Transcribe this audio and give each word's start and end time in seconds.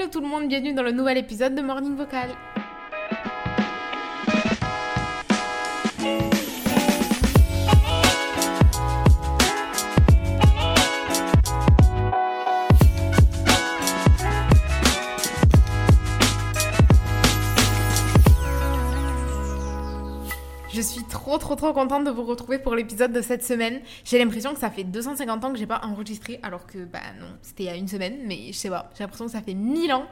Hello 0.00 0.08
tout 0.08 0.22
le 0.22 0.28
monde, 0.28 0.48
bienvenue 0.48 0.72
dans 0.72 0.82
le 0.82 0.92
nouvel 0.92 1.18
épisode 1.18 1.54
de 1.54 1.60
Morning 1.60 1.94
Vocal. 1.94 2.30
Trop 21.30 21.38
trop 21.38 21.54
trop 21.54 21.72
contente 21.72 22.04
de 22.04 22.10
vous 22.10 22.24
retrouver 22.24 22.58
pour 22.58 22.74
l'épisode 22.74 23.12
de 23.12 23.20
cette 23.20 23.44
semaine. 23.44 23.80
J'ai 24.04 24.18
l'impression 24.18 24.52
que 24.52 24.58
ça 24.58 24.70
fait 24.70 24.84
250 24.84 25.44
ans 25.44 25.52
que 25.52 25.58
j'ai 25.58 25.66
pas 25.66 25.80
enregistré, 25.84 26.40
alors 26.42 26.66
que 26.66 26.78
bah 26.78 26.98
non, 27.20 27.28
c'était 27.42 27.64
il 27.64 27.66
y 27.66 27.70
a 27.70 27.76
une 27.76 27.88
semaine, 27.88 28.18
mais 28.26 28.48
je 28.48 28.58
sais 28.58 28.70
pas, 28.70 28.90
j'ai 28.96 29.04
l'impression 29.04 29.26
que 29.26 29.32
ça 29.32 29.42
fait 29.42 29.54
1000 29.54 29.92
ans. 29.92 30.06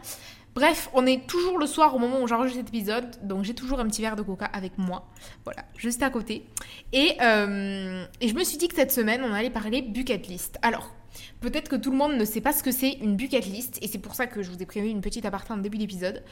Bref, 0.55 0.89
on 0.93 1.07
est 1.07 1.27
toujours 1.27 1.59
le 1.59 1.67
soir 1.67 1.95
au 1.95 1.99
moment 1.99 2.21
où 2.21 2.27
j'enregistre 2.27 2.61
cet 2.61 2.69
épisode, 2.69 3.17
donc 3.23 3.45
j'ai 3.45 3.55
toujours 3.55 3.81
un 3.81 3.87
petit 3.87 4.03
verre 4.03 4.17
de 4.17 4.23
coca 4.23 4.47
avec 4.47 4.77
moi, 4.79 5.07
voilà, 5.45 5.65
juste 5.77 6.03
à 6.03 6.11
côté. 6.11 6.47
Et, 6.93 7.17
euh, 7.21 8.05
et 8.21 8.29
je 8.29 8.35
me 8.35 8.45
suis 8.45 8.59
dit 8.59 8.69
que 8.69 8.75
cette 8.75 8.93
semaine, 8.93 9.23
on 9.25 9.33
allait 9.33 9.51
parler 9.51 9.83
bucket 9.83 10.27
list. 10.27 10.59
Alors, 10.63 10.93
Peut-être 11.41 11.69
que 11.69 11.77
tout 11.77 11.91
le 11.91 11.97
monde 11.97 12.17
ne 12.17 12.25
sait 12.25 12.41
pas 12.41 12.53
ce 12.53 12.63
que 12.63 12.73
c'est 12.73 12.93
une 13.01 13.17
bucket 13.17 13.47
list, 13.47 13.79
et 13.81 13.89
c'est 13.89 13.99
pour 13.99 14.15
ça 14.15 14.27
que 14.27 14.43
je 14.43 14.51
vous 14.51 14.61
ai 14.61 14.67
prévu 14.67 14.89
une 14.89 15.01
petite 15.01 15.25
aparté 15.25 15.53
en 15.53 15.59
début 15.59 15.79
d'épisode. 15.79 16.23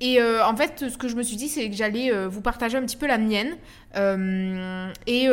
Et 0.00 0.20
euh, 0.20 0.44
en 0.44 0.56
fait, 0.56 0.88
ce 0.88 0.96
que 0.96 1.08
je 1.08 1.16
me 1.16 1.22
suis 1.22 1.36
dit, 1.36 1.48
c'est 1.48 1.68
que 1.68 1.76
j'allais 1.76 2.12
euh, 2.12 2.28
vous 2.28 2.40
partager 2.40 2.78
un 2.78 2.82
petit 2.82 2.96
peu 2.96 3.06
la 3.06 3.18
mienne, 3.18 3.56
euh, 3.96 4.90
et 5.06 5.28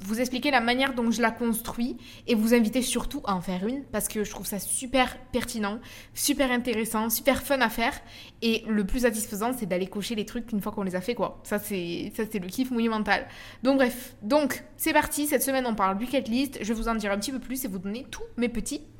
vous 0.00 0.20
expliquer 0.20 0.50
la 0.50 0.60
manière 0.60 0.94
dont 0.94 1.10
je 1.10 1.22
la 1.22 1.30
construis, 1.30 1.96
et 2.26 2.34
vous 2.34 2.54
inviter 2.54 2.82
surtout 2.82 3.22
à 3.24 3.34
en 3.34 3.40
faire 3.40 3.66
une, 3.66 3.84
parce 3.84 4.08
que 4.08 4.24
je 4.24 4.30
trouve 4.30 4.46
ça 4.46 4.58
super 4.58 5.16
pertinent, 5.32 5.78
super 6.14 6.50
intéressant, 6.50 7.10
super 7.10 7.42
fun 7.42 7.60
à 7.60 7.68
faire, 7.70 7.94
et 8.42 8.64
le 8.68 8.84
plus 8.84 9.00
satisfaisant, 9.00 9.52
c'est 9.56 9.66
d'aller 9.66 9.86
cocher 9.86 10.14
les 10.14 10.24
trucs 10.24 10.52
une 10.52 10.60
fois 10.60 10.72
qu'on 10.72 10.82
les 10.82 10.94
a 10.94 11.00
fait, 11.00 11.14
quoi. 11.14 11.40
Ça, 11.42 11.58
c'est 11.58 12.12
le 12.16 12.46
kiff 12.48 12.70
monumental. 12.70 13.26
Donc 13.62 13.76
bref, 13.78 14.14
donc 14.22 14.62
c'est 14.76 14.92
parti, 14.92 15.26
cette 15.26 15.42
semaine 15.42 15.66
on 15.66 15.74
parle 15.74 15.96
bucket 15.98 16.28
list, 16.28 16.58
je 16.60 16.68
vais 16.68 16.74
vous 16.74 16.88
en 16.88 16.94
dire 16.94 17.10
un 17.10 17.18
petit 17.18 17.32
peu 17.32 17.38
plus 17.38 17.64
et 17.64 17.68
vous 17.68 17.78
donner 17.78 18.06
tout 18.10 18.22
mes 18.36 18.48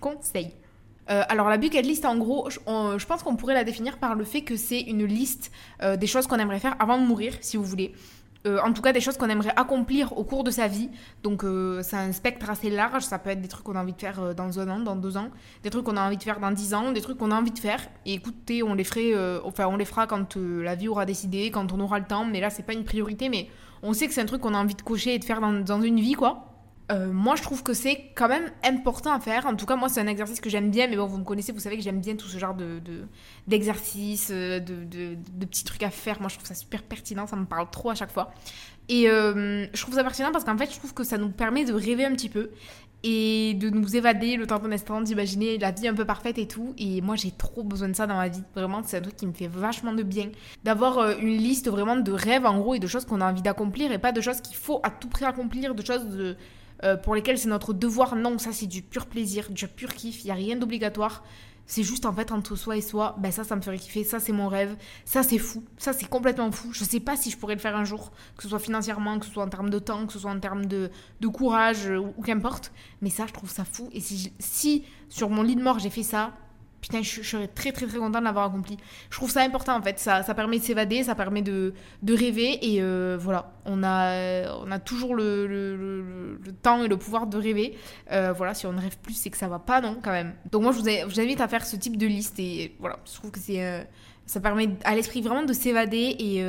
conseils. 0.01 0.53
Euh, 1.11 1.23
alors 1.29 1.49
la 1.49 1.57
bucket 1.57 1.85
list, 1.85 2.05
en 2.05 2.17
gros, 2.17 2.51
je, 2.51 3.07
pense 3.07 3.23
qu'on 3.23 3.37
pourrait 3.37 3.55
la 3.55 3.65
définir 3.65 3.99
par 3.99 4.15
le 4.15 4.25
fait 4.25 4.43
que 4.43 4.57
c'est 4.57 4.81
une 4.81 5.05
liste 5.05 5.51
euh, 5.83 5.97
des 5.97 6.07
choses 6.07 6.27
qu'on 6.27 6.37
aimerait 6.37 6.59
faire 6.59 6.77
avant 6.81 6.99
de 6.99 7.07
mourir, 7.07 7.35
si 7.41 7.57
vous 7.57 7.65
voulez. 7.65 7.95
Euh, 8.47 8.61
en 8.63 8.73
tout 8.73 8.83
cas, 8.83 8.93
des 8.93 9.01
choses 9.01 9.17
qu'on 9.17 9.29
aimerait 9.29 9.53
accomplir 9.57 10.17
au 10.17 10.23
cours 10.23 10.45
de 10.45 10.51
sa 10.51 10.69
vie. 10.69 10.91
Donc, 11.23 11.45
c'est 11.83 11.97
un 11.97 12.13
spectre 12.13 12.49
assez 12.49 12.71
large. 12.71 13.03
Ça 13.03 13.19
peut 13.19 13.31
être 13.31 13.41
des 13.41 13.49
trucs 13.49 13.65
qu'on 13.65 13.75
a 13.75 13.83
envie 13.83 13.95
de 13.95 14.01
faire 14.01 14.35
dans 14.35 14.61
un 14.61 14.69
an, 14.69 14.79
dans 14.79 14.97
deux 14.97 15.17
ans, 15.17 15.31
des 15.63 15.71
trucs 15.71 15.85
qu'on 15.85 15.97
a 15.97 16.07
envie 16.07 16.19
de 16.19 16.23
faire 16.23 16.39
dans 16.39 16.53
dix 16.53 16.73
ans, 16.73 16.93
des 16.93 17.01
trucs 17.01 17.19
qu'on 17.19 17.33
a 17.33 17.35
envie 17.35 17.51
de 17.51 17.59
faire. 17.59 17.81
Et 18.07 18.15
écoutez, 18.15 18.63
on 18.63 18.75
les 18.75 18.85
ferait, 18.85 19.13
enfin, 19.45 19.67
on 19.67 19.77
les 19.77 19.85
fera 19.85 20.07
quand 20.07 20.37
la 20.37 20.77
vie 20.77 20.89
aura 20.89 21.05
décidé, 21.05 21.51
quand 21.51 21.73
on 21.73 21.81
aura 21.81 21.99
le 21.99 22.05
temps. 22.05 22.25
Mais 22.25 22.41
là, 22.41 22.49
c'est 22.49 22.63
pas 22.63 22.75
une 22.75 22.85
priorité, 22.85 23.29
mais 23.29 23.49
on 23.83 23.93
sait 23.93 24.07
que 24.07 24.15
c'est 24.15 24.23
un 24.23 24.27
truc 24.27 24.41
qu'on 24.41 24.55
a 24.55 24.59
envie 24.59 24.77
de 24.77 24.83
cocher 24.83 25.15
et 25.15 25.19
de 25.19 25.25
faire 25.25 25.41
dans 25.41 25.83
une 25.83 25.99
vie, 25.99 26.15
quoi. 26.15 26.58
Euh, 26.91 27.13
moi, 27.13 27.37
je 27.37 27.43
trouve 27.43 27.63
que 27.63 27.75
c'est 27.75 28.13
quand 28.15 28.29
même 28.29 28.51
important 28.65 29.13
à 29.13 29.21
faire. 29.21 29.47
En 29.47 29.55
tout 29.55 29.67
cas, 29.67 29.77
moi, 29.77 29.89
c'est 29.89 30.01
un 30.01 30.07
exercice 30.07 30.41
que 30.41 30.49
j'aime 30.49 30.71
bien. 30.71 30.87
Mais 30.89 30.97
bon, 30.97 31.07
vous 31.07 31.19
me 31.19 31.25
connaissez, 31.25 31.53
vous 31.53 31.61
savez 31.61 31.77
que 31.77 31.83
j'aime 31.83 32.01
bien 32.01 32.17
tout 32.17 32.29
ce 32.29 32.39
genre 32.39 32.55
de, 32.55 32.81
d'exercices, 33.47 34.31
euh, 34.33 34.59
de, 34.59 34.85
de, 34.85 35.47
petits 35.47 35.65
trucs 35.65 35.83
à 35.83 35.91
faire. 35.91 36.21
Moi, 36.21 36.29
je 36.29 36.37
trouve 36.37 36.49
ça 36.49 36.55
super 36.55 36.83
pertinent. 36.83 37.27
Ça 37.27 37.37
me 37.37 37.45
parle 37.45 37.69
trop 37.71 37.91
à 37.91 37.95
chaque 37.95 38.11
fois. 38.11 38.33
Et 38.89 39.11
euh, 39.11 39.67
je 39.75 39.83
trouve 39.83 39.95
ça 39.95 40.03
pertinent 40.03 40.33
parce 40.33 40.45
qu'en 40.45 40.57
fait, 40.57 40.73
je 40.73 40.79
trouve 40.79 40.95
que 40.95 41.05
ça 41.05 41.19
nous 41.19 41.29
permet 41.29 41.67
de 41.67 41.75
rêver 41.75 42.07
un 42.07 42.13
petit 42.13 42.31
peu 42.31 42.51
et 43.05 43.55
de 43.55 43.69
nous 43.69 43.95
évader 43.95 44.37
le 44.37 44.47
temps 44.47 44.59
d'un 44.59 44.73
instant, 44.73 45.01
d'imaginer 45.03 45.59
la 45.59 45.71
vie 45.71 45.87
un 45.87 45.95
peu 45.95 46.07
parfaite 46.07 46.39
et 46.39 46.49
tout. 46.49 46.75
Et 46.79 47.03
moi, 47.03 47.17
j'ai 47.17 47.33
trop 47.33 47.63
besoin 47.63 47.89
de 47.91 47.93
ça 47.95 48.07
dans 48.07 48.17
ma 48.17 48.29
vie. 48.29 48.43
Vraiment, 48.57 48.81
c'est 48.83 48.97
un 48.97 49.03
truc 49.03 49.17
qui 49.17 49.27
me 49.27 49.35
fait 49.35 49.47
vachement 49.47 49.93
de 49.93 50.03
bien. 50.03 50.31
D'avoir 50.65 51.19
une 51.19 51.37
liste 51.37 51.69
vraiment 51.69 51.97
de 51.97 52.13
rêves, 52.13 52.47
en 52.47 52.59
gros, 52.59 52.75
et 52.75 52.79
de 52.79 52.87
choses 52.87 53.05
qu'on 53.05 53.21
a 53.21 53.31
envie 53.31 53.43
d'accomplir 53.43 53.93
et 53.93 53.99
pas 53.99 54.13
de 54.13 54.23
choses 54.23 54.41
qu'il 54.41 54.57
faut 54.57 54.81
à 54.83 54.91
tout 54.91 55.09
prix 55.09 55.27
accomplir, 55.27 55.75
de 55.75 55.85
choses 55.85 56.07
de 56.07 56.37
euh, 56.85 56.97
pour 56.97 57.15
lesquels 57.15 57.39
c'est 57.39 57.49
notre 57.49 57.73
devoir. 57.73 58.17
Non, 58.17 58.39
ça 58.39 58.53
c'est 58.53 58.67
du 58.67 58.83
pur 58.83 59.07
plaisir, 59.07 59.51
du 59.51 59.67
pur 59.69 59.95
kiff, 59.95 60.25
il 60.25 60.27
n'y 60.27 60.31
a 60.31 60.35
rien 60.35 60.57
d'obligatoire. 60.57 61.25
C'est 61.67 61.83
juste 61.83 62.07
en 62.07 62.15
fait 62.15 62.33
entre 62.33 62.57
soi 62.57 62.79
et 62.79 62.81
soi, 62.81 63.15
ben 63.19 63.31
ça, 63.31 63.45
ça 63.45 63.55
me 63.55 63.61
ferait 63.61 63.77
kiffer, 63.77 64.03
ça 64.03 64.21
c'est 64.21 64.33
mon 64.33 64.49
rêve, 64.49 64.75
ça 65.05 65.23
c'est 65.23 65.37
fou, 65.37 65.63
ça 65.77 65.93
c'est 65.93 66.09
complètement 66.09 66.51
fou. 66.51 66.73
Je 66.73 66.83
sais 66.83 66.99
pas 66.99 67.15
si 67.15 67.31
je 67.31 67.37
pourrais 67.37 67.57
le 67.57 67.61
faire 67.61 67.77
un 67.77 67.85
jour, 67.85 68.11
que 68.39 68.43
ce 68.43 68.49
soit 68.49 68.59
financièrement, 68.59 69.19
que 69.19 69.27
ce 69.27 69.33
soit 69.33 69.45
en 69.45 69.49
termes 69.49 69.69
de 69.69 69.79
temps, 69.79 70.07
que 70.07 70.15
ce 70.15 70.19
soit 70.19 70.31
en 70.31 70.41
termes 70.41 70.65
de, 70.65 70.91
de 71.21 71.29
courage 71.29 71.91
ou, 71.91 72.23
qu'importe, 72.23 72.73
mais 73.03 73.11
ça 73.11 73.27
je 73.27 73.35
trouve 73.35 73.51
ça 73.51 73.67
fou. 73.67 73.91
Et 73.93 74.01
si, 74.01 74.33
si 74.39 74.85
sur 75.11 75.29
mon 75.29 75.43
lit 75.43 75.57
de 75.57 75.63
mort 75.63 75.79
j'ai 75.79 75.91
fait 75.91 76.03
ça, 76.03 76.33
putain, 76.81 77.03
je, 77.03 77.23
serais 77.23 77.49
très 77.49 77.73
très 77.73 77.87
très 77.87 77.99
contente 77.99 78.21
de 78.21 78.25
l'avoir 78.25 78.47
accompli. 78.47 78.77
Je 79.11 79.17
trouve 79.17 79.31
ça 79.31 79.43
important 79.43 79.77
en 79.77 79.83
fait, 79.83 79.99
ça, 79.99 80.23
ça 80.23 80.35
permet 80.35 80.59
de 80.59 80.65
s'évader, 80.65 81.03
ça 81.03 81.15
permet 81.15 81.43
de, 81.43 81.75
de 82.03 82.15
rêver 82.15 82.59
et 82.63 82.83
euh, 82.83 83.17
voilà, 83.21 83.53
on 83.65 83.83
a, 83.83 84.55
on 84.65 84.71
a 84.71 84.79
toujours 84.79 85.15
le, 85.15 85.47
le, 85.47 86.37
le, 86.45 86.53
temps 86.53 86.83
et 86.83 86.89
le 86.89 86.97
pouvoir 86.97 87.27
de 87.27 87.39
rêver. 87.39 87.77
Euh, 88.13 88.33
voilà, 88.33 88.55
si 88.55 88.67
on 88.67 88.73
ne 88.73 88.81
rêve 88.81 88.99
plus, 88.99 89.15
c'est 89.15 89.31
que 89.31 89.37
ça 89.37 89.49
va 89.49 89.59
pas, 89.59 89.81
non, 89.81 89.99
quand 90.03 90.13
même. 90.13 90.35
Donc 90.51 90.63
moi, 90.63 90.73
je 90.73 90.79
vous, 90.79 91.21
invite 91.21 91.41
à 91.41 91.49
faire 91.49 91.67
ce 91.67 91.77
type 91.77 91.97
de 91.97 92.07
liste 92.07 92.39
et 92.39 92.75
voilà, 92.79 92.99
je 93.07 93.15
trouve 93.15 93.31
que 93.31 93.41
c'est, 93.41 93.65
euh, 93.65 93.83
ça 94.27 94.41
permet 94.41 94.71
à 94.85 94.95
l'esprit 94.95 95.21
vraiment 95.23 95.45
de 95.45 95.53
s'évader 95.53 96.17
et 96.19 96.43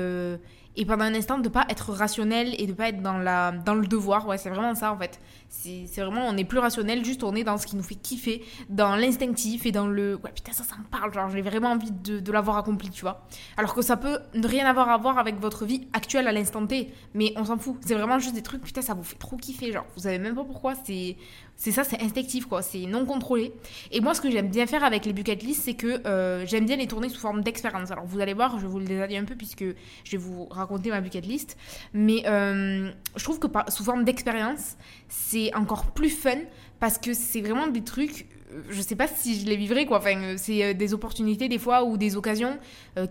et 0.75 0.85
pendant 0.85 1.05
un 1.05 1.13
instant 1.13 1.37
de 1.39 1.49
pas 1.49 1.65
être 1.69 1.91
rationnel 1.91 2.55
et 2.57 2.67
de 2.67 2.73
pas 2.73 2.89
être 2.89 3.01
dans 3.01 3.17
la 3.17 3.51
dans 3.51 3.75
le 3.75 3.87
devoir. 3.87 4.27
Ouais 4.27 4.37
c'est 4.37 4.49
vraiment 4.49 4.75
ça 4.75 4.93
en 4.93 4.97
fait. 4.97 5.19
C'est 5.49 5.85
vraiment 5.97 6.27
on 6.27 6.37
est 6.37 6.43
plus 6.45 6.59
rationnel 6.59 7.03
juste 7.03 7.23
on 7.23 7.33
est 7.35 7.43
dans 7.43 7.57
ce 7.57 7.65
qui 7.65 7.75
nous 7.75 7.83
fait 7.83 7.95
kiffer 7.95 8.45
dans 8.69 8.95
l'instinctif 8.95 9.65
et 9.65 9.71
dans 9.71 9.87
le 9.87 10.15
ouais 10.23 10.31
putain 10.33 10.51
ça 10.51 10.63
ça 10.63 10.75
me 10.77 10.83
parle 10.83 11.13
genre 11.13 11.29
j'ai 11.29 11.41
vraiment 11.41 11.71
envie 11.71 11.91
de, 11.91 12.19
de 12.19 12.31
l'avoir 12.31 12.57
accompli 12.57 12.89
tu 12.89 13.01
vois. 13.01 13.25
Alors 13.57 13.73
que 13.73 13.81
ça 13.81 13.97
peut 13.97 14.19
ne 14.35 14.47
rien 14.47 14.65
avoir 14.65 14.89
à 14.89 14.97
voir 14.97 15.17
avec 15.17 15.39
votre 15.39 15.65
vie 15.65 15.87
actuelle 15.93 16.27
à 16.27 16.31
l'instant 16.31 16.65
T 16.65 16.93
mais 17.13 17.33
on 17.35 17.45
s'en 17.45 17.57
fout. 17.57 17.77
C'est 17.81 17.95
vraiment 17.95 18.19
juste 18.19 18.35
des 18.35 18.43
trucs 18.43 18.61
putain 18.61 18.81
ça 18.81 18.93
vous 18.93 19.03
fait 19.03 19.17
trop 19.17 19.37
kiffer 19.37 19.71
genre. 19.71 19.85
Vous 19.95 20.03
savez 20.03 20.19
même 20.19 20.35
pas 20.35 20.43
pourquoi 20.43 20.73
c'est 20.83 21.17
c'est 21.59 21.73
ça, 21.73 21.83
c'est 21.83 22.01
instinctif, 22.01 22.45
quoi. 22.45 22.61
C'est 22.61 22.85
non 22.85 23.05
contrôlé. 23.05 23.51
Et 23.91 23.99
moi, 23.99 24.13
ce 24.13 24.21
que 24.21 24.31
j'aime 24.31 24.47
bien 24.47 24.65
faire 24.65 24.81
avec 24.85 25.05
les 25.05 25.11
bucket 25.11 25.43
list, 25.43 25.63
c'est 25.65 25.73
que 25.73 26.07
euh, 26.07 26.45
j'aime 26.45 26.65
bien 26.65 26.77
les 26.77 26.87
tourner 26.87 27.09
sous 27.09 27.19
forme 27.19 27.43
d'expérience. 27.43 27.91
Alors, 27.91 28.05
vous 28.05 28.21
allez 28.21 28.33
voir, 28.33 28.57
je 28.59 28.65
vous 28.65 28.79
le 28.79 28.85
détailler 28.85 29.17
un 29.17 29.25
peu 29.25 29.35
puisque 29.35 29.65
je 30.05 30.11
vais 30.11 30.17
vous 30.17 30.45
raconter 30.45 30.89
ma 30.89 31.01
bucket 31.01 31.25
list. 31.25 31.57
Mais 31.93 32.23
euh, 32.27 32.89
je 33.17 33.23
trouve 33.25 33.39
que 33.39 33.47
sous 33.67 33.83
forme 33.83 34.05
d'expérience, 34.05 34.77
c'est 35.09 35.53
encore 35.53 35.87
plus 35.87 36.09
fun 36.09 36.39
parce 36.79 36.97
que 36.97 37.13
c'est 37.13 37.41
vraiment 37.41 37.67
des 37.67 37.83
trucs 37.83 38.25
je 38.69 38.81
sais 38.81 38.95
pas 38.95 39.07
si 39.07 39.39
je 39.39 39.45
les 39.45 39.55
vivrai 39.55 39.85
quoi. 39.85 39.97
Enfin 39.97 40.17
euh, 40.17 40.33
c'est 40.37 40.63
euh, 40.63 40.73
des 40.73 40.93
opportunités 40.93 41.47
des 41.47 41.57
fois 41.57 41.83
ou 41.83 41.97
des 41.97 42.15
occasions 42.15 42.57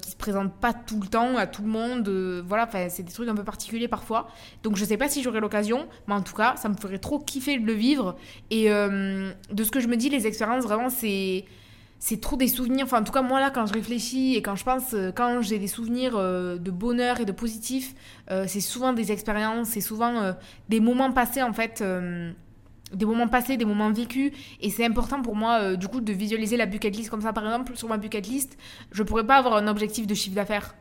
qui 0.03 0.11
se 0.11 0.17
présentent 0.17 0.55
pas 0.55 0.75
tout 0.75 1.01
le 1.01 1.07
temps 1.07 1.37
à 1.37 1.47
tout 1.47 1.63
le 1.63 1.69
monde 1.69 2.09
voilà. 2.47 2.65
Enfin 2.65 2.89
c'est 2.89 3.03
des 3.03 3.13
trucs 3.13 3.29
un 3.29 3.35
peu 3.35 3.45
particuliers 3.45 3.89
parfois. 3.89 4.29
Donc 4.63 4.77
je 4.77 4.85
sais 4.85 4.97
pas 4.97 5.09
si 5.09 5.23
j'aurai 5.23 5.41
l'occasion 5.41 5.89
mais 6.07 6.15
en 6.15 6.23
tout 6.23 6.35
cas 6.35 6.57
ça 6.57 6.69
me 6.69 6.75
ferait 6.75 6.99
trop 6.99 7.19
kiffer 7.19 7.59
de 7.59 7.67
le 7.67 7.73
vivre. 7.73 8.17
Et 8.51 8.69
de 8.69 9.65
ce 9.65 9.71
que 9.71 9.81
je 9.81 9.89
me 9.89 9.97
dis 9.97 10.11
les 10.11 10.27
expériences 10.27 10.65
vraiment 10.65 10.91
c'est 10.91 11.45
c'est 12.01 12.21
trop 12.21 12.37
des 12.37 12.49
souvenirs. 12.49 12.85
Enfin 12.85 13.01
en 13.01 13.05
tout 13.05 13.13
cas 13.13 13.23
moi 13.23 13.41
là 13.41 13.51
quand 13.51 13.67
je 13.67 13.73
réfléchis 13.73 14.35
et 14.37 14.43
quand 14.43 14.57
je 14.57 14.65
pense 14.65 14.95
quand 15.15 15.41
j'ai 15.41 15.59
des 15.59 15.69
souvenirs 15.69 16.19
de 16.19 16.71
bonheur 16.71 17.21
et 17.21 17.25
de 17.25 17.33
positif 17.33 17.95
c'est 18.47 18.61
souvent 18.61 18.93
des 18.93 19.11
expériences 19.13 19.69
c'est 19.69 19.81
souvent 19.81 20.35
des 20.69 20.81
moments 20.81 21.13
passés 21.13 21.43
en 21.43 21.53
fait 21.53 21.83
des 22.93 23.05
moments 23.05 23.29
passés, 23.29 23.57
des 23.57 23.65
moments 23.65 23.93
vécus. 23.93 24.33
Et 24.61 24.71
c'est 24.71 24.85
important 24.85 25.23
pour 25.23 25.37
moi, 25.37 25.61
euh, 25.61 25.77
du 25.77 25.89
coup, 25.89 26.01
de 26.01 26.13
visualiser 26.13 26.57
la 26.57 26.67
bucket 26.67 26.95
list 26.95 27.11
comme 27.11 27.21
ça. 27.21 27.33
Par 27.33 27.45
exemple, 27.45 27.77
sur 27.77 27.89
ma 27.89 27.97
bucket 27.97 28.27
list, 28.27 28.57
je 28.93 29.03
pourrais 29.03 29.27
pas 29.27 29.37
avoir 29.37 29.57
un 29.57 29.69
objectif 29.69 30.07
de 30.07 30.15
chiffre 30.15 30.35
d'affaires. 30.35 30.75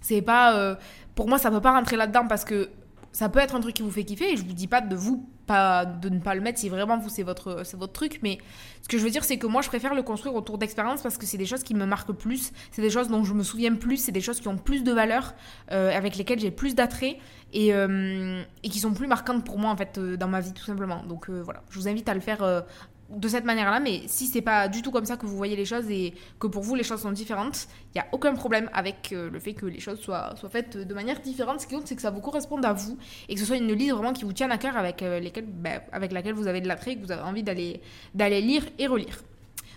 C'est 0.00 0.22
pas. 0.22 0.56
Euh, 0.56 0.74
pour 1.14 1.28
moi, 1.28 1.38
ça 1.38 1.50
peut 1.50 1.60
pas 1.60 1.72
rentrer 1.72 1.96
là-dedans 1.96 2.26
parce 2.26 2.44
que 2.44 2.70
ça 3.12 3.28
peut 3.28 3.40
être 3.40 3.54
un 3.54 3.60
truc 3.60 3.74
qui 3.74 3.82
vous 3.82 3.90
fait 3.90 4.04
kiffer. 4.04 4.32
Et 4.32 4.36
je 4.36 4.44
vous 4.44 4.52
dis 4.52 4.66
pas 4.66 4.80
de 4.80 4.94
vous 4.94 5.28
pas 5.50 5.84
de 5.84 6.08
ne 6.08 6.20
pas 6.20 6.36
le 6.36 6.40
mettre 6.40 6.60
si 6.60 6.68
vraiment 6.68 6.96
vous 6.96 7.08
c'est 7.08 7.24
votre 7.24 7.66
c'est 7.66 7.76
votre 7.76 7.92
truc 7.92 8.20
mais 8.22 8.38
ce 8.82 8.88
que 8.88 8.98
je 8.98 9.02
veux 9.02 9.10
dire 9.10 9.24
c'est 9.24 9.36
que 9.36 9.48
moi 9.48 9.62
je 9.62 9.68
préfère 9.68 9.96
le 9.96 10.02
construire 10.04 10.36
autour 10.36 10.58
d'expériences 10.58 11.02
parce 11.02 11.18
que 11.18 11.26
c'est 11.26 11.38
des 11.38 11.46
choses 11.46 11.64
qui 11.64 11.74
me 11.74 11.86
marquent 11.86 12.12
plus 12.12 12.52
c'est 12.70 12.82
des 12.82 12.90
choses 12.90 13.08
dont 13.08 13.24
je 13.24 13.34
me 13.34 13.42
souviens 13.42 13.74
plus 13.74 13.96
c'est 13.96 14.12
des 14.12 14.20
choses 14.20 14.38
qui 14.38 14.46
ont 14.46 14.56
plus 14.56 14.84
de 14.84 14.92
valeur 14.92 15.34
euh, 15.72 15.90
avec 15.90 16.16
lesquelles 16.16 16.38
j'ai 16.38 16.52
plus 16.52 16.76
d'attrait 16.76 17.18
et, 17.52 17.74
euh, 17.74 18.44
et 18.62 18.68
qui 18.68 18.78
sont 18.78 18.92
plus 18.92 19.08
marquantes 19.08 19.44
pour 19.44 19.58
moi 19.58 19.72
en 19.72 19.76
fait 19.76 19.98
euh, 19.98 20.16
dans 20.16 20.28
ma 20.28 20.38
vie 20.38 20.52
tout 20.52 20.64
simplement 20.64 21.02
donc 21.04 21.28
voilà 21.30 21.64
je 21.68 21.80
vous 21.80 21.88
invite 21.88 22.08
à 22.08 22.14
le 22.14 22.20
faire 22.20 22.64
de 23.10 23.28
cette 23.28 23.44
manière-là, 23.44 23.80
mais 23.80 24.02
si 24.06 24.26
c'est 24.26 24.40
pas 24.40 24.68
du 24.68 24.82
tout 24.82 24.90
comme 24.90 25.04
ça 25.04 25.16
que 25.16 25.26
vous 25.26 25.36
voyez 25.36 25.56
les 25.56 25.64
choses 25.64 25.90
et 25.90 26.14
que 26.38 26.46
pour 26.46 26.62
vous 26.62 26.74
les 26.74 26.84
choses 26.84 27.00
sont 27.00 27.12
différentes, 27.12 27.66
il 27.94 27.98
n'y 27.98 28.00
a 28.00 28.06
aucun 28.12 28.34
problème 28.34 28.70
avec 28.72 29.12
euh, 29.12 29.30
le 29.30 29.40
fait 29.40 29.54
que 29.54 29.66
les 29.66 29.80
choses 29.80 30.00
soient, 30.00 30.34
soient 30.36 30.48
faites 30.48 30.76
de 30.76 30.94
manière 30.94 31.20
différente. 31.20 31.60
Ce 31.60 31.66
qui 31.66 31.74
compte, 31.74 31.86
c'est 31.86 31.96
que 31.96 32.02
ça 32.02 32.10
vous 32.10 32.20
corresponde 32.20 32.64
à 32.64 32.72
vous 32.72 32.98
et 33.28 33.34
que 33.34 33.40
ce 33.40 33.46
soit 33.46 33.56
une 33.56 33.72
liste 33.72 33.92
vraiment 33.92 34.12
qui 34.12 34.24
vous 34.24 34.32
tienne 34.32 34.52
à 34.52 34.58
cœur 34.58 34.76
avec, 34.76 35.02
euh, 35.02 35.20
ben, 35.44 35.80
avec 35.92 36.12
laquelle 36.12 36.34
vous 36.34 36.46
avez 36.46 36.60
de 36.60 36.68
l'attrait 36.68 36.92
et 36.92 36.96
que 36.96 37.04
vous 37.04 37.12
avez 37.12 37.22
envie 37.22 37.42
d'aller 37.42 37.80
lire 38.14 38.64
et 38.78 38.86
relire. 38.86 39.18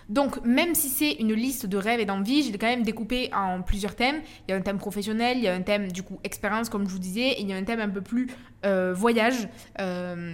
Donc, 0.08 0.44
même 0.44 0.74
si 0.74 0.88
c'est 0.88 1.12
une 1.12 1.32
liste 1.32 1.66
de 1.66 1.76
rêves 1.76 2.00
et 2.00 2.04
d'envies, 2.04 2.42
j'ai 2.42 2.52
quand 2.58 2.66
même 2.66 2.82
découpé 2.82 3.30
en 3.34 3.62
plusieurs 3.62 3.94
thèmes. 3.94 4.20
Il 4.46 4.50
y 4.50 4.54
a 4.54 4.56
un 4.56 4.60
thème 4.60 4.78
professionnel, 4.78 5.38
il 5.38 5.44
y 5.44 5.48
a 5.48 5.54
un 5.54 5.62
thème 5.62 5.90
du 5.90 6.02
coup 6.02 6.18
expérience, 6.24 6.68
comme 6.68 6.86
je 6.86 6.92
vous 6.92 6.98
disais, 6.98 7.28
et 7.28 7.40
il 7.40 7.48
y 7.48 7.52
a 7.52 7.56
un 7.56 7.64
thème 7.64 7.80
un 7.80 7.88
peu 7.88 8.02
plus 8.02 8.28
voyage. 8.94 9.48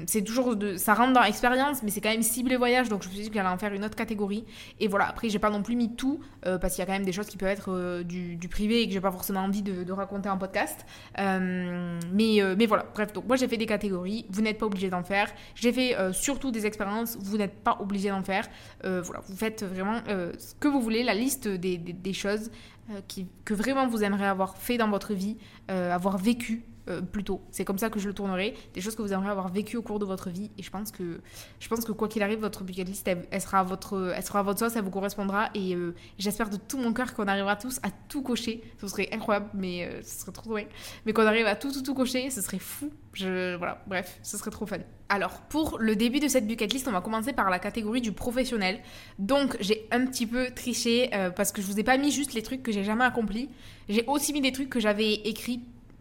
c'est 0.06 0.22
toujours 0.22 0.56
de, 0.56 0.76
ça 0.76 0.94
rentre 0.94 1.12
dans 1.12 1.22
expérience, 1.22 1.82
mais 1.82 1.90
c'est 1.90 2.00
quand 2.00 2.10
même 2.10 2.22
ciblé 2.22 2.56
voyage, 2.56 2.88
donc 2.88 3.02
je 3.02 3.08
me 3.08 3.14
suis 3.14 3.22
dit 3.24 3.28
que 3.28 3.34
j'allais 3.34 3.48
en 3.48 3.58
faire 3.58 3.72
une 3.72 3.84
autre 3.84 3.96
catégorie. 3.96 4.44
Et 4.78 4.88
voilà, 4.88 5.08
après, 5.08 5.28
j'ai 5.28 5.38
pas 5.38 5.50
non 5.50 5.62
plus 5.62 5.76
mis 5.76 5.94
tout, 5.94 6.20
parce 6.42 6.74
qu'il 6.74 6.80
y 6.80 6.82
a 6.82 6.86
quand 6.86 6.92
même 6.92 7.04
des 7.04 7.12
choses 7.12 7.26
qui 7.26 7.36
peuvent 7.36 7.48
être 7.48 8.02
du, 8.02 8.48
privé 8.50 8.82
et 8.82 8.86
que 8.86 8.92
j'ai 8.92 9.00
pas 9.00 9.12
forcément 9.12 9.40
envie 9.40 9.62
de, 9.62 9.92
raconter 9.92 10.28
en 10.28 10.38
podcast. 10.38 10.84
mais, 11.18 12.40
mais 12.56 12.66
voilà, 12.66 12.86
bref, 12.94 13.12
donc 13.12 13.26
moi 13.26 13.36
j'ai 13.36 13.48
fait 13.48 13.56
des 13.56 13.66
catégories, 13.66 14.26
vous 14.30 14.42
n'êtes 14.42 14.58
pas 14.58 14.66
obligé 14.66 14.90
d'en 14.90 15.02
faire. 15.02 15.30
J'ai 15.54 15.72
fait 15.72 15.96
surtout 16.12 16.50
des 16.50 16.66
expériences, 16.66 17.16
vous 17.20 17.36
n'êtes 17.36 17.62
pas 17.62 17.78
obligé 17.80 18.10
d'en 18.10 18.22
faire. 18.22 18.46
voilà, 18.82 19.20
vous 19.26 19.36
faites 19.36 19.64
vraiment 19.64 20.00
ce 20.38 20.54
que 20.54 20.68
vous 20.68 20.80
voulez, 20.80 21.02
la 21.02 21.14
liste 21.14 21.48
des, 21.48 21.78
des, 21.78 22.12
choses 22.12 22.50
euh, 22.90 23.00
que 23.44 23.54
vraiment 23.54 23.86
vous 23.86 24.02
aimeriez 24.02 24.26
avoir 24.26 24.56
fait 24.56 24.78
dans 24.78 24.88
votre 24.88 25.14
vie, 25.14 25.36
euh, 25.70 25.94
avoir 25.94 26.18
vécu 26.18 26.64
euh, 26.90 27.00
plutôt. 27.00 27.40
C'est 27.50 27.64
comme 27.64 27.78
ça 27.78 27.90
que 27.90 27.98
je 27.98 28.08
le 28.08 28.14
tournerai. 28.14 28.54
Des 28.74 28.80
choses 28.80 28.94
que 28.94 29.02
vous 29.02 29.12
aimeriez 29.12 29.30
avoir 29.30 29.48
vécu 29.48 29.76
au 29.76 29.82
cours 29.82 29.98
de 29.98 30.04
votre 30.04 30.30
vie. 30.30 30.50
Et 30.58 30.62
je 30.62 30.70
pense 30.70 30.90
que, 30.90 31.20
je 31.58 31.68
pense 31.68 31.84
que 31.84 31.92
quoi 31.92 32.08
qu'il 32.08 32.22
arrive, 32.22 32.40
votre 32.40 32.64
bucket 32.64 32.86
list, 32.86 33.08
elle, 33.08 33.40
sera 33.40 33.62
votre, 33.62 34.12
elle 34.14 34.22
sera 34.22 34.42
votre 34.42 34.60
vous 34.80 34.90
correspondra. 34.90 35.50
Et 35.54 35.76
j'espère 36.18 36.50
de 36.50 36.56
tout 36.56 36.78
mon 36.78 36.92
cœur 36.92 37.14
qu'on 37.14 37.26
arrivera 37.26 37.56
tous 37.56 37.78
à 37.82 37.90
tout 38.08 38.22
cocher. 38.22 38.62
Ce 38.80 38.88
serait 38.88 39.08
incroyable, 39.12 39.48
mais 39.54 39.88
ce 40.02 40.20
serait 40.20 40.32
trop 40.32 40.54
bien. 40.54 40.66
Mais 41.06 41.12
qu'on 41.12 41.26
arrive 41.26 41.46
à 41.46 41.56
tout, 41.56 41.72
tout, 41.72 41.82
tout 41.82 41.94
cocher, 41.94 42.30
ce 42.30 42.40
serait 42.40 42.58
fou. 42.58 42.90
Je, 43.12 43.56
voilà, 43.56 43.82
bref, 43.86 44.18
ce 44.22 44.36
serait 44.36 44.50
trop 44.50 44.66
fun. 44.66 44.78
Alors, 45.08 45.40
pour 45.48 45.78
le 45.80 45.96
début 45.96 46.20
de 46.20 46.28
cette 46.28 46.46
bucket 46.46 46.72
list, 46.72 46.86
on 46.86 46.92
va 46.92 47.00
commencer 47.00 47.32
par 47.32 47.50
la 47.50 47.58
catégorie 47.58 48.00
du 48.00 48.12
professionnel. 48.12 48.80
Donc, 49.18 49.56
j'ai 49.60 49.88
un 49.90 50.06
petit 50.06 50.26
peu 50.26 50.50
triché 50.54 51.10
parce 51.36 51.52
que 51.52 51.62
je 51.62 51.66
vous 51.66 51.80
ai 51.80 51.84
pas 51.84 51.96
mis 51.98 52.10
juste 52.10 52.34
les 52.34 52.42
trucs 52.42 52.62
que 52.62 52.72
j'ai 52.72 52.84
jamais 52.84 53.04
accompli. 53.04 53.48
J'ai 53.88 54.04
aussi 54.06 54.32
mis 54.32 54.40
des 54.40 54.52
trucs 54.52 54.70
que 54.70 54.80
j'avais 54.80 55.12
écrits 55.12 55.60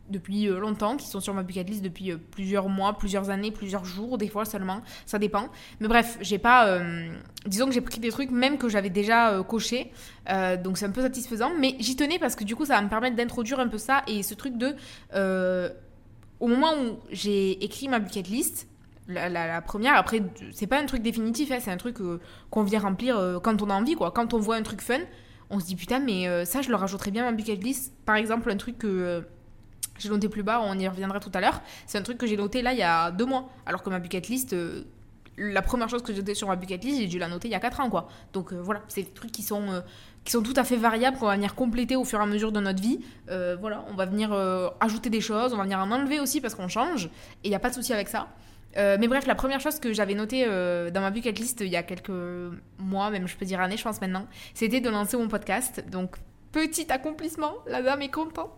depuis 0.09 0.47
euh, 0.47 0.59
longtemps, 0.59 0.97
qui 0.97 1.07
sont 1.07 1.19
sur 1.19 1.33
ma 1.33 1.43
bucket 1.43 1.69
list 1.69 1.83
depuis 1.83 2.11
euh, 2.11 2.17
plusieurs 2.31 2.69
mois, 2.69 2.97
plusieurs 2.97 3.29
années, 3.29 3.51
plusieurs 3.51 3.85
jours, 3.85 4.17
des 4.17 4.27
fois 4.27 4.45
seulement, 4.45 4.81
ça 5.05 5.19
dépend. 5.19 5.49
Mais 5.79 5.87
bref, 5.87 6.17
j'ai 6.21 6.37
pas. 6.37 6.67
Euh, 6.67 7.11
disons 7.45 7.67
que 7.67 7.71
j'ai 7.71 7.81
pris 7.81 7.99
des 7.99 8.09
trucs 8.09 8.31
même 8.31 8.57
que 8.57 8.69
j'avais 8.69 8.89
déjà 8.89 9.41
coché, 9.47 9.91
donc 10.63 10.77
c'est 10.77 10.85
un 10.85 10.91
peu 10.91 11.01
satisfaisant, 11.01 11.51
mais 11.57 11.75
j'y 11.79 11.95
tenais 11.95 12.19
parce 12.19 12.35
que 12.35 12.43
du 12.43 12.55
coup 12.55 12.65
ça 12.65 12.75
va 12.75 12.81
me 12.81 12.89
permettre 12.89 13.15
d'introduire 13.15 13.59
un 13.59 13.67
peu 13.67 13.77
ça 13.77 14.03
et 14.07 14.23
ce 14.23 14.33
truc 14.33 14.57
de. 14.57 14.75
au 16.39 16.47
moment 16.47 16.73
où 16.73 16.99
j'ai 17.11 17.63
écrit 17.63 17.87
ma 17.87 17.99
bucket 17.99 18.27
list, 18.27 18.67
la, 19.07 19.61
première, 19.61 19.95
après, 19.95 20.21
c'est 20.51 20.67
pas 20.67 20.79
un 20.79 20.85
truc 20.85 21.01
définitif, 21.01 21.51
hein, 21.51 21.57
c'est 21.59 21.71
un 21.71 21.77
truc 21.77 21.97
qu'on 22.49 22.63
vient 22.63 22.79
remplir 22.79 23.39
quand 23.41 23.61
on 23.61 23.69
a 23.69 23.73
envie, 23.73 23.95
quoi. 23.95 24.11
Quand 24.11 24.33
on 24.33 24.39
voit 24.39 24.55
un 24.55 24.63
truc 24.63 24.81
fun, 24.81 24.99
on 25.49 25.59
se 25.59 25.65
dit 25.65 25.75
putain, 25.75 25.99
mais 25.99 26.45
ça, 26.45 26.61
je 26.61 26.69
le 26.69 26.75
rajouterais 26.75 27.11
bien 27.11 27.25
à 27.25 27.31
ma 27.31 27.35
bucket 27.35 27.63
list. 27.63 27.93
Par 28.05 28.17
exemple, 28.17 28.51
un 28.51 28.57
truc 28.57 28.77
que 28.77 29.23
j'ai 30.01 30.09
noté 30.09 30.29
plus 30.29 30.43
bas, 30.43 30.61
on 30.63 30.77
y 30.77 30.87
reviendra 30.87 31.19
tout 31.19 31.31
à 31.33 31.41
l'heure, 31.41 31.61
c'est 31.85 31.97
un 31.97 32.01
truc 32.01 32.17
que 32.17 32.27
j'ai 32.27 32.37
noté 32.37 32.61
là 32.61 32.73
il 32.73 32.79
y 32.79 32.83
a 32.83 33.11
deux 33.11 33.25
mois. 33.25 33.49
Alors 33.65 33.83
que 33.83 33.89
ma 33.89 33.99
bucket 33.99 34.27
list, 34.27 34.53
euh, 34.53 34.83
la 35.37 35.61
première 35.61 35.89
chose 35.89 36.01
que 36.01 36.13
j'ai 36.13 36.19
notée 36.19 36.35
sur 36.35 36.47
ma 36.47 36.55
bucket 36.55 36.83
list, 36.83 36.99
j'ai 36.99 37.07
dû 37.07 37.19
la 37.19 37.27
noter 37.27 37.47
il 37.47 37.51
y 37.51 37.55
a 37.55 37.59
quatre 37.59 37.79
ans, 37.79 37.89
quoi. 37.89 38.07
Donc 38.33 38.53
voilà, 38.53 38.81
c'est 38.87 39.03
des 39.03 39.11
trucs 39.11 39.31
qui 39.31 39.43
sont, 39.43 39.83
qui 40.25 40.31
sont 40.31 40.41
tout 40.43 40.53
à 40.55 40.63
fait 40.63 40.75
variables, 40.75 41.17
qu'on 41.17 41.27
va 41.27 41.35
venir 41.35 41.55
compléter 41.55 41.95
au 41.95 42.03
fur 42.03 42.19
et 42.19 42.23
à 42.23 42.25
mesure 42.25 42.51
de 42.51 42.59
notre 42.59 42.81
vie. 42.81 42.99
voilà, 43.27 43.85
on 43.89 43.95
va 43.95 44.05
venir 44.05 44.33
ajouter 44.81 45.09
des 45.09 45.21
choses, 45.21 45.53
on 45.53 45.57
va 45.57 45.63
venir 45.63 45.79
en 45.79 45.91
enlever 45.91 46.19
aussi 46.19 46.41
parce 46.41 46.55
qu'on 46.55 46.67
change, 46.67 47.05
et 47.05 47.09
il 47.45 47.49
n'y 47.49 47.55
a 47.55 47.59
pas 47.59 47.69
de 47.69 47.75
souci 47.75 47.93
avec 47.93 48.09
ça. 48.09 48.27
Euh, 48.77 48.97
mais 48.99 49.07
bref, 49.07 49.25
la 49.25 49.35
première 49.35 49.59
chose 49.59 49.79
que 49.79 49.93
j'avais 49.93 50.13
notée 50.13 50.45
euh, 50.47 50.91
dans 50.91 51.01
ma 51.01 51.09
bucket 51.09 51.37
list 51.39 51.61
il 51.61 51.67
y 51.69 51.75
a 51.75 51.83
quelques 51.83 52.11
mois, 52.77 53.09
même 53.09 53.27
je 53.27 53.35
peux 53.35 53.45
dire 53.45 53.59
années, 53.59 53.77
je 53.77 53.83
pense 53.83 53.99
maintenant, 53.99 54.27
c'était 54.53 54.79
de 54.79 54.89
lancer 54.89 55.17
mon 55.17 55.27
podcast. 55.27 55.83
Donc, 55.89 56.17
petit 56.51 56.91
accomplissement, 56.91 57.53
la 57.67 57.81
dame 57.81 58.01
est 58.01 58.09
contente. 58.09 58.51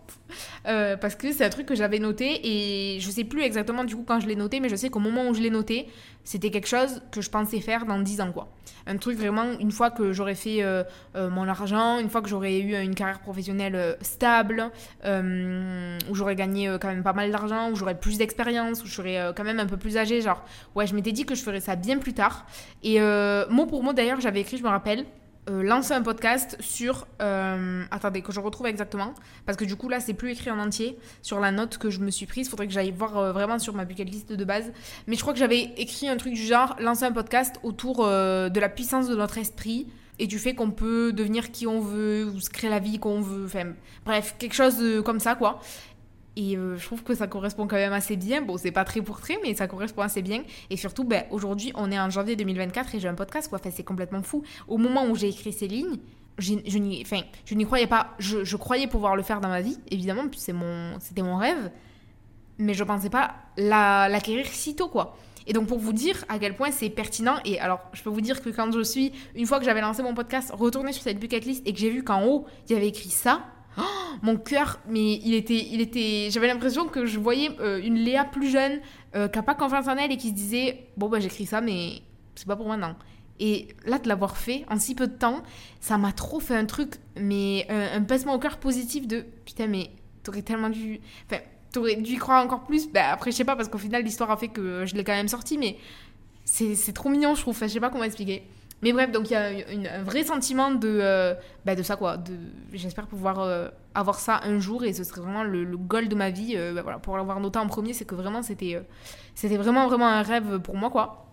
Euh, 0.66 0.96
parce 0.96 1.16
que 1.16 1.34
c'est 1.34 1.44
un 1.44 1.50
truc 1.50 1.66
que 1.66 1.76
j'avais 1.76 2.00
noté 2.00 2.40
et 2.44 3.00
je 3.00 3.10
sais 3.10 3.26
plus 3.26 3.42
exactement 3.42 3.84
du 3.84 3.96
coup 3.96 4.06
quand 4.08 4.20
je 4.20 4.28
l'ai 4.28 4.36
noté, 4.36 4.60
mais 4.60 4.70
je 4.70 4.76
sais 4.76 4.90
qu'au 4.90 5.00
moment 5.00 5.28
où 5.28 5.34
je 5.34 5.42
l'ai 5.42 5.50
noté, 5.50 5.88
c'était 6.24 6.52
quelque 6.52 6.68
chose 6.68 7.02
que 7.12 7.20
je 7.20 7.30
pensais 7.30 7.60
faire 7.60 7.86
dans 7.86 8.00
10 8.00 8.22
ans 8.22 8.32
quoi. 8.32 8.48
Un 8.88 8.98
truc 8.98 9.18
vraiment, 9.18 9.44
une 9.60 9.72
fois 9.72 9.92
que 9.92 10.14
j'aurais 10.14 10.36
fait 10.36 10.64
euh, 10.64 10.84
euh, 11.16 11.30
mon 11.30 11.48
argent, 11.48 12.00
une 12.00 12.10
fois 12.10 12.22
que 12.22 12.30
j'aurais 12.30 12.60
eu 12.60 12.82
une 12.82 12.96
carrière 12.96 13.20
professionnelle 13.20 13.98
stable, 14.02 14.72
où 15.04 16.16
j'aurais 16.16 16.36
gagné 16.36 16.78
quand 16.80 16.88
même 16.88 17.04
pas 17.04 17.14
mal 17.14 17.30
d'argent, 17.30 17.70
où 17.72 17.76
j'aurais 17.76 18.00
plus 18.00 18.18
d'expérience, 18.18 18.84
où 18.84 18.88
je 18.88 18.94
serais 18.94 19.34
quand 19.36 19.44
même 19.44 19.60
un 19.60 19.66
peu 19.66 19.78
plus 19.78 19.98
âgée, 19.98 20.22
genre 20.22 20.44
ouais 20.76 20.88
je 20.88 20.96
m'étais 20.96 21.12
dit 21.12 21.26
que 21.26 21.36
je 21.36 21.44
ferais 21.44 21.60
ça 21.60 21.76
bien 21.76 21.98
plus 21.98 22.14
tard. 22.14 22.46
Et 22.84 23.00
mot 23.50 23.66
pour 23.66 23.84
mot 23.84 23.94
d'ailleurs 23.94 24.22
j'avais 24.22 24.42
écrit, 24.42 24.58
je 24.58 24.64
me 24.64 24.70
rappelle, 24.70 25.06
euh, 25.50 25.64
lancer 25.64 25.94
un 25.94 26.04
podcast 26.04 26.56
sur. 26.60 27.08
Euh, 27.20 27.84
attendez, 27.90 28.22
que 28.22 28.32
je 28.32 28.40
retrouve 28.40 28.68
exactement. 28.68 29.14
Parce 29.46 29.58
que 29.58 29.66
du 29.66 29.76
coup, 29.76 29.90
là, 29.90 30.00
c'est 30.00 30.14
plus 30.14 30.32
écrit 30.32 30.52
en 30.52 30.60
entier 30.60 31.00
sur 31.24 31.40
la 31.40 31.52
note 31.52 31.80
que 31.80 31.90
je 31.90 32.00
me 32.00 32.12
suis 32.12 32.28
prise. 32.28 32.48
Faudrait 32.48 32.68
que 32.68 32.74
j'aille 32.74 32.92
voir 32.92 33.18
euh, 33.18 33.32
vraiment 33.32 33.58
sur 33.58 33.74
ma 33.74 33.84
bucket 33.84 34.08
list 34.08 34.32
de 34.32 34.46
base. 34.46 34.72
Mais 35.08 35.16
je 35.16 35.22
crois 35.22 35.34
que 35.34 35.40
j'avais 35.40 35.74
écrit 35.78 36.08
un 36.08 36.18
truc 36.18 36.34
du 36.34 36.44
genre 36.44 36.76
lancer 36.80 37.06
un 37.06 37.12
podcast 37.12 37.56
autour 37.64 38.06
de 38.06 38.60
la 38.60 38.70
puissance 38.70 39.08
de 39.08 39.16
notre 39.16 39.38
esprit 39.38 39.88
et 40.20 40.28
du 40.28 40.38
fait 40.38 40.54
qu'on 40.54 40.70
peut 40.70 41.12
devenir 41.14 41.52
qui 41.52 41.66
on 41.66 41.80
veut 41.80 42.26
ou 42.26 42.40
se 42.40 42.50
créer 42.50 42.70
la 42.70 42.80
vie 42.80 43.00
qu'on 43.00 43.22
veut. 43.22 43.46
Enfin, 43.46 43.74
bref, 44.06 44.36
quelque 44.38 44.54
chose 44.54 45.02
comme 45.04 45.20
ça, 45.20 45.34
quoi. 45.34 45.60
Et 46.38 46.56
euh, 46.56 46.78
je 46.78 46.86
trouve 46.86 47.04
que 47.04 47.14
ça 47.14 47.28
correspond 47.28 47.68
quand 47.68 47.76
même 47.76 47.94
assez 47.94 48.16
bien. 48.16 48.42
Bon, 48.42 48.58
c'est 48.58 48.72
pas 48.72 48.86
très 48.86 49.02
pour 49.02 49.20
très, 49.20 49.38
mais 49.44 49.54
ça 49.54 49.68
correspond 49.68 50.02
assez 50.02 50.22
bien. 50.22 50.44
Et 50.70 50.78
surtout, 50.78 51.04
ben, 51.04 51.26
aujourd'hui, 51.30 51.72
on 51.76 51.92
est 51.92 52.00
en 52.00 52.10
janvier 52.10 52.36
2024 52.36 52.96
et 52.96 53.00
j'ai 53.00 53.08
un 53.08 53.16
podcast, 53.16 53.50
quoi. 53.50 53.60
Enfin, 53.60 53.72
c'est 53.74 53.84
complètement 53.84 54.24
fou. 54.24 54.44
Au 54.68 54.78
moment 54.78 55.06
où 55.08 55.16
j'ai 55.16 55.28
écrit 55.28 55.52
ces 55.52 55.68
lignes, 55.68 55.98
je 56.38 56.78
n'y 56.78 57.04
enfin, 57.06 57.22
croyais 57.66 57.88
pas. 57.88 58.16
Je, 58.18 58.44
je, 58.44 58.56
croyais 58.56 58.88
pouvoir 58.88 59.16
le 59.16 59.24
faire 59.24 59.42
dans 59.42 59.50
ma 59.50 59.62
vie, 59.62 59.78
évidemment, 59.90 60.24
c'était 60.32 61.22
mon, 61.22 61.38
rêve. 61.38 61.72
Mais 62.58 62.74
je 62.74 62.84
pensais 62.84 63.10
pas 63.10 63.36
l'acquérir 63.58 64.46
si 64.48 64.76
tôt, 64.76 64.88
quoi. 64.88 65.18
Et 65.48 65.54
donc, 65.54 65.68
pour 65.68 65.80
vous 65.80 65.94
dire 65.94 66.24
à 66.30 66.38
quel 66.40 66.56
point 66.56 66.72
c'est 66.72 66.90
pertinent, 66.90 67.38
et 67.44 67.60
alors, 67.60 67.82
je 67.94 68.04
peux 68.04 68.10
vous 68.10 68.22
dire 68.22 68.42
que 68.42 68.50
quand 68.50 68.72
je 68.72 68.84
suis, 68.84 69.12
une 69.36 69.48
fois 69.48 69.60
que 69.60 69.66
j'avais 69.66 69.82
lancé 69.82 70.04
mon 70.04 70.14
podcast, 70.14 70.52
retourné 70.54 70.94
sur 70.94 71.04
cette 71.04 71.20
bucket 71.20 71.46
list 71.46 71.68
et 71.68 71.74
que 71.74 71.80
j'ai 71.80 71.90
vu 71.90 72.04
qu'en 72.04 72.26
haut, 72.26 72.46
il 72.70 72.74
y 72.74 72.76
avait 72.76 72.88
écrit 72.88 73.10
ça, 73.10 73.44
Oh, 73.78 73.82
mon 74.22 74.38
cœur, 74.38 74.80
mais 74.88 75.16
il 75.24 75.34
était, 75.34 75.66
il 75.72 75.82
était, 75.82 76.30
j'avais 76.30 76.48
l'impression 76.48 76.88
que 76.88 77.06
je 77.06 77.20
voyais 77.20 77.52
euh, 77.60 77.82
une 77.82 77.96
Léa 77.96 78.26
plus 78.26 78.50
jeune, 78.50 78.80
euh, 79.16 79.28
qui 79.28 79.38
n'a 79.38 79.44
pas 79.44 79.56
confiance 79.56 79.88
en 79.88 79.96
elle 79.98 80.12
et 80.12 80.18
qui 80.18 80.30
se 80.30 80.34
disait, 80.34 80.88
bon 80.98 81.10
bah 81.10 81.20
j'écris 81.20 81.46
ça, 81.46 81.62
mais 81.62 82.02
c'est 82.36 82.48
pas 82.48 82.56
pour 82.56 82.68
maintenant. 82.68 82.96
Et 83.40 83.70
là, 83.86 83.98
de 83.98 84.08
l'avoir 84.08 84.38
fait 84.38 84.66
en 84.70 84.78
si 84.78 84.94
peu 84.94 85.08
de 85.08 85.14
temps, 85.14 85.42
ça 85.80 85.98
m'a 85.98 86.12
trop 86.12 86.40
fait 86.40 86.56
un 86.56 86.66
truc, 86.66 86.96
mais 87.16 87.66
un, 87.70 87.98
un 87.98 88.04
pincement 88.04 88.36
au 88.36 88.40
cœur 88.40 88.58
positif 88.58 89.08
de, 89.08 89.26
putain, 89.46 89.68
mais 89.68 89.90
t'aurais 90.24 90.44
tellement 90.44 90.70
dû, 90.70 91.00
enfin, 91.26 91.42
t'aurais 91.72 91.96
dû 91.96 92.14
y 92.14 92.18
croire 92.18 92.44
encore 92.44 92.64
plus. 92.66 92.92
Bah, 92.92 93.12
après, 93.12 93.32
je 93.32 93.38
sais 93.38 93.46
pas, 93.46 93.56
parce 93.56 93.70
qu'au 93.70 93.78
final, 93.78 94.04
l'histoire 94.04 94.30
a 94.32 94.38
fait 94.38 94.50
que 94.50 94.86
je 94.86 94.96
l'ai 94.96 95.04
quand 95.04 95.14
même 95.14 95.28
sorti, 95.28 95.58
mais 95.58 95.78
c'est 96.46 96.94
trop 96.94 97.10
mignon, 97.10 97.36
je 97.36 97.42
trouve. 97.42 97.58
Je 97.60 97.68
sais 97.68 97.80
pas 97.80 97.90
comment 97.90 98.04
expliquer. 98.04 98.44
Mais 98.82 98.94
bref, 98.94 99.12
donc 99.12 99.30
il 99.30 99.34
y 99.34 99.36
a 99.36 99.96
un 99.96 100.04
vrai 100.04 100.24
sentiment 100.24 100.72
de, 100.72 101.00
euh, 101.02 101.36
bah, 101.66 101.76
de 101.76 101.84
ça, 101.84 101.96
quoi. 101.96 102.18
J'espère 102.74 103.08
pouvoir 103.08 103.40
euh, 103.40 103.68
avoir 103.94 104.20
ça 104.20 104.42
un 104.44 104.60
jour 104.60 104.84
et 104.84 104.94
ce 104.94 105.04
serait 105.04 105.22
vraiment 105.22 105.44
le, 105.44 105.66
goal 105.78 106.08
de 106.08 106.16
ma 106.16 106.32
vie. 106.32 106.54
Euh, 106.56 106.74
bah, 106.74 106.82
voilà, 106.82 106.98
pour 106.98 107.16
l'avoir 107.18 107.40
noté 107.40 107.60
en 107.60 107.68
premier, 107.68 107.94
c'est 107.94 108.06
que 108.06 108.16
vraiment, 108.16 108.42
c'était, 108.42 108.82
c'était 109.36 109.58
vraiment, 109.58 109.88
vraiment 109.88 110.08
un 110.08 110.24
rêve 110.24 110.60
pour 110.60 110.76
moi, 110.76 110.90
quoi. 110.90 111.28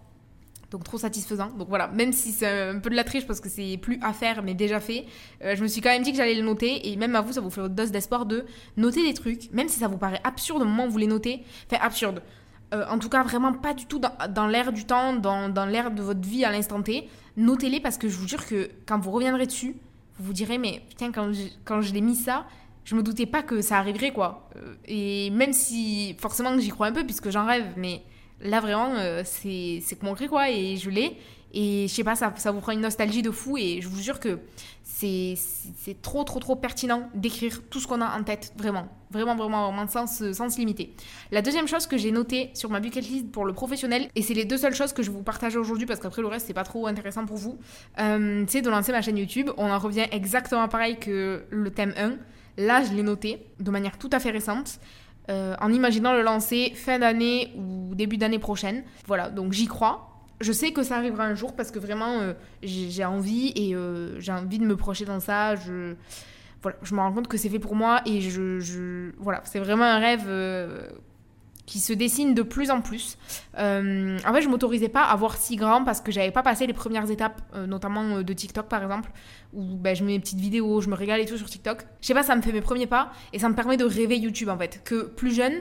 Donc 0.70 0.84
trop 0.84 0.98
satisfaisant. 0.98 1.48
Donc 1.56 1.70
voilà, 1.70 1.88
même 1.88 2.12
si 2.12 2.30
c'est 2.30 2.68
un 2.68 2.78
peu 2.78 2.90
de 2.90 2.94
la 2.94 3.04
triche 3.04 3.26
parce 3.26 3.40
que 3.40 3.48
c'est 3.48 3.78
plus 3.78 3.98
à 4.02 4.12
faire 4.12 4.42
mais 4.42 4.52
déjà 4.52 4.80
fait, 4.80 5.06
je 5.40 5.62
me 5.62 5.66
suis 5.66 5.80
quand 5.80 5.88
même 5.88 6.02
dit 6.02 6.10
que 6.10 6.18
j'allais 6.18 6.34
le 6.34 6.42
noter 6.42 6.90
et 6.90 6.96
même 6.96 7.16
à 7.16 7.22
vous 7.22 7.32
ça 7.32 7.40
vous 7.40 7.48
fait 7.48 7.62
votre 7.62 7.74
dose 7.74 7.90
d'espoir 7.90 8.26
de 8.26 8.44
noter 8.76 9.02
des 9.02 9.14
trucs, 9.14 9.50
même 9.50 9.70
si 9.70 9.78
ça 9.78 9.88
vous 9.88 9.96
paraît 9.96 10.20
absurde 10.24 10.60
au 10.60 10.66
moment 10.66 10.84
où 10.84 10.90
vous 10.90 10.98
les 10.98 11.06
notez. 11.06 11.42
Enfin 11.72 11.82
absurde. 11.82 12.22
en 12.70 12.98
tout 12.98 13.08
cas 13.08 13.22
vraiment 13.22 13.54
pas 13.54 13.72
du 13.72 13.86
tout 13.86 13.98
dans, 13.98 14.12
dans 14.28 14.46
l'air 14.46 14.70
du 14.74 14.84
temps, 14.84 15.14
dans, 15.14 15.48
dans 15.48 15.64
l'air 15.64 15.90
de 15.90 16.02
votre 16.02 16.28
vie 16.28 16.44
à 16.44 16.52
l'instant 16.52 16.82
T 16.82 17.08
notez-les 17.38 17.80
parce 17.80 17.96
que 17.96 18.08
je 18.08 18.16
vous 18.18 18.28
jure 18.28 18.44
que 18.46 18.70
quand 18.86 18.98
vous 18.98 19.10
reviendrez 19.10 19.46
dessus, 19.46 19.76
vous 20.18 20.26
vous 20.26 20.32
direz, 20.32 20.58
mais 20.58 20.82
putain, 20.88 21.12
quand 21.12 21.32
je, 21.32 21.44
quand 21.64 21.80
je 21.80 21.94
l'ai 21.94 22.00
mis 22.00 22.16
ça, 22.16 22.46
je 22.84 22.94
me 22.94 23.02
doutais 23.02 23.26
pas 23.26 23.42
que 23.42 23.62
ça 23.62 23.78
arriverait, 23.78 24.12
quoi. 24.12 24.48
Euh, 24.56 24.74
et 24.86 25.30
même 25.30 25.52
si, 25.52 26.16
forcément, 26.18 26.58
j'y 26.58 26.70
crois 26.70 26.88
un 26.88 26.92
peu 26.92 27.04
puisque 27.04 27.30
j'en 27.30 27.46
rêve, 27.46 27.66
mais 27.76 28.02
là, 28.42 28.60
vraiment, 28.60 28.94
euh, 28.96 29.22
c'est 29.24 29.98
concret, 30.00 30.28
quoi, 30.28 30.50
et 30.50 30.76
je 30.76 30.90
l'ai. 30.90 31.16
Et 31.54 31.86
je 31.88 31.94
sais 31.94 32.04
pas, 32.04 32.14
ça, 32.14 32.32
ça 32.36 32.50
vous 32.50 32.60
prend 32.60 32.72
une 32.72 32.80
nostalgie 32.80 33.22
de 33.22 33.30
fou, 33.30 33.56
et 33.56 33.80
je 33.80 33.88
vous 33.88 34.00
jure 34.00 34.20
que 34.20 34.38
c'est 34.82 36.02
trop, 36.02 36.24
trop, 36.24 36.40
trop 36.40 36.56
pertinent 36.56 37.08
d'écrire 37.14 37.62
tout 37.70 37.78
ce 37.78 37.86
qu'on 37.86 38.00
a 38.00 38.18
en 38.18 38.22
tête, 38.24 38.52
vraiment. 38.56 38.88
Vraiment, 39.10 39.36
vraiment, 39.36 39.70
vraiment, 39.70 39.88
sans, 39.88 40.06
sans 40.06 40.50
se 40.50 40.58
limiter. 40.58 40.92
La 41.30 41.40
deuxième 41.40 41.68
chose 41.68 41.86
que 41.86 41.96
j'ai 41.96 42.10
notée 42.10 42.50
sur 42.52 42.68
ma 42.68 42.80
bucket 42.80 43.08
list 43.08 43.30
pour 43.30 43.44
le 43.44 43.52
professionnel, 43.52 44.08
et 44.16 44.22
c'est 44.22 44.34
les 44.34 44.44
deux 44.44 44.58
seules 44.58 44.74
choses 44.74 44.92
que 44.92 45.02
je 45.02 45.10
vous 45.10 45.22
partage 45.22 45.56
aujourd'hui 45.56 45.86
parce 45.86 46.00
qu'après 46.00 46.20
le 46.20 46.28
reste, 46.28 46.48
c'est 46.48 46.54
pas 46.54 46.64
trop 46.64 46.86
intéressant 46.86 47.24
pour 47.24 47.36
vous, 47.36 47.58
euh, 48.00 48.44
c'est 48.48 48.60
de 48.60 48.68
lancer 48.68 48.92
ma 48.92 49.00
chaîne 49.00 49.16
YouTube. 49.16 49.50
On 49.56 49.70
en 49.70 49.78
revient 49.78 50.06
exactement 50.10 50.68
pareil 50.68 50.98
que 50.98 51.44
le 51.48 51.70
thème 51.70 51.94
1. 51.96 52.16
Là, 52.58 52.82
je 52.82 52.92
l'ai 52.92 53.04
noté 53.04 53.46
de 53.60 53.70
manière 53.70 53.98
tout 53.98 54.10
à 54.12 54.18
fait 54.18 54.30
récente. 54.30 54.80
Euh, 55.30 55.54
en 55.60 55.70
imaginant 55.70 56.14
le 56.14 56.22
lancer 56.22 56.72
fin 56.74 56.98
d'année 56.98 57.52
ou 57.54 57.94
début 57.94 58.16
d'année 58.16 58.38
prochaine. 58.38 58.82
Voilà, 59.06 59.28
donc 59.30 59.52
j'y 59.52 59.66
crois 59.66 60.04
je 60.40 60.52
sais 60.52 60.70
que 60.70 60.84
ça 60.84 60.96
arrivera 60.96 61.24
un 61.24 61.34
jour 61.34 61.56
parce 61.56 61.72
que 61.72 61.80
vraiment 61.80 62.20
euh, 62.20 62.32
j'ai 62.62 63.04
envie 63.04 63.52
et 63.56 63.74
euh, 63.74 64.20
j'ai 64.20 64.30
envie 64.30 64.60
de 64.60 64.64
me 64.64 64.76
projeter 64.76 65.04
dans 65.04 65.18
ça. 65.18 65.56
Je, 65.56 65.96
voilà, 66.62 66.76
je 66.82 66.94
me 66.94 67.00
rends 67.00 67.12
compte 67.12 67.26
que 67.26 67.36
c'est 67.36 67.48
fait 67.48 67.58
pour 67.58 67.74
moi 67.74 68.02
et 68.06 68.20
je, 68.20 69.10
voilà, 69.18 69.40
c'est 69.44 69.58
vraiment 69.58 69.82
un 69.82 69.98
rêve 69.98 70.28
qui 71.68 71.80
se 71.80 71.92
dessine 71.92 72.32
de 72.32 72.40
plus 72.40 72.70
en 72.70 72.80
plus. 72.80 73.18
Euh, 73.58 74.18
en 74.26 74.32
fait, 74.32 74.40
je 74.40 74.48
m'autorisais 74.48 74.88
pas 74.88 75.02
à 75.02 75.14
voir 75.16 75.36
si 75.36 75.54
grand 75.56 75.84
parce 75.84 76.00
que 76.00 76.10
j'avais 76.10 76.30
pas 76.30 76.42
passé 76.42 76.66
les 76.66 76.72
premières 76.72 77.10
étapes, 77.10 77.42
euh, 77.54 77.66
notamment 77.66 78.16
euh, 78.16 78.22
de 78.22 78.32
TikTok 78.32 78.68
par 78.68 78.82
exemple, 78.82 79.10
où 79.52 79.76
ben, 79.76 79.94
je 79.94 80.02
mets 80.02 80.12
mes 80.12 80.18
petites 80.18 80.40
vidéos, 80.40 80.80
je 80.80 80.88
me 80.88 80.94
régale 80.94 81.20
et 81.20 81.26
tout 81.26 81.36
sur 81.36 81.48
TikTok. 81.50 81.84
Je 82.00 82.06
sais 82.06 82.14
pas, 82.14 82.22
ça 82.22 82.34
me 82.36 82.40
fait 82.40 82.52
mes 82.52 82.62
premiers 82.62 82.86
pas 82.86 83.12
et 83.34 83.38
ça 83.38 83.50
me 83.50 83.54
permet 83.54 83.76
de 83.76 83.84
rêver 83.84 84.16
YouTube 84.16 84.48
en 84.48 84.56
fait. 84.56 84.80
Que 84.82 85.02
plus 85.02 85.34
jeune, 85.34 85.60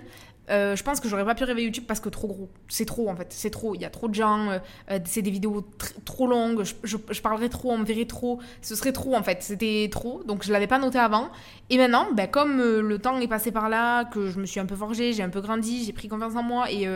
euh, 0.50 0.76
je 0.76 0.84
pense 0.84 1.00
que 1.00 1.10
j'aurais 1.10 1.26
pas 1.26 1.36
pu 1.36 1.44
rêver 1.44 1.64
YouTube 1.64 1.84
parce 1.88 2.00
que 2.00 2.10
trop 2.10 2.28
gros. 2.28 2.50
C'est 2.70 2.86
trop 2.86 3.10
en 3.10 3.16
fait, 3.16 3.28
c'est 3.32 3.50
trop. 3.50 3.76
Il 3.76 3.82
y 3.82 3.86
a 3.86 3.90
trop 3.90 4.08
de 4.08 4.16
gens, 4.16 4.50
euh, 4.50 4.60
euh, 4.92 5.00
c'est 5.06 5.22
des 5.22 5.32
vidéos 5.32 5.66
trop 6.06 6.28
longues, 6.28 6.64
je, 6.64 6.74
je, 6.84 6.98
je, 7.10 7.22
parlerais 7.22 7.50
trop, 7.50 7.72
on 7.72 7.78
me 7.78 7.86
verrait 7.86 8.06
trop. 8.06 8.40
Ce 8.62 8.76
serait 8.76 8.94
trop 8.94 9.16
en 9.16 9.24
fait, 9.24 9.44
c'était 9.44 9.90
trop. 9.92 10.24
Donc 10.24 10.44
je 10.44 10.54
l'avais 10.54 10.68
pas 10.68 10.80
noté 10.80 11.00
avant. 11.00 11.30
Et 11.70 11.78
maintenant, 11.78 12.08
ben, 12.14 12.28
comme 12.28 12.62
le 12.62 13.00
temps 13.00 13.20
est 13.20 13.28
passé 13.28 13.52
par 13.52 13.68
là, 13.68 14.06
que 14.06 14.28
je 14.28 14.40
me 14.40 14.46
suis 14.46 14.60
un 14.60 14.66
peu 14.66 14.76
forgée, 14.76 15.12
j'ai 15.12 15.24
un 15.24 15.30
peu 15.30 15.42
grandi, 15.42 15.84
j'ai 15.84 15.94
pris 15.94 16.08
confiance 16.08 16.36
en 16.36 16.44
moi 16.44 16.72
et 16.72 16.88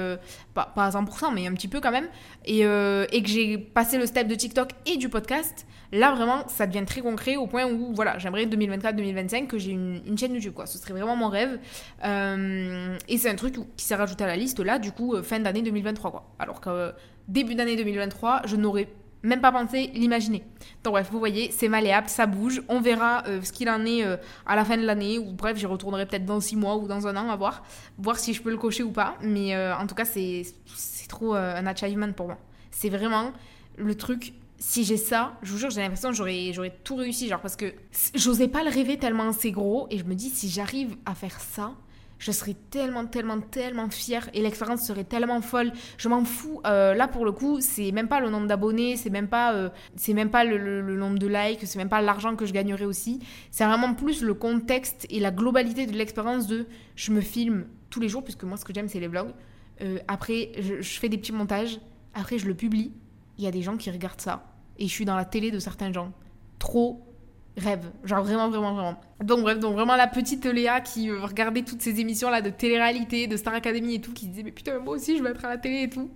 pas, 0.53 0.71
pas 0.73 0.85
à 0.85 0.89
100%, 0.91 1.33
mais 1.33 1.47
un 1.47 1.53
petit 1.53 1.67
peu 1.67 1.81
quand 1.81 1.91
même. 1.91 2.07
Et, 2.45 2.59
et 2.61 3.23
que 3.23 3.29
j'ai 3.29 3.57
passé 3.57 3.97
le 3.97 4.05
step 4.05 4.27
de 4.27 4.35
TikTok 4.35 4.69
et 4.85 4.95
du 4.95 5.09
podcast, 5.09 5.65
là 5.91 6.13
vraiment 6.13 6.47
ça 6.47 6.67
devient 6.67 6.85
très 6.85 7.01
concret 7.01 7.35
au 7.35 7.47
point 7.47 7.65
où 7.65 7.93
voilà, 7.93 8.17
j'aimerais 8.17 8.45
2024-2025 8.45 9.47
que 9.47 9.57
j'ai 9.57 9.71
une, 9.71 10.17
chaîne 10.17 10.33
YouTube 10.33 10.53
quoi. 10.53 10.65
Ce 10.65 10.77
serait 10.77 10.93
vraiment 10.93 11.15
mon 11.15 11.29
rêve. 11.29 11.59
et 12.03 13.17
c'est 13.17 13.29
un 13.29 13.35
truc 13.35 13.55
qui 13.75 13.85
s'est 13.85 13.95
rajouté 13.95 14.23
à 14.23 14.27
la 14.27 14.35
liste 14.35 14.59
là, 14.59 14.79
du 14.79 14.91
coup, 14.91 15.21
fin 15.23 15.39
d'année 15.39 15.61
2023, 15.61 16.11
quoi. 16.11 16.25
Alors 16.39 16.61
que 16.61 16.69
euh, 16.69 16.91
début 17.27 17.55
d'année 17.55 17.75
2023, 17.75 18.43
je 18.45 18.55
n'aurais 18.55 18.87
même 19.23 19.41
pas 19.41 19.51
pensé 19.51 19.91
l'imaginer. 19.93 20.43
Donc 20.83 20.93
bref, 20.93 21.09
vous 21.11 21.19
voyez, 21.19 21.51
c'est 21.51 21.67
malléable, 21.67 22.09
ça 22.09 22.25
bouge. 22.25 22.63
On 22.69 22.81
verra 22.81 23.23
euh, 23.27 23.41
ce 23.43 23.51
qu'il 23.51 23.69
en 23.69 23.85
est 23.85 24.03
euh, 24.03 24.17
à 24.47 24.55
la 24.55 24.65
fin 24.65 24.77
de 24.77 24.83
l'année, 24.83 25.19
ou 25.19 25.31
bref, 25.31 25.57
j'y 25.57 25.67
retournerai 25.67 26.07
peut-être 26.07 26.25
dans 26.25 26.39
6 26.39 26.55
mois 26.55 26.77
ou 26.77 26.87
dans 26.87 27.07
un 27.07 27.15
an, 27.15 27.29
à 27.29 27.35
voir. 27.35 27.63
Voir 27.97 28.17
si 28.17 28.33
je 28.33 28.41
peux 28.41 28.49
le 28.49 28.57
cocher 28.57 28.83
ou 28.83 28.91
pas. 28.91 29.15
Mais 29.21 29.55
en 29.73 29.85
tout 29.85 29.95
cas, 29.95 30.05
c'est 30.05 30.43
trop 31.07 31.35
un 31.35 31.65
achievement 31.67 32.11
pour 32.13 32.27
moi. 32.27 32.37
C'est 32.71 32.89
vraiment 32.89 33.31
le 33.77 33.95
truc 33.95 34.33
si 34.61 34.83
j'ai 34.83 34.97
ça, 34.97 35.33
je 35.41 35.51
vous 35.51 35.57
jure, 35.57 35.71
j'ai 35.71 35.81
l'impression 35.81 36.09
que 36.09 36.15
j'aurais 36.15 36.77
tout 36.83 36.95
réussi. 36.95 37.27
Genre, 37.27 37.41
parce 37.41 37.55
que 37.55 37.73
j'osais 38.13 38.47
pas 38.47 38.63
le 38.63 38.69
rêver 38.69 38.97
tellement 38.97 39.33
c'est 39.33 39.49
gros. 39.51 39.87
Et 39.89 39.97
je 39.97 40.03
me 40.03 40.13
dis, 40.13 40.29
si 40.29 40.49
j'arrive 40.49 40.95
à 41.05 41.15
faire 41.15 41.39
ça, 41.41 41.73
je 42.19 42.31
serais 42.31 42.55
tellement, 42.69 43.07
tellement, 43.07 43.41
tellement 43.41 43.89
fière 43.89 44.29
et 44.35 44.41
l'expérience 44.41 44.85
serait 44.85 45.03
tellement 45.03 45.41
folle. 45.41 45.71
Je 45.97 46.07
m'en 46.07 46.23
fous. 46.23 46.61
Euh, 46.67 46.93
là, 46.93 47.07
pour 47.07 47.25
le 47.25 47.31
coup, 47.31 47.59
c'est 47.59 47.91
même 47.91 48.07
pas 48.07 48.19
le 48.19 48.29
nombre 48.29 48.45
d'abonnés, 48.45 48.97
c'est 48.97 49.09
même 49.09 49.27
pas, 49.27 49.53
euh, 49.55 49.69
même 50.09 50.29
pas 50.29 50.43
le, 50.43 50.95
nombre 50.95 51.17
de 51.17 51.25
likes, 51.25 51.65
c'est 51.65 51.79
même 51.79 51.89
pas 51.89 52.01
l'argent 52.01 52.35
que 52.35 52.45
je 52.45 52.53
gagnerais 52.53 52.85
aussi. 52.85 53.19
C'est 53.49 53.65
vraiment 53.65 53.95
plus 53.95 54.21
le 54.21 54.35
contexte 54.35 55.07
et 55.09 55.19
la 55.19 55.31
globalité 55.31 55.87
de 55.87 55.93
l'expérience 55.93 56.45
de 56.45 56.67
je 56.95 57.11
me 57.11 57.21
filme 57.21 57.65
tous 57.89 57.99
les 57.99 58.09
jours, 58.09 58.23
puisque 58.23 58.43
moi, 58.43 58.57
ce 58.57 58.65
que 58.65 58.75
j'aime, 58.75 58.87
c'est 58.87 58.99
les 58.99 59.07
vlogs. 59.07 59.33
Euh, 59.81 59.97
après, 60.07 60.51
je 60.59 60.99
fais 60.99 61.09
des 61.09 61.17
petits 61.17 61.33
montages. 61.33 61.79
Après, 62.13 62.37
je 62.37 62.45
le 62.45 62.53
publie. 62.53 62.91
Il 63.39 63.43
y 63.43 63.47
a 63.47 63.51
des 63.51 63.63
gens 63.63 63.75
qui 63.77 63.89
regardent 63.89 64.21
ça. 64.21 64.50
Et 64.81 64.87
je 64.87 64.91
suis 64.91 65.05
dans 65.05 65.15
la 65.15 65.25
télé 65.25 65.51
de 65.51 65.59
certains 65.59 65.93
gens. 65.93 66.11
Trop 66.57 67.05
rêve. 67.55 67.91
Genre 68.03 68.23
vraiment, 68.23 68.49
vraiment, 68.49 68.73
vraiment. 68.73 68.99
Donc 69.23 69.41
bref, 69.41 69.59
donc 69.59 69.75
vraiment 69.75 69.95
la 69.95 70.07
petite 70.07 70.43
Léa 70.45 70.81
qui 70.81 71.11
euh, 71.11 71.21
regardait 71.21 71.61
toutes 71.61 71.83
ces 71.83 71.99
émissions-là 71.99 72.41
de 72.41 72.49
télé-réalité, 72.49 73.27
de 73.27 73.37
Star 73.37 73.53
Academy 73.53 73.93
et 73.93 74.01
tout, 74.01 74.11
qui 74.11 74.25
disait 74.25 74.41
mais 74.41 74.51
putain 74.51 74.79
moi 74.79 74.95
aussi 74.95 75.17
je 75.17 75.21
veux 75.21 75.29
être 75.29 75.45
à 75.45 75.49
la 75.49 75.57
télé 75.59 75.83
et 75.83 75.89
tout. 75.89 76.09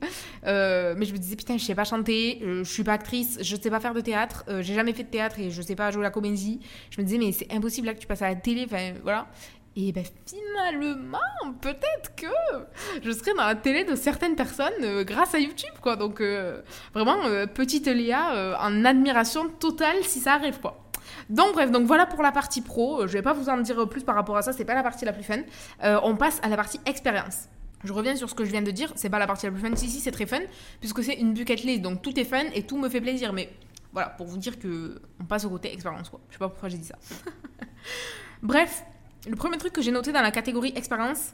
Euh, 0.47 0.95
mais 0.97 1.05
je 1.05 1.13
me 1.13 1.17
disais 1.19 1.35
putain 1.35 1.57
je 1.57 1.63
sais 1.63 1.75
pas 1.75 1.83
chanter, 1.83 2.39
euh, 2.41 2.63
je 2.63 2.71
suis 2.71 2.83
pas 2.83 2.93
actrice, 2.93 3.37
je 3.39 3.55
sais 3.55 3.69
pas 3.69 3.79
faire 3.79 3.93
de 3.93 4.01
théâtre, 4.01 4.45
j'ai 4.61 4.73
jamais 4.73 4.93
fait 4.93 5.03
de 5.03 5.09
théâtre 5.09 5.39
et 5.39 5.51
je 5.51 5.61
sais 5.61 5.75
pas 5.75 5.91
jouer 5.91 6.01
la 6.03 6.09
comédie. 6.09 6.59
Je 6.89 6.99
me 6.99 7.05
disais 7.05 7.19
mais 7.19 7.31
c'est 7.31 7.53
impossible 7.53 7.85
là 7.85 7.93
que 7.93 7.99
tu 7.99 8.07
passes 8.07 8.23
à 8.23 8.29
la 8.29 8.35
télé, 8.35 8.63
enfin 8.65 8.93
voilà. 9.03 9.27
Et 9.77 9.91
ben 9.91 10.05
finalement, 10.25 11.19
peut-être 11.61 12.15
que 12.15 12.27
je 13.03 13.11
serai 13.11 13.33
dans 13.33 13.45
la 13.45 13.55
télé 13.55 13.83
de 13.83 13.95
certaines 13.95 14.35
personnes 14.35 15.03
grâce 15.03 15.35
à 15.35 15.39
YouTube, 15.39 15.73
quoi. 15.81 15.97
Donc 15.97 16.21
vraiment, 16.93 17.17
petite 17.53 17.87
Léa 17.87 18.57
en 18.61 18.85
admiration 18.85 19.49
totale 19.49 19.97
si 20.03 20.21
ça 20.21 20.35
arrive, 20.35 20.61
quoi. 20.61 20.85
Donc 21.29 21.53
bref, 21.53 21.71
donc 21.71 21.85
voilà 21.85 22.05
pour 22.05 22.21
la 22.21 22.31
partie 22.31 22.61
pro. 22.61 23.01
Euh, 23.01 23.07
je 23.07 23.13
vais 23.13 23.21
pas 23.21 23.33
vous 23.33 23.49
en 23.49 23.57
dire 23.57 23.87
plus 23.89 24.03
par 24.03 24.15
rapport 24.15 24.37
à 24.37 24.41
ça, 24.41 24.53
c'est 24.53 24.65
pas 24.65 24.75
la 24.75 24.83
partie 24.83 25.05
la 25.05 25.13
plus 25.13 25.23
fun. 25.23 25.39
Euh, 25.83 25.99
on 26.03 26.15
passe 26.15 26.39
à 26.43 26.49
la 26.49 26.55
partie 26.55 26.79
expérience. 26.85 27.49
Je 27.83 27.93
reviens 27.93 28.15
sur 28.15 28.29
ce 28.29 28.35
que 28.35 28.45
je 28.45 28.51
viens 28.51 28.61
de 28.61 28.71
dire, 28.71 28.91
c'est 28.95 29.09
pas 29.09 29.19
la 29.19 29.27
partie 29.27 29.45
la 29.45 29.51
plus 29.51 29.61
fun, 29.61 29.75
si 29.75 29.89
si 29.89 29.99
c'est 29.99 30.11
très 30.11 30.25
fun, 30.25 30.39
puisque 30.79 31.03
c'est 31.03 31.13
une 31.15 31.33
bucket 31.33 31.63
list, 31.63 31.81
donc 31.81 32.01
tout 32.01 32.19
est 32.19 32.23
fun 32.23 32.45
et 32.53 32.63
tout 32.63 32.77
me 32.77 32.89
fait 32.89 33.01
plaisir, 33.01 33.31
mais 33.31 33.51
voilà, 33.93 34.09
pour 34.09 34.25
vous 34.25 34.37
dire 34.37 34.57
que 34.57 34.99
on 35.19 35.25
passe 35.25 35.45
au 35.45 35.49
côté 35.49 35.71
expérience 35.71 36.09
quoi. 36.09 36.19
Je 36.29 36.33
sais 36.33 36.39
pas 36.39 36.49
pourquoi 36.49 36.69
j'ai 36.69 36.77
dit 36.77 36.87
ça. 36.87 36.97
Bref, 38.41 38.83
le 39.27 39.35
premier 39.35 39.57
truc 39.57 39.73
que 39.73 39.81
j'ai 39.81 39.91
noté 39.91 40.11
dans 40.11 40.21
la 40.21 40.31
catégorie 40.31 40.73
expérience, 40.75 41.33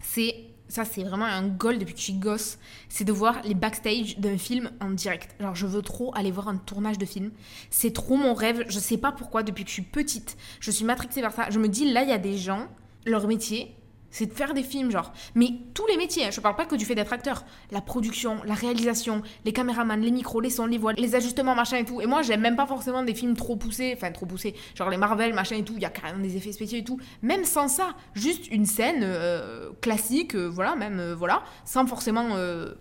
c'est 0.00 0.34
ça 0.68 0.84
c'est 0.84 1.02
vraiment 1.02 1.24
un 1.24 1.48
goal 1.48 1.78
depuis 1.78 1.94
que 1.94 1.98
je 2.00 2.04
suis 2.04 2.12
gosse, 2.12 2.58
c'est 2.90 3.04
de 3.04 3.12
voir 3.12 3.40
les 3.44 3.54
backstage 3.54 4.18
d'un 4.18 4.36
film 4.36 4.70
en 4.80 4.90
direct. 4.90 5.34
Genre 5.40 5.54
je 5.54 5.66
veux 5.66 5.82
trop 5.82 6.14
aller 6.14 6.30
voir 6.30 6.48
un 6.48 6.56
tournage 6.56 6.98
de 6.98 7.06
film. 7.06 7.30
C'est 7.70 7.92
trop 7.92 8.16
mon 8.16 8.34
rêve, 8.34 8.64
je 8.68 8.78
sais 8.78 8.98
pas 8.98 9.12
pourquoi 9.12 9.42
depuis 9.42 9.64
que 9.64 9.70
je 9.70 9.74
suis 9.74 9.82
petite, 9.82 10.36
je 10.60 10.70
suis 10.70 10.84
matrixée 10.84 11.22
vers 11.22 11.32
ça. 11.32 11.48
Je 11.50 11.58
me 11.58 11.68
dis 11.68 11.90
là 11.90 12.02
il 12.02 12.10
y 12.10 12.12
a 12.12 12.18
des 12.18 12.36
gens, 12.36 12.68
leur 13.06 13.26
métier, 13.26 13.74
c'est 14.10 14.26
de 14.26 14.32
faire 14.32 14.54
des 14.54 14.62
films, 14.62 14.90
genre. 14.90 15.12
Mais 15.34 15.50
tous 15.74 15.86
les 15.86 15.96
métiers, 15.96 16.24
hein, 16.24 16.30
je 16.30 16.40
parle 16.40 16.56
pas 16.56 16.66
que 16.66 16.76
du 16.76 16.84
fait 16.84 16.94
d'être 16.94 17.12
acteur. 17.12 17.44
La 17.70 17.80
production, 17.80 18.38
la 18.44 18.54
réalisation, 18.54 19.22
les 19.44 19.52
caméramans, 19.52 20.00
les 20.00 20.10
micros, 20.10 20.40
les 20.40 20.50
sons, 20.50 20.66
les 20.66 20.78
voix, 20.78 20.92
les 20.94 21.14
ajustements, 21.14 21.54
machin 21.54 21.78
et 21.78 21.84
tout. 21.84 22.00
Et 22.00 22.06
moi, 22.06 22.22
j'aime 22.22 22.40
même 22.40 22.56
pas 22.56 22.66
forcément 22.66 23.02
des 23.02 23.14
films 23.14 23.36
trop 23.36 23.56
poussés, 23.56 23.94
enfin 23.96 24.10
trop 24.12 24.26
poussés, 24.26 24.54
genre 24.74 24.90
les 24.90 24.96
Marvel, 24.96 25.34
machin 25.34 25.56
et 25.56 25.62
tout, 25.62 25.74
il 25.76 25.82
y 25.82 25.84
a 25.84 25.90
carrément 25.90 26.22
des 26.22 26.36
effets 26.36 26.52
spéciaux 26.52 26.78
et 26.78 26.84
tout. 26.84 26.98
Même 27.22 27.44
sans 27.44 27.68
ça, 27.68 27.94
juste 28.14 28.50
une 28.50 28.66
scène 28.66 29.02
euh, 29.02 29.70
classique, 29.80 30.34
euh, 30.34 30.46
voilà, 30.46 30.74
même, 30.74 30.98
euh, 30.98 31.14
voilà, 31.14 31.42
sans 31.64 31.86
forcément 31.86 32.28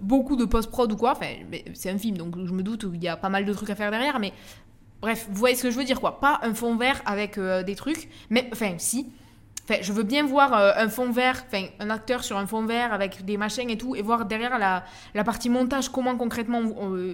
beaucoup 0.01 0.35
de 0.35 0.45
post-prod 0.45 0.91
ou 0.91 0.95
quoi. 0.95 1.11
Enfin, 1.11 1.27
c'est 1.73 1.89
un 1.89 1.97
film, 1.97 2.17
donc 2.17 2.35
je 2.45 2.51
me 2.51 2.63
doute 2.63 2.89
qu'il 2.91 3.03
y 3.03 3.07
a 3.07 3.17
pas 3.17 3.29
mal 3.29 3.45
de 3.45 3.53
trucs 3.53 3.69
à 3.69 3.75
faire 3.75 3.91
derrière, 3.91 4.19
mais 4.19 4.33
bref, 5.01 5.27
vous 5.29 5.37
voyez 5.37 5.55
ce 5.55 5.63
que 5.63 5.71
je 5.71 5.77
veux 5.77 5.83
dire, 5.83 5.99
quoi. 5.99 6.19
Pas 6.19 6.39
un 6.43 6.53
fond 6.53 6.75
vert 6.75 7.01
avec 7.05 7.39
des 7.39 7.75
trucs, 7.75 8.09
mais, 8.29 8.49
enfin, 8.51 8.75
si 8.77 9.07
Je 9.81 9.91
veux 9.91 10.03
bien 10.03 10.25
voir 10.25 10.53
euh, 10.53 10.71
un 10.75 10.89
fond 10.89 11.11
vert, 11.11 11.45
un 11.79 11.89
acteur 11.89 12.23
sur 12.23 12.37
un 12.37 12.47
fond 12.47 12.65
vert 12.65 12.93
avec 12.93 13.25
des 13.25 13.37
machins 13.37 13.69
et 13.69 13.77
tout, 13.77 13.95
et 13.95 14.01
voir 14.01 14.25
derrière 14.25 14.57
la, 14.57 14.83
la 15.13 15.23
partie 15.23 15.49
montage 15.49 15.89
comment 15.89 16.15
concrètement 16.15 16.61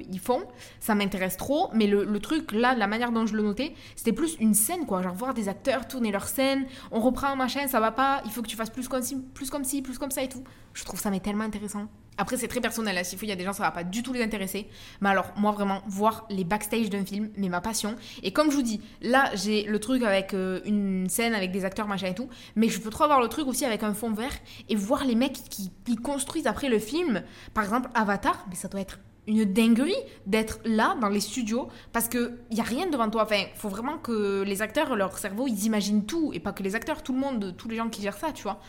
ils 0.09 0.19
font. 0.19 0.43
Ça 0.79 0.95
m'intéresse 0.95 1.37
trop, 1.37 1.69
mais 1.73 1.87
le, 1.87 2.03
le, 2.03 2.19
truc, 2.19 2.51
là, 2.51 2.75
la 2.75 2.87
manière 2.87 3.11
dont 3.11 3.25
je 3.25 3.35
le 3.35 3.43
notais, 3.43 3.73
c'était 3.95 4.13
plus 4.13 4.37
une 4.39 4.53
scène, 4.53 4.85
quoi. 4.85 5.01
Genre 5.01 5.13
voir 5.13 5.33
des 5.33 5.49
acteurs 5.49 5.87
tourner 5.87 6.11
leur 6.11 6.27
scène, 6.27 6.65
on 6.91 6.99
reprend 6.99 7.27
un 7.27 7.35
machin, 7.35 7.67
ça 7.67 7.79
va 7.79 7.91
pas, 7.91 8.21
il 8.25 8.31
faut 8.31 8.41
que 8.41 8.47
tu 8.47 8.55
fasses 8.55 8.69
plus 8.69 8.87
comme 8.87 9.01
ci, 9.01 9.17
plus 9.33 9.49
comme 9.49 9.63
ci, 9.63 9.81
plus 9.81 9.97
comme 9.97 10.11
ça 10.11 10.21
et 10.21 10.29
tout. 10.29 10.43
Je 10.73 10.83
trouve 10.83 10.99
ça 10.99 11.09
mais 11.09 11.19
tellement 11.19 11.43
intéressant. 11.43 11.87
Après, 12.17 12.37
c'est 12.37 12.47
très 12.47 12.61
personnel. 12.61 12.97
Hein. 12.97 13.03
S'il 13.03 13.17
faut, 13.17 13.25
il 13.25 13.29
y 13.29 13.31
a 13.31 13.35
des 13.35 13.43
gens, 13.43 13.53
ça 13.53 13.63
va 13.63 13.71
pas 13.71 13.83
du 13.83 14.03
tout 14.03 14.13
les 14.13 14.21
intéresser. 14.21 14.67
Mais 15.01 15.09
alors, 15.09 15.31
moi, 15.37 15.51
vraiment, 15.51 15.81
voir 15.87 16.25
les 16.29 16.43
backstage 16.43 16.89
d'un 16.89 17.05
film, 17.05 17.29
mais 17.37 17.49
ma 17.49 17.61
passion. 17.61 17.95
Et 18.21 18.31
comme 18.31 18.51
je 18.51 18.55
vous 18.55 18.61
dis, 18.61 18.81
là, 19.01 19.31
j'ai 19.35 19.63
le 19.63 19.79
truc 19.79 20.03
avec 20.03 20.33
euh, 20.33 20.59
une 20.65 21.09
scène 21.09 21.33
avec 21.33 21.51
des 21.51 21.65
acteurs, 21.65 21.87
machin 21.87 22.07
et 22.07 22.15
tout. 22.15 22.29
Mais 22.55 22.69
je 22.69 22.79
peux 22.79 22.89
trop 22.89 23.03
avoir 23.03 23.21
le 23.21 23.27
truc 23.29 23.47
aussi 23.47 23.65
avec 23.65 23.83
un 23.83 23.93
fond 23.93 24.11
vert 24.11 24.33
et 24.69 24.75
voir 24.75 25.05
les 25.05 25.15
mecs 25.15 25.39
qui, 25.49 25.71
construisent 26.03 26.47
après 26.47 26.69
le 26.69 26.79
film. 26.79 27.23
Par 27.53 27.63
exemple, 27.63 27.89
Avatar, 27.93 28.45
mais 28.49 28.55
ça 28.55 28.67
doit 28.67 28.81
être 28.81 28.99
une 29.25 29.45
dinguerie 29.45 29.95
d'être 30.25 30.59
là 30.65 30.97
dans 30.99 31.07
les 31.07 31.21
studios 31.21 31.69
parce 31.93 32.09
que 32.09 32.39
y 32.51 32.59
a 32.59 32.63
rien 32.63 32.87
devant 32.87 33.09
toi. 33.09 33.23
Enfin, 33.23 33.43
faut 33.55 33.69
vraiment 33.69 33.97
que 33.97 34.41
les 34.41 34.61
acteurs, 34.61 34.95
leur 34.95 35.17
cerveau, 35.17 35.47
ils 35.47 35.65
imaginent 35.65 36.05
tout 36.05 36.31
et 36.33 36.39
pas 36.39 36.51
que 36.51 36.63
les 36.63 36.75
acteurs, 36.75 37.03
tout 37.03 37.13
le 37.13 37.19
monde, 37.19 37.55
tous 37.57 37.69
les 37.69 37.77
gens 37.77 37.89
qui 37.89 38.01
gèrent 38.01 38.17
ça, 38.17 38.31
tu 38.33 38.43
vois. 38.43 38.59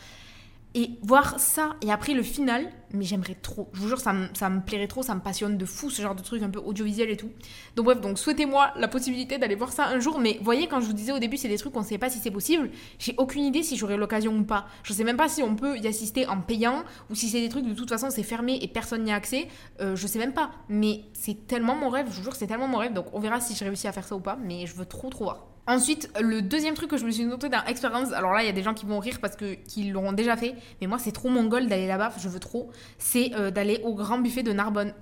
Et 0.77 0.99
voir 1.01 1.39
ça, 1.39 1.77
et 1.81 1.89
après 1.89 2.13
le 2.13 2.21
final, 2.21 2.69
mais 2.91 3.05
j'aimerais 3.05 3.35
trop. 3.35 3.69
Je 3.71 3.79
vous 3.79 3.87
jure, 3.87 3.99
ça 4.01 4.13
ça 4.33 4.49
me 4.49 4.59
plairait 4.59 4.89
trop, 4.89 5.03
ça 5.03 5.15
me 5.15 5.21
passionne 5.21 5.57
de 5.57 5.65
fou, 5.65 5.89
ce 5.89 6.01
genre 6.01 6.15
de 6.15 6.21
truc 6.21 6.43
un 6.43 6.49
peu 6.49 6.59
audiovisuel 6.59 7.09
et 7.09 7.15
tout. 7.15 7.31
Donc 7.77 7.85
bref, 7.85 8.01
donc 8.01 8.19
souhaitez-moi 8.19 8.73
la 8.75 8.89
possibilité 8.89 9.37
d'aller 9.37 9.55
voir 9.55 9.71
ça 9.71 9.87
un 9.87 9.99
jour. 9.99 10.19
Mais 10.19 10.37
voyez, 10.41 10.67
quand 10.67 10.81
je 10.81 10.87
vous 10.87 10.93
disais 10.93 11.13
au 11.13 11.19
début, 11.19 11.37
c'est 11.37 11.47
des 11.47 11.57
trucs 11.57 11.71
qu'on 11.71 11.79
ne 11.79 11.85
sait 11.85 11.97
pas 11.97 12.09
si 12.09 12.19
c'est 12.19 12.29
possible. 12.29 12.69
J'ai 12.99 13.15
aucune 13.17 13.45
idée 13.45 13.63
si 13.63 13.77
j'aurai 13.77 13.95
l'occasion 13.95 14.35
ou 14.35 14.43
pas. 14.43 14.67
Je 14.83 14.91
sais 14.91 15.05
même 15.05 15.15
pas 15.15 15.29
si 15.29 15.41
on 15.41 15.55
peut 15.55 15.77
y 15.77 15.87
assister 15.87 16.27
en 16.27 16.41
payant, 16.41 16.83
ou 17.09 17.15
si 17.15 17.29
c'est 17.29 17.39
des 17.39 17.49
trucs 17.49 17.65
de 17.65 17.73
toute 17.73 17.87
façon 17.87 18.09
c'est 18.09 18.23
fermé 18.23 18.59
et 18.61 18.67
personne 18.67 19.03
n'y 19.05 19.13
a 19.13 19.15
accès. 19.15 19.47
Euh, 19.79 19.95
je 19.95 20.07
sais 20.07 20.19
même 20.19 20.33
pas. 20.33 20.51
Mais 20.67 21.05
c'est 21.13 21.47
tellement 21.47 21.75
mon 21.75 21.89
rêve, 21.89 22.07
je 22.09 22.17
vous 22.17 22.23
jure, 22.23 22.35
c'est 22.35 22.47
tellement 22.47 22.67
mon 22.67 22.79
rêve. 22.79 22.91
Donc 22.91 23.05
on 23.13 23.21
verra 23.21 23.39
si 23.39 23.55
je 23.55 23.63
réussis 23.63 23.87
à 23.87 23.93
faire 23.93 24.05
ça 24.05 24.15
ou 24.17 24.19
pas. 24.19 24.37
Mais 24.43 24.65
je 24.65 24.75
veux 24.75 24.85
trop, 24.85 25.09
trop 25.09 25.23
voir. 25.23 25.54
Ensuite, 25.67 26.11
le 26.21 26.41
deuxième 26.41 26.75
truc 26.75 26.91
que 26.91 26.97
je 26.97 27.05
me 27.05 27.11
suis 27.11 27.25
noté 27.25 27.49
dans 27.49 27.63
Experience, 27.65 28.11
alors 28.13 28.33
là, 28.33 28.43
il 28.43 28.45
y 28.45 28.49
a 28.49 28.53
des 28.53 28.61
gens 28.61 28.75
qui 28.75 28.85
vont 28.85 28.99
rire 28.99 29.17
parce 29.19 29.35
que 29.35 29.55
qu'ils 29.55 29.91
l'auront 29.91 30.13
déjà 30.13 30.37
fait, 30.37 30.53
mais 30.79 30.87
moi, 30.87 30.99
c'est 30.99 31.11
trop 31.11 31.29
mon 31.29 31.45
goal 31.45 31.67
d'aller 31.67 31.87
là-bas, 31.87 32.13
je 32.19 32.29
veux 32.29 32.39
trop, 32.39 32.69
c'est 32.99 33.31
euh, 33.33 33.49
d'aller 33.49 33.81
au 33.83 33.95
grand 33.95 34.19
buffet 34.19 34.43
de 34.43 34.53
Narbonne. 34.53 34.93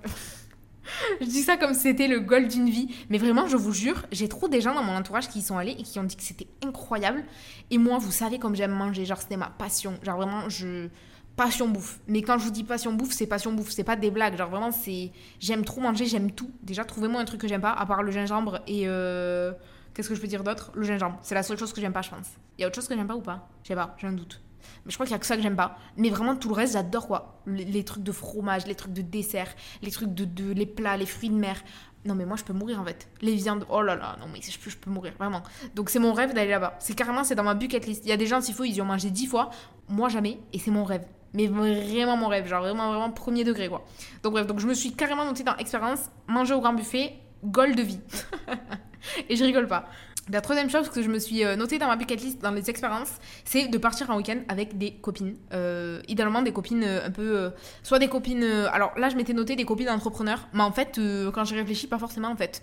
je 1.20 1.26
dis 1.26 1.42
ça 1.42 1.58
comme 1.58 1.74
c'était 1.74 2.08
le 2.08 2.20
goal 2.20 2.48
d'une 2.48 2.70
vie, 2.70 2.88
mais 3.10 3.18
vraiment, 3.18 3.46
je 3.46 3.58
vous 3.58 3.72
jure, 3.72 4.06
j'ai 4.10 4.28
trop 4.28 4.48
des 4.48 4.62
gens 4.62 4.74
dans 4.74 4.82
mon 4.82 4.96
entourage 4.96 5.28
qui 5.28 5.40
y 5.40 5.42
sont 5.42 5.58
allés 5.58 5.76
et 5.78 5.82
qui 5.82 5.98
ont 5.98 6.04
dit 6.04 6.16
que 6.16 6.22
c'était 6.22 6.48
incroyable. 6.64 7.24
Et 7.70 7.76
moi, 7.76 7.98
vous 7.98 8.12
savez 8.12 8.38
comme 8.38 8.56
j'aime 8.56 8.72
manger, 8.72 9.04
genre 9.04 9.20
c'était 9.20 9.36
ma 9.36 9.50
passion, 9.50 9.98
genre 10.02 10.16
vraiment, 10.16 10.48
je 10.48 10.88
passion 11.36 11.68
bouffe. 11.68 12.00
Mais 12.08 12.22
quand 12.22 12.38
je 12.38 12.44
vous 12.44 12.50
dis 12.50 12.64
passion 12.64 12.92
bouffe, 12.92 13.12
c'est 13.12 13.26
passion 13.26 13.52
bouffe, 13.52 13.70
c'est 13.70 13.84
pas 13.84 13.96
des 13.96 14.10
blagues. 14.10 14.36
Genre 14.36 14.48
vraiment, 14.48 14.70
c'est 14.70 15.10
j'aime 15.40 15.64
trop 15.64 15.80
manger, 15.80 16.06
j'aime 16.06 16.30
tout. 16.30 16.50
Déjà, 16.62 16.84
trouvez-moi 16.84 17.20
un 17.20 17.24
truc 17.24 17.40
que 17.40 17.48
j'aime 17.48 17.60
pas, 17.60 17.72
à 17.72 17.84
part 17.86 18.02
le 18.02 18.12
gingembre 18.12 18.60
et 18.66 18.84
euh, 18.86 19.52
Qu'est-ce 19.94 20.08
que 20.08 20.14
je 20.14 20.20
peux 20.20 20.26
dire 20.26 20.42
d'autre? 20.42 20.72
Le 20.74 20.82
gingembre. 20.82 21.18
C'est 21.22 21.36
la 21.36 21.44
seule 21.44 21.56
chose 21.56 21.72
que 21.72 21.80
j'aime 21.80 21.92
pas, 21.92 22.02
je 22.02 22.10
pense. 22.10 22.26
Il 22.58 22.62
y 22.62 22.64
a 22.64 22.66
autre 22.66 22.74
chose 22.74 22.88
que 22.88 22.96
j'aime 22.96 23.06
pas 23.06 23.14
ou 23.14 23.20
pas? 23.20 23.48
Je 23.62 23.68
sais 23.68 23.74
pas, 23.74 23.94
j'ai 23.98 24.08
un 24.08 24.12
doute. 24.12 24.40
Mais 24.84 24.90
je 24.90 24.96
crois 24.96 25.06
qu'il 25.06 25.12
y 25.12 25.16
a 25.16 25.18
que 25.18 25.26
ça 25.26 25.36
que 25.36 25.42
j'aime 25.42 25.56
pas. 25.56 25.76
Mais 25.96 26.10
vraiment, 26.10 26.34
tout 26.34 26.48
le 26.48 26.54
reste, 26.54 26.72
j'adore 26.72 27.06
quoi. 27.06 27.40
Les, 27.46 27.84
trucs 27.84 28.02
de 28.02 28.12
fromage, 28.12 28.66
les 28.66 28.74
trucs 28.74 28.92
de 28.92 29.02
dessert, 29.02 29.54
les 29.82 29.90
trucs 29.90 30.12
de, 30.12 30.52
les 30.52 30.66
plats, 30.66 30.96
les 30.96 31.06
fruits 31.06 31.30
de 31.30 31.36
mer. 31.36 31.62
Non, 32.04 32.14
mais 32.14 32.26
moi, 32.26 32.36
je 32.36 32.44
peux 32.44 32.52
mourir 32.52 32.80
en 32.80 32.84
fait. 32.84 33.08
Les 33.22 33.34
viandes, 33.34 33.66
oh 33.70 33.82
là 33.82 33.94
là, 33.94 34.16
non, 34.20 34.26
mais 34.32 34.40
je 34.42 34.58
peux, 34.58 34.68
je 34.68 34.76
peux 34.76 34.90
mourir, 34.90 35.14
vraiment. 35.18 35.42
Donc, 35.74 35.90
c'est 35.90 35.98
mon 35.98 36.12
rêve 36.12 36.34
d'aller 36.34 36.50
là-bas. 36.50 36.74
C'est 36.80 36.94
carrément, 36.94 37.24
c'est 37.24 37.34
dans 37.34 37.44
ma 37.44 37.54
bucket 37.54 37.86
list. 37.86 38.02
Il 38.04 38.08
y 38.08 38.12
a 38.12 38.16
des 38.16 38.26
gens, 38.26 38.40
s'il 38.40 38.54
faut, 38.54 38.64
ils 38.64 38.74
y 38.74 38.82
ont 38.82 38.86
mangé 38.86 39.10
dix 39.10 39.26
fois. 39.26 39.50
Moi, 39.88 40.08
jamais. 40.08 40.38
Et 40.52 40.58
c'est 40.58 40.70
mon 40.70 40.84
rêve. 40.84 41.06
Mais 41.32 41.46
vraiment 41.46 42.16
mon 42.16 42.28
rêve. 42.28 42.46
Genre, 42.46 42.60
vraiment, 42.60 42.88
vraiment 42.90 43.10
premier 43.10 43.44
degré, 43.44 43.68
quoi. 43.68 43.84
Donc, 44.22 44.32
bref, 44.32 44.46
donc 44.46 44.60
je 44.60 44.66
me 44.66 44.74
suis 44.74 44.92
carrément 44.92 45.24
notée 45.24 45.44
dans 45.44 45.56
expérience, 45.56 46.10
manger 46.26 46.54
au 46.54 46.60
grand 46.60 46.74
buffet, 46.74 47.14
goal 47.44 47.74
de 47.74 47.82
vie. 47.82 48.00
Et 49.28 49.36
je 49.36 49.44
rigole 49.44 49.66
pas. 49.66 49.88
La 50.30 50.40
troisième 50.40 50.70
chose 50.70 50.88
que 50.88 51.02
je 51.02 51.10
me 51.10 51.18
suis 51.18 51.44
euh, 51.44 51.54
notée 51.54 51.78
dans 51.78 51.86
ma 51.86 51.96
bucket 51.96 52.22
list, 52.22 52.40
dans 52.40 52.50
les 52.50 52.70
expériences, 52.70 53.12
c'est 53.44 53.68
de 53.68 53.76
partir 53.76 54.08
en 54.08 54.16
week-end 54.16 54.38
avec 54.48 54.78
des 54.78 54.94
copines. 54.94 55.36
Euh, 55.52 56.00
idéalement 56.08 56.40
des 56.40 56.52
copines 56.52 56.82
euh, 56.82 57.06
un 57.06 57.10
peu... 57.10 57.50
soit 57.82 57.98
des 57.98 58.08
copines... 58.08 58.42
alors 58.42 58.98
là, 58.98 59.10
je 59.10 59.16
m'étais 59.16 59.34
noté 59.34 59.54
des 59.54 59.66
copines 59.66 59.90
entrepreneurs, 59.90 60.48
mais 60.54 60.62
en 60.62 60.72
fait, 60.72 60.98
quand 61.34 61.44
j'ai 61.44 61.56
réfléchi, 61.56 61.88
pas 61.88 61.98
forcément 61.98 62.28
en 62.28 62.36
fait. 62.36 62.62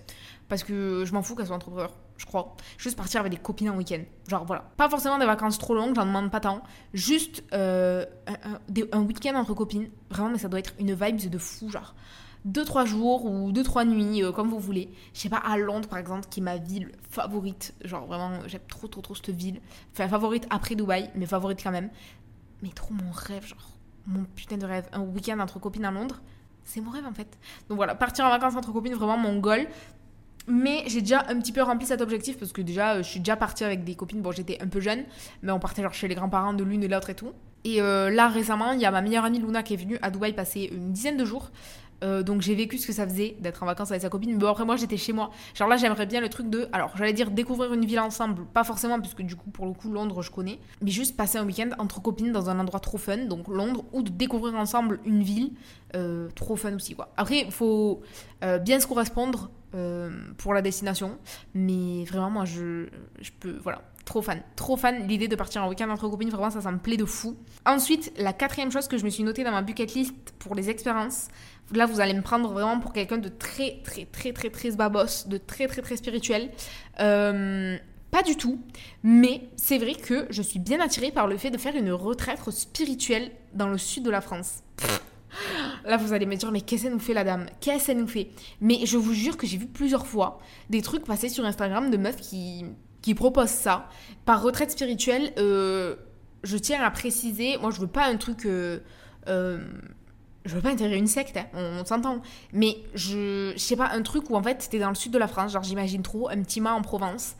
Parce 0.50 0.64
que 0.64 1.06
je 1.06 1.14
m'en 1.14 1.22
fous 1.22 1.36
qu'elles 1.36 1.48
soient 1.48 1.56
entrepreneurs, 1.56 1.94
je 2.18 2.26
crois. 2.26 2.56
Juste 2.78 2.98
partir 2.98 3.20
avec 3.20 3.32
des 3.32 3.38
copines 3.38 3.70
en 3.70 3.78
week-end. 3.78 4.02
Genre 4.28 4.44
voilà. 4.44 4.66
Pas 4.76 4.90
forcément 4.90 5.20
des 5.20 5.28
vacances 5.28 5.60
trop 5.60 5.76
longues, 5.76 5.96
j'en 5.96 6.08
demande 6.08 6.32
pas 6.32 6.40
tant. 6.40 6.64
Juste 6.94 7.44
un, 7.52 8.06
un 8.28 9.02
week-end 9.04 9.36
entre 9.36 9.54
copines. 9.54 9.90
Vraiment, 10.10 10.32
mais 10.32 10.40
ça 10.40 10.50
doit 10.50 10.60
être 10.60 10.74
une 10.80 10.96
vibe 10.96 11.30
de 11.30 11.38
fou, 11.38 11.70
genre. 11.70 11.94
2-3 12.48 12.86
jours 12.86 13.26
ou 13.26 13.52
2-3 13.52 13.86
nuits, 13.86 14.24
euh, 14.24 14.32
comme 14.32 14.50
vous 14.50 14.60
voulez. 14.60 14.90
Je 15.14 15.20
sais 15.20 15.30
pas, 15.30 15.38
à 15.38 15.58
Londres 15.58 15.88
par 15.88 16.00
exemple, 16.00 16.28
qui 16.30 16.40
est 16.40 16.44
ma 16.44 16.58
ville 16.58 16.92
favorite. 17.10 17.74
Genre 17.84 18.06
vraiment, 18.06 18.32
j'aime 18.48 18.62
trop 18.68 18.88
trop 18.88 19.02
trop 19.02 19.16
cette 19.16 19.32
ville. 19.32 19.60
Enfin, 19.94 20.08
favorite 20.08 20.48
après 20.50 20.76
Dubaï, 20.76 21.10
mais 21.16 21.26
favorite 21.26 21.62
quand 21.64 21.72
même. 21.72 21.90
Mais 22.64 22.70
trop 22.70 22.94
mon 22.94 23.12
rêve, 23.12 23.46
genre, 23.46 23.78
mon 24.08 24.24
putain 24.36 24.58
de 24.58 24.66
rêve. 24.66 24.88
Un 24.94 25.02
week-end 25.02 25.40
entre 25.40 25.60
copines 25.60 25.86
à 25.86 25.92
Londres, 25.92 26.22
c'est 26.64 26.82
mon 26.82 26.92
rêve 26.92 27.06
en 27.06 27.14
fait. 27.14 27.38
Donc 27.70 27.78
voilà, 27.78 27.96
partir 27.96 28.26
en 28.26 28.30
vacances 28.30 28.56
entre 28.56 28.72
copines, 28.72 28.94
vraiment 28.94 29.18
mon 29.18 29.40
goal. 29.40 29.68
Mais 30.48 30.84
j'ai 30.88 31.02
déjà 31.02 31.24
un 31.30 31.40
petit 31.40 31.52
peu 31.52 31.62
rempli 31.62 31.86
cet 31.86 32.02
objectif 32.02 32.38
parce 32.40 32.52
que 32.52 32.62
déjà, 32.62 32.96
euh, 32.96 33.04
je 33.04 33.10
suis 33.10 33.20
déjà 33.20 33.36
partie 33.36 33.64
avec 33.64 33.84
des 33.84 33.96
copines. 33.96 34.22
Bon, 34.22 34.32
j'étais 34.32 34.60
un 34.62 34.68
peu 34.68 34.80
jeune, 34.80 35.04
mais 35.44 35.52
on 35.52 35.60
partait 35.60 35.84
genre 35.84 35.94
chez 35.94 36.08
les 36.08 36.16
grands-parents 36.16 36.54
de 36.54 36.64
l'une 36.64 36.84
et 36.84 36.88
l'autre 36.88 37.12
et 37.12 37.16
tout. 37.16 37.32
Et 37.64 37.80
euh, 37.82 38.10
là, 38.10 38.28
récemment, 38.28 38.72
il 38.72 38.80
y 38.80 38.86
a 38.86 38.92
ma 38.92 39.02
meilleure 39.02 39.26
amie 39.26 39.40
Luna 39.40 39.62
qui 39.62 39.76
est 39.76 39.78
venue 39.78 40.00
à 40.02 40.10
Dubaï 40.10 40.34
passer 40.34 40.70
une 40.72 40.92
dizaine 40.92 41.18
de 41.18 41.26
jours. 41.26 41.52
Euh, 42.04 42.24
donc 42.24 42.42
j'ai 42.42 42.56
vécu 42.56 42.78
ce 42.78 42.88
que 42.88 42.94
ça 42.94 43.08
faisait 43.08 43.38
d'être 43.40 43.62
en 43.62 43.66
vacances 43.66 43.92
avec 43.92 44.02
sa 44.02 44.10
copine. 44.10 44.38
Bon, 44.38 44.48
après 44.48 44.66
moi 44.66 44.76
j'étais 44.76 44.98
chez 44.98 45.14
moi. 45.14 45.30
Genre 45.54 45.68
là 45.68 45.78
j'aimerais 45.78 46.06
bien 46.06 46.20
le 46.20 46.30
truc 46.30 46.50
de... 46.50 46.68
Alors 46.72 46.92
j'allais 46.98 47.14
dire 47.14 47.30
découvrir 47.32 47.74
une 47.74 47.86
ville 47.86 48.00
ensemble. 48.00 48.46
Pas 48.46 48.64
forcément 48.64 49.00
puisque 49.00 49.22
du 49.22 49.36
coup 49.36 49.50
pour 49.52 49.66
le 49.66 49.74
coup 49.74 49.92
Londres 49.92 50.22
je 50.22 50.32
connais. 50.32 50.60
Mais 50.82 50.92
juste 50.92 51.16
passer 51.16 51.38
un 51.38 51.46
week-end 51.46 51.70
entre 51.78 52.02
copines 52.02 52.32
dans 52.32 52.50
un 52.50 52.60
endroit 52.60 52.80
trop 52.80 52.98
fun. 52.98 53.26
Donc 53.26 53.48
Londres. 53.48 53.86
Ou 53.94 54.02
de 54.02 54.10
découvrir 54.10 54.56
ensemble 54.56 55.00
une 55.06 55.22
ville. 55.22 55.52
euh, 55.96 56.30
trop 56.36 56.56
fun 56.56 56.74
aussi 56.76 56.96
quoi. 56.96 57.12
Après 57.18 57.50
faut 57.52 58.02
euh, 58.44 58.58
bien 58.58 58.80
se 58.80 58.88
correspondre 58.88 59.52
pour 60.38 60.54
la 60.54 60.62
destination. 60.62 61.18
Mais 61.54 62.04
vraiment 62.04 62.30
moi 62.30 62.46
je, 62.46 62.88
je 63.22 63.32
peux... 63.40 63.58
Voilà. 63.64 63.82
Trop 64.06 64.22
fan, 64.22 64.42
trop 64.56 64.78
fan 64.78 65.08
l'idée 65.08 65.28
de 65.28 65.36
partir 65.36 65.64
en 65.64 65.70
week-end 65.70 65.90
entre 65.90 66.10
copines, 66.10 66.30
vraiment 66.30 66.50
ça, 66.50 66.62
ça 66.62 66.72
me 66.72 66.80
plaît 66.80 66.98
de 66.98 67.06
fou. 67.06 67.38
Ensuite, 67.66 68.12
la 68.18 68.34
quatrième 68.34 68.72
chose 68.72 68.88
que 68.88 68.98
je 68.98 69.06
me 69.06 69.10
suis 69.10 69.24
notée 69.24 69.44
dans 69.44 69.52
ma 69.52 69.62
bucket 69.62 69.94
list 69.94 70.14
pour 70.40 70.56
les 70.56 70.70
expériences, 70.70 71.28
là 71.72 71.86
vous 71.86 72.00
allez 72.00 72.14
me 72.14 72.22
prendre 72.22 72.52
vraiment 72.52 72.80
pour 72.80 72.94
quelqu'un 72.94 73.18
de 73.18 73.30
très 73.30 73.82
très 73.84 74.06
très 74.06 74.34
très 74.34 74.50
très 74.50 74.72
babos, 74.72 75.28
de 75.28 75.38
très 75.38 75.68
très 75.68 75.82
très 75.82 75.98
spirituel. 75.98 76.50
Euh, 77.00 77.78
pas 78.12 78.24
du 78.24 78.36
tout, 78.36 78.60
mais 79.04 79.50
c'est 79.56 79.78
vrai 79.78 79.96
que 79.96 80.28
je 80.30 80.42
suis 80.42 80.60
bien 80.60 80.82
attirée 80.82 81.12
par 81.12 81.28
le 81.28 81.38
fait 81.38 81.50
de 81.50 81.58
faire 81.58 81.76
une 81.76 81.92
retraite 81.92 82.40
spirituelle 82.50 83.32
dans 83.54 83.70
le 83.70 83.78
sud 83.78 84.04
de 84.04 84.10
la 84.10 84.20
France. 84.20 84.64
Là, 85.86 85.96
vous 85.96 86.12
allez 86.12 86.26
me 86.26 86.36
dire, 86.36 86.52
mais 86.52 86.60
qu'est-ce 86.60 86.84
qu'elle 86.84 86.92
nous 86.92 87.00
fait, 87.00 87.14
la 87.14 87.24
dame? 87.24 87.46
Qu'est-ce 87.62 87.88
qu'elle 87.88 87.98
nous 87.98 88.08
fait? 88.08 88.30
Mais 88.60 88.86
je 88.86 88.98
vous 88.98 89.14
jure 89.14 89.38
que 89.38 89.48
j'ai 89.48 89.58
vu 89.58 89.66
plusieurs 89.66 90.06
fois 90.06 90.40
des 90.70 90.82
trucs 90.82 91.06
passer 91.06 91.30
sur 91.30 91.46
Instagram 91.46 91.90
de 91.90 91.98
meufs 91.98 92.18
qui, 92.18 92.66
qui 93.02 93.16
proposent 93.16 93.50
ça. 93.50 93.90
Par 94.26 94.42
retraite 94.42 94.72
spirituelle, 94.72 95.34
euh, 95.38 95.96
je 96.44 96.58
tiens 96.58 96.82
à 96.82 96.92
préciser, 96.92 97.58
moi, 97.58 97.72
je 97.72 97.80
veux 97.80 97.88
pas 97.88 98.06
un 98.06 98.18
truc... 98.18 98.46
euh, 98.46 98.80
euh, 99.28 99.60
je 100.44 100.56
veux 100.56 100.62
pas 100.62 100.72
intégrer 100.72 100.98
une 100.98 101.08
secte, 101.08 101.38
hein, 101.38 101.46
on, 101.54 101.86
s'entend. 101.86 102.22
Mais 102.52 102.78
je, 102.96 103.52
je 103.54 103.60
sais 103.60 103.76
pas, 103.76 103.90
un 103.92 104.02
truc 104.02 104.30
où 104.30 104.36
en 104.36 104.42
fait, 104.42 104.68
t'es 104.72 104.80
dans 104.80 104.90
le 104.90 104.96
sud 104.96 105.12
de 105.12 105.20
la 105.20 105.28
France, 105.28 105.52
genre 105.52 105.62
j'imagine 105.62 106.02
trop, 106.02 106.30
un 106.30 106.42
petit 106.42 106.62
mât 106.62 106.74
en 106.74 106.82
Provence. 106.82 107.36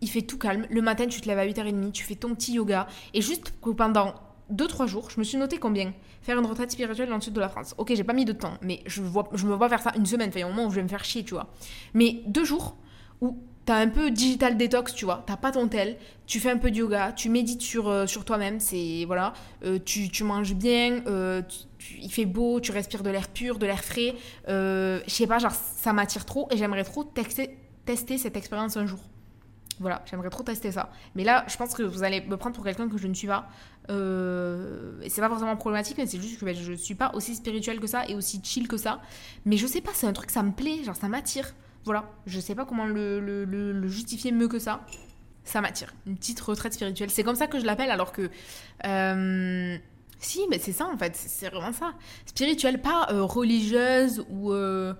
Il 0.00 0.08
fait 0.08 0.22
tout 0.22 0.38
calme. 0.38 0.66
Le 0.70 0.80
matin, 0.80 1.06
tu 1.06 1.20
te 1.20 1.26
lèves 1.26 1.38
à 1.38 1.46
8h30, 1.46 1.90
tu 1.90 2.04
fais 2.04 2.14
ton 2.14 2.34
petit 2.34 2.52
yoga. 2.52 2.86
Et 3.14 3.20
juste 3.20 3.54
que 3.60 3.70
pendant 3.70 4.14
2-3 4.52 4.86
jours, 4.86 5.10
je 5.10 5.18
me 5.18 5.24
suis 5.24 5.38
noté 5.38 5.58
combien 5.58 5.92
Faire 6.22 6.38
une 6.38 6.46
retraite 6.46 6.70
spirituelle 6.70 7.08
dans 7.08 7.16
le 7.16 7.20
sud 7.20 7.32
de 7.32 7.40
la 7.40 7.48
France. 7.48 7.74
Ok, 7.78 7.92
j'ai 7.94 8.04
pas 8.04 8.12
mis 8.12 8.24
de 8.24 8.32
temps, 8.32 8.54
mais 8.62 8.82
je, 8.86 9.02
vois, 9.02 9.28
je 9.32 9.46
me 9.46 9.54
vois 9.54 9.68
faire 9.68 9.80
ça 9.80 9.92
une 9.96 10.06
semaine. 10.06 10.30
Il 10.34 10.40
y 10.40 10.42
a 10.42 10.46
un 10.46 10.50
moment 10.50 10.66
où 10.66 10.70
je 10.70 10.76
vais 10.76 10.82
me 10.82 10.88
faire 10.88 11.04
chier, 11.04 11.24
tu 11.24 11.34
vois. 11.34 11.48
Mais 11.94 12.22
deux 12.26 12.44
jours 12.44 12.76
où 13.20 13.38
t'as 13.66 13.76
un 13.76 13.88
peu 13.88 14.10
digital 14.10 14.56
détox, 14.56 14.94
tu 14.94 15.04
vois. 15.04 15.22
T'as 15.26 15.36
pas 15.36 15.52
ton 15.52 15.68
tel, 15.68 15.96
tu 16.26 16.40
fais 16.40 16.50
un 16.50 16.56
peu 16.56 16.70
de 16.70 16.76
yoga, 16.76 17.12
tu 17.12 17.28
médites 17.28 17.62
sur, 17.62 17.88
euh, 17.88 18.06
sur 18.06 18.24
toi-même, 18.24 18.60
c'est. 18.60 19.04
Voilà. 19.06 19.34
Euh, 19.64 19.78
tu, 19.84 20.08
tu 20.08 20.24
manges 20.24 20.54
bien, 20.54 21.02
euh, 21.06 21.42
tu- 21.78 21.94
il 22.00 22.10
fait 22.10 22.24
beau, 22.26 22.60
tu 22.60 22.72
respires 22.72 23.02
de 23.02 23.10
l'air 23.10 23.28
pur, 23.28 23.58
de 23.58 23.66
l'air 23.66 23.84
frais. 23.84 24.14
Je 24.48 25.02
sais 25.08 25.26
pas, 25.26 25.38
genre, 25.38 25.52
ça 25.52 25.92
m'attire 25.92 26.24
trop 26.24 26.48
et 26.50 26.56
j'aimerais 26.56 26.84
trop 26.84 27.04
tester, 27.04 27.58
cette 28.18 28.36
expérience 28.36 28.76
un 28.76 28.86
jour. 28.86 29.00
Voilà, 29.78 30.02
j'aimerais 30.10 30.30
trop 30.30 30.42
tester 30.42 30.72
ça. 30.72 30.90
Mais 31.14 31.22
là, 31.22 31.44
je 31.48 31.56
pense 31.58 31.74
que 31.74 31.82
vous 31.82 32.02
allez 32.02 32.22
me 32.22 32.36
prendre 32.38 32.54
pour 32.56 32.64
quelqu'un 32.64 32.88
que 32.88 32.96
je 32.98 33.06
ne 33.06 33.14
suis 33.14 33.28
pas. 33.28 33.48
C'est 33.88 35.20
pas 35.20 35.28
forcément 35.28 35.56
problématique, 35.56 35.98
mais 35.98 36.06
c'est 36.06 36.20
juste 36.20 36.40
que 36.40 36.52
je 36.54 36.72
suis 36.72 36.94
pas 36.94 37.12
aussi 37.14 37.34
spirituelle 37.34 37.78
que 37.80 37.86
ça 37.86 38.06
et 38.08 38.14
aussi 38.14 38.40
chill 38.42 38.68
que 38.68 38.76
ça. 38.76 39.00
Mais 39.44 39.56
je 39.56 39.66
sais 39.66 39.80
pas, 39.80 39.90
c'est 39.94 40.06
un 40.06 40.12
truc, 40.12 40.30
ça 40.30 40.42
me 40.42 40.52
plaît, 40.52 40.82
genre 40.84 40.96
ça 40.96 41.08
m'attire. 41.08 41.52
Voilà, 41.86 42.10
je 42.26 42.40
sais 42.40 42.54
pas 42.54 42.66
comment 42.66 42.84
le, 42.86 43.88
justifier 43.88 44.32
mieux 44.32 44.48
que 44.48 44.58
ça. 44.58 44.84
Ça 45.44 45.60
m'attire. 45.60 45.94
Une 46.06 46.16
petite 46.16 46.40
retraite 46.40 46.74
spirituelle. 46.74 47.10
C'est 47.10 47.22
comme 47.22 47.36
ça 47.36 47.46
que 47.46 47.58
je 47.60 47.64
l'appelle, 47.64 47.90
alors 47.90 48.12
que. 48.12 48.30
euh, 48.86 49.76
si, 50.18 50.40
mais 50.50 50.58
c'est 50.58 50.72
ça 50.72 50.86
en 50.86 50.96
fait, 50.98 51.14
c'est 51.14 51.28
c'est 51.28 51.48
vraiment 51.48 51.72
ça. 51.72 51.94
Spirituelle, 52.26 52.82
pas 52.82 53.08
euh, 53.12 53.22
religieuse 53.22 54.24
ou. 54.30 54.52
euh, 54.52 54.94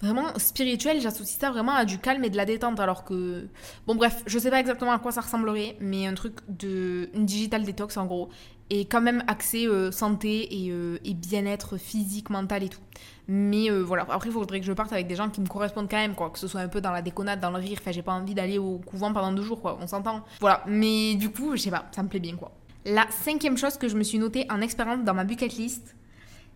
Vraiment 0.00 0.28
spirituelle, 0.38 1.00
j'associe 1.00 1.40
ça 1.40 1.50
vraiment 1.50 1.72
à 1.72 1.84
du 1.84 1.98
calme 1.98 2.22
et 2.22 2.30
de 2.30 2.36
la 2.36 2.44
détente, 2.44 2.78
alors 2.78 3.02
que... 3.04 3.48
Bon 3.88 3.96
bref, 3.96 4.22
je 4.26 4.38
sais 4.38 4.48
pas 4.48 4.60
exactement 4.60 4.92
à 4.92 5.00
quoi 5.00 5.10
ça 5.10 5.22
ressemblerait, 5.22 5.76
mais 5.80 6.06
un 6.06 6.14
truc 6.14 6.34
de... 6.48 7.10
une 7.14 7.26
digital 7.26 7.64
détox 7.64 7.96
en 7.96 8.06
gros, 8.06 8.28
et 8.70 8.84
quand 8.84 9.00
même 9.00 9.22
axé 9.26 9.66
euh, 9.66 9.90
santé 9.90 10.64
et, 10.64 10.70
euh, 10.70 10.98
et 11.04 11.14
bien-être 11.14 11.76
physique, 11.76 12.30
mental 12.30 12.62
et 12.62 12.68
tout. 12.68 12.80
Mais 13.28 13.70
euh, 13.70 13.82
voilà, 13.82 14.06
après 14.10 14.28
il 14.28 14.32
faudrait 14.32 14.60
que 14.60 14.66
je 14.66 14.72
parte 14.72 14.92
avec 14.92 15.06
des 15.06 15.16
gens 15.16 15.30
qui 15.30 15.40
me 15.40 15.46
correspondent 15.46 15.88
quand 15.90 15.96
même, 15.96 16.14
quoi, 16.14 16.30
que 16.30 16.38
ce 16.38 16.48
soit 16.48 16.60
un 16.60 16.68
peu 16.68 16.80
dans 16.80 16.92
la 16.92 17.02
déconnade, 17.02 17.40
dans 17.40 17.50
le 17.50 17.58
rire, 17.58 17.78
enfin 17.80 17.92
j'ai 17.92 18.02
pas 18.02 18.12
envie 18.12 18.34
d'aller 18.34 18.58
au 18.58 18.78
couvent 18.78 19.12
pendant 19.12 19.32
deux 19.32 19.42
jours, 19.42 19.60
quoi, 19.60 19.78
on 19.80 19.86
s'entend. 19.86 20.24
Voilà, 20.40 20.62
mais 20.66 21.14
du 21.14 21.30
coup, 21.30 21.56
je 21.56 21.62
sais 21.62 21.70
pas, 21.70 21.86
ça 21.94 22.02
me 22.02 22.08
plaît 22.08 22.20
bien, 22.20 22.36
quoi. 22.36 22.52
La 22.84 23.06
cinquième 23.10 23.56
chose 23.56 23.76
que 23.76 23.88
je 23.88 23.96
me 23.96 24.02
suis 24.02 24.18
notée 24.18 24.46
en 24.50 24.60
expérience 24.60 25.04
dans 25.04 25.14
ma 25.14 25.24
bucket 25.24 25.56
list, 25.56 25.94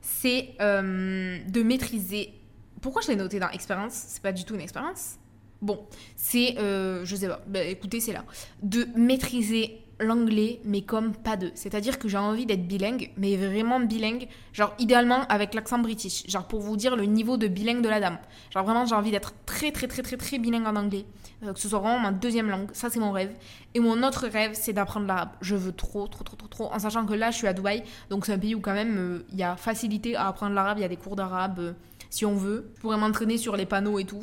c'est 0.00 0.54
de 0.58 1.62
maîtriser 1.62 2.34
pourquoi 2.80 3.00
je 3.00 3.08
l'ai 3.08 3.16
noté 3.16 3.38
dans 3.38 3.48
expérience? 3.50 3.92
C'est 3.92 4.22
pas 4.22 4.32
du 4.32 4.44
tout 4.44 4.54
une 4.54 4.60
expérience. 4.60 5.16
Bon, 5.60 5.86
c'est, 6.16 6.56
je 6.58 7.16
sais 7.16 7.28
pas, 7.28 7.40
bah, 7.46 7.62
écoutez, 7.62 8.00
c'est 8.00 8.12
là. 8.12 8.24
De 8.62 8.88
maîtriser 8.96 9.81
l'anglais, 10.02 10.60
mais 10.64 10.82
comme 10.82 11.14
pas 11.14 11.36
deux. 11.36 11.52
C'est-à-dire 11.54 11.98
que 11.98 12.08
j'ai 12.08 12.18
envie 12.18 12.46
d'être 12.46 12.66
bilingue, 12.66 13.10
mais 13.16 13.36
vraiment 13.36 13.80
bilingue, 13.80 14.28
genre 14.52 14.74
idéalement 14.78 15.26
avec 15.28 15.54
l'accent 15.54 15.78
british. 15.78 16.24
Genre 16.28 16.46
pour 16.46 16.60
vous 16.60 16.76
dire 16.76 16.96
le 16.96 17.04
niveau 17.04 17.36
de 17.36 17.48
bilingue 17.48 17.82
de 17.82 17.88
la 17.88 18.00
dame. 18.00 18.18
Genre 18.52 18.64
vraiment, 18.64 18.84
j'ai 18.86 18.94
envie 18.94 19.10
d'être 19.10 19.32
très, 19.46 19.72
très, 19.72 19.86
très, 19.86 20.02
très, 20.02 20.16
très 20.16 20.38
bilingue 20.38 20.66
en 20.66 20.76
anglais. 20.76 21.06
Euh, 21.44 21.52
que 21.52 21.58
ce 21.58 21.68
soit 21.68 21.80
vraiment 21.80 21.98
ma 21.98 22.12
deuxième 22.12 22.48
langue. 22.48 22.70
Ça, 22.72 22.90
c'est 22.90 23.00
mon 23.00 23.10
rêve. 23.10 23.32
Et 23.74 23.80
mon 23.80 24.02
autre 24.02 24.28
rêve, 24.28 24.52
c'est 24.54 24.72
d'apprendre 24.72 25.06
l'arabe. 25.06 25.30
Je 25.40 25.56
veux 25.56 25.72
trop, 25.72 26.06
trop, 26.06 26.22
trop, 26.22 26.36
trop, 26.36 26.48
trop. 26.48 26.72
En 26.72 26.78
sachant 26.78 27.04
que 27.06 27.14
là, 27.14 27.30
je 27.30 27.36
suis 27.38 27.46
à 27.46 27.52
Dubaï, 27.52 27.82
donc 28.10 28.26
c'est 28.26 28.32
un 28.32 28.38
pays 28.38 28.54
où 28.54 28.60
quand 28.60 28.74
même 28.74 28.96
euh, 28.98 29.26
il 29.32 29.38
y 29.38 29.42
a 29.42 29.56
facilité 29.56 30.14
à 30.14 30.28
apprendre 30.28 30.54
l'arabe. 30.54 30.78
Il 30.78 30.82
y 30.82 30.84
a 30.84 30.88
des 30.88 30.96
cours 30.96 31.16
d'arabe. 31.16 31.74
Si 32.12 32.26
on 32.26 32.34
veut. 32.34 32.70
Je 32.76 32.80
pourrais 32.82 32.98
m'entraîner 32.98 33.38
sur 33.38 33.56
les 33.56 33.64
panneaux 33.64 33.98
et 33.98 34.04
tout. 34.04 34.22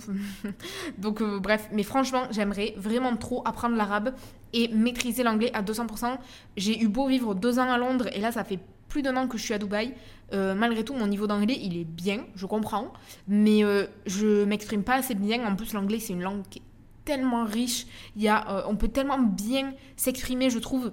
Donc 1.00 1.22
euh, 1.22 1.40
bref, 1.40 1.68
mais 1.74 1.82
franchement, 1.82 2.28
j'aimerais 2.30 2.76
vraiment 2.78 3.18
trop 3.18 3.42
apprendre 3.46 3.76
l'arabe 3.76 4.14
et 4.54 4.68
maîtriser 4.68 5.24
l'anglais 5.24 5.50
à 5.56 5.64
200%. 5.64 6.18
J'ai 6.56 6.80
eu 6.80 6.88
beau 6.88 7.08
vivre 7.08 7.34
deux 7.34 7.58
ans 7.58 7.70
à 7.70 7.80
Londres 7.80 8.08
et 8.14 8.20
là, 8.22 8.32
ça 8.32 8.44
fait 8.44 8.60
plus 8.90 9.02
d'un 9.02 9.18
an 9.18 9.28
que 9.28 9.40
je 9.40 9.44
suis 9.44 9.56
à 9.56 9.58
Dubaï. 9.58 9.96
Euh, 10.34 10.54
malgré 10.54 10.84
tout, 10.84 10.94
mon 10.94 11.08
niveau 11.08 11.26
d'anglais, 11.26 11.58
il 11.60 11.78
est 11.78 11.84
bien, 11.84 12.26
je 12.36 12.46
comprends, 12.46 12.94
mais 13.28 13.64
euh, 13.64 13.88
je 14.06 14.44
m'exprime 14.44 14.84
pas 14.84 14.96
assez 14.96 15.16
bien. 15.16 15.44
En 15.52 15.56
plus, 15.56 15.74
l'anglais, 15.74 16.00
c'est 16.00 16.14
une 16.14 16.22
langue 16.22 16.44
qui 16.48 16.60
est 16.60 16.64
tellement 17.06 17.44
riche. 17.44 17.88
Il 18.16 18.22
y 18.22 18.28
a, 18.28 18.68
on 18.70 18.76
peut 18.76 18.90
tellement 18.90 19.18
bien 19.18 19.74
s'exprimer, 19.96 20.52
je 20.52 20.60
trouve. 20.60 20.92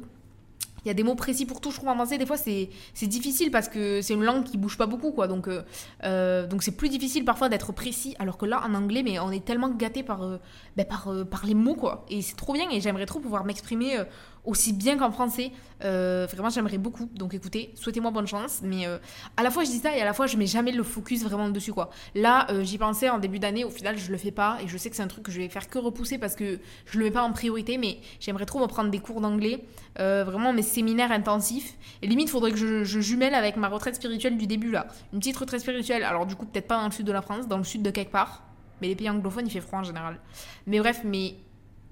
Il 0.86 0.88
y 0.88 0.90
a 0.92 0.94
des 0.94 1.02
mots 1.02 1.16
précis 1.16 1.46
pour 1.46 1.60
tout, 1.60 1.72
je 1.72 1.76
trouve 1.76 1.88
en 1.88 1.96
français, 1.96 2.16
des 2.16 2.26
fois 2.26 2.36
c'est 2.36 2.68
difficile 3.02 3.50
parce 3.50 3.68
que 3.68 4.00
c'est 4.02 4.14
une 4.14 4.22
langue 4.22 4.44
qui 4.44 4.56
bouge 4.56 4.78
pas 4.78 4.86
beaucoup, 4.86 5.10
quoi. 5.10 5.26
Donc 5.26 5.48
euh, 5.48 5.62
euh, 6.04 6.46
donc 6.46 6.62
c'est 6.62 6.76
plus 6.76 6.88
difficile 6.88 7.24
parfois 7.24 7.48
d'être 7.48 7.72
précis, 7.72 8.14
alors 8.20 8.38
que 8.38 8.46
là 8.46 8.62
en 8.64 8.72
anglais, 8.72 9.02
mais 9.02 9.18
on 9.18 9.32
est 9.32 9.44
tellement 9.44 9.68
gâté 9.68 10.04
par, 10.04 10.38
ben, 10.76 10.86
par, 10.86 11.12
par 11.28 11.44
les 11.44 11.54
mots, 11.54 11.74
quoi. 11.74 12.06
Et 12.08 12.22
c'est 12.22 12.36
trop 12.36 12.52
bien 12.52 12.70
et 12.70 12.80
j'aimerais 12.80 13.06
trop 13.06 13.18
pouvoir 13.18 13.44
m'exprimer 13.44 13.98
aussi 14.46 14.72
bien 14.72 14.96
qu'en 14.96 15.10
français. 15.10 15.50
Euh, 15.84 16.26
vraiment, 16.32 16.48
j'aimerais 16.48 16.78
beaucoup. 16.78 17.10
Donc 17.14 17.34
écoutez, 17.34 17.72
souhaitez-moi 17.74 18.10
bonne 18.10 18.26
chance. 18.26 18.60
Mais 18.62 18.86
euh, 18.86 18.98
à 19.36 19.42
la 19.42 19.50
fois, 19.50 19.64
je 19.64 19.70
dis 19.70 19.78
ça 19.78 19.94
et 19.94 20.00
à 20.00 20.04
la 20.04 20.14
fois, 20.14 20.26
je 20.26 20.36
mets 20.36 20.46
jamais 20.46 20.72
le 20.72 20.82
focus 20.82 21.22
vraiment 21.22 21.48
dessus. 21.48 21.72
quoi. 21.72 21.90
Là, 22.14 22.46
euh, 22.50 22.62
j'y 22.64 22.78
pensais 22.78 23.10
en 23.10 23.18
début 23.18 23.38
d'année. 23.38 23.64
Au 23.64 23.70
final, 23.70 23.98
je 23.98 24.10
le 24.10 24.16
fais 24.16 24.30
pas. 24.30 24.58
Et 24.64 24.68
je 24.68 24.78
sais 24.78 24.88
que 24.88 24.96
c'est 24.96 25.02
un 25.02 25.08
truc 25.08 25.24
que 25.24 25.32
je 25.32 25.38
vais 25.38 25.48
faire 25.48 25.68
que 25.68 25.78
repousser 25.78 26.18
parce 26.18 26.36
que 26.36 26.60
je 26.86 26.98
le 26.98 27.04
mets 27.04 27.10
pas 27.10 27.22
en 27.22 27.32
priorité. 27.32 27.76
Mais 27.76 27.98
j'aimerais 28.20 28.46
trop 28.46 28.60
me 28.60 28.66
prendre 28.66 28.90
des 28.90 29.00
cours 29.00 29.20
d'anglais. 29.20 29.64
vraiment, 29.96 30.52
mes 30.52 30.62
séminaires 30.62 31.12
intensifs. 31.12 31.74
Et 32.02 32.06
limite, 32.06 32.30
faudrait 32.30 32.52
que 32.52 32.56
je, 32.56 33.00
jumelle 33.00 33.34
avec 33.34 33.56
ma 33.56 33.68
retraite 33.68 33.96
spirituelle 33.96 34.38
du 34.38 34.46
début 34.46 34.70
là. 34.70 34.86
Une 35.12 35.18
petite 35.18 35.36
retraite 35.36 35.60
spirituelle. 35.60 36.04
Alors, 36.04 36.26
du 36.26 36.36
coup, 36.36 36.46
peut-être 36.46 36.68
pas 36.68 36.78
dans 36.78 36.86
le 36.86 36.92
sud 36.92 37.06
de 37.06 37.12
la 37.12 37.22
France, 37.22 37.48
dans 37.48 37.58
le 37.58 37.64
sud 37.64 37.82
de 37.82 37.90
quelque 37.90 38.12
part. 38.12 38.42
Mais 38.80 38.88
les 38.88 38.94
pays 38.94 39.08
anglophones, 39.08 39.46
il 39.46 39.50
fait 39.50 39.60
froid 39.60 39.80
en 39.80 39.84
général. 39.84 40.18
Mais 40.66 40.78
bref, 40.78 41.00
mais 41.04 41.36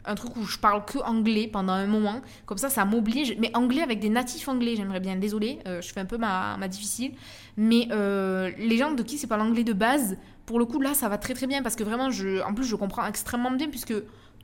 un 0.06 0.14
truc 0.14 0.36
où 0.36 0.44
je 0.44 0.58
parle 0.58 0.84
que 0.84 0.98
anglais 0.98 1.48
pendant 1.50 1.72
un 1.72 1.86
moment. 1.86 2.20
Comme 2.46 2.58
ça, 2.58 2.68
ça 2.68 2.84
m'oblige. 2.84 3.36
Mais 3.38 3.50
anglais 3.56 3.82
avec 3.82 4.00
des 4.00 4.10
natifs 4.10 4.48
anglais, 4.48 4.74
j'aimerais 4.76 5.00
bien. 5.00 5.16
Désolée, 5.16 5.58
euh, 5.66 5.80
je 5.80 5.92
fais 5.92 6.00
un 6.00 6.04
peu 6.04 6.18
ma, 6.18 6.56
ma 6.56 6.68
difficile. 6.68 7.12
Mais 7.56 7.88
euh, 7.90 8.50
les 8.58 8.76
gens 8.76 8.92
de 8.92 9.02
qui 9.02 9.18
c'est 9.18 9.26
pas 9.26 9.36
l'anglais 9.36 9.64
de 9.64 9.72
base, 9.72 10.16
pour 10.46 10.58
le 10.58 10.64
coup, 10.64 10.80
là, 10.80 10.94
ça 10.94 11.08
va 11.08 11.18
très 11.18 11.34
très 11.34 11.46
bien. 11.46 11.62
Parce 11.62 11.76
que 11.76 11.84
vraiment, 11.84 12.10
je, 12.10 12.42
en 12.42 12.54
plus, 12.54 12.64
je 12.64 12.76
comprends 12.76 13.06
extrêmement 13.06 13.50
bien 13.50 13.68
puisque 13.68 13.94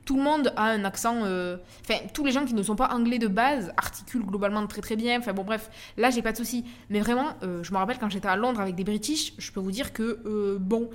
tout 0.03 0.15
le 0.15 0.23
monde 0.23 0.51
a 0.55 0.63
un 0.63 0.83
accent. 0.83 1.21
Euh, 1.25 1.57
enfin, 1.81 1.99
tous 2.11 2.25
les 2.25 2.31
gens 2.31 2.45
qui 2.45 2.55
ne 2.55 2.63
sont 2.63 2.75
pas 2.75 2.89
anglais 2.91 3.19
de 3.19 3.27
base 3.27 3.71
articulent 3.77 4.25
globalement 4.25 4.65
très 4.65 4.81
très 4.81 4.95
bien. 4.95 5.19
Enfin, 5.19 5.33
bon, 5.33 5.43
bref, 5.43 5.69
là, 5.97 6.09
j'ai 6.09 6.23
pas 6.23 6.31
de 6.31 6.37
souci. 6.37 6.65
Mais 6.89 7.01
vraiment, 7.01 7.35
je 7.43 7.71
me 7.71 7.77
rappelle 7.77 7.99
quand 7.99 8.09
j'étais 8.09 8.27
à 8.27 8.35
Londres 8.35 8.61
avec 8.61 8.73
des 8.73 8.83
British, 8.83 9.33
je 9.37 9.51
peux 9.51 9.59
vous 9.59 9.71
dire 9.71 9.93
que, 9.93 10.57
bon, 10.59 10.89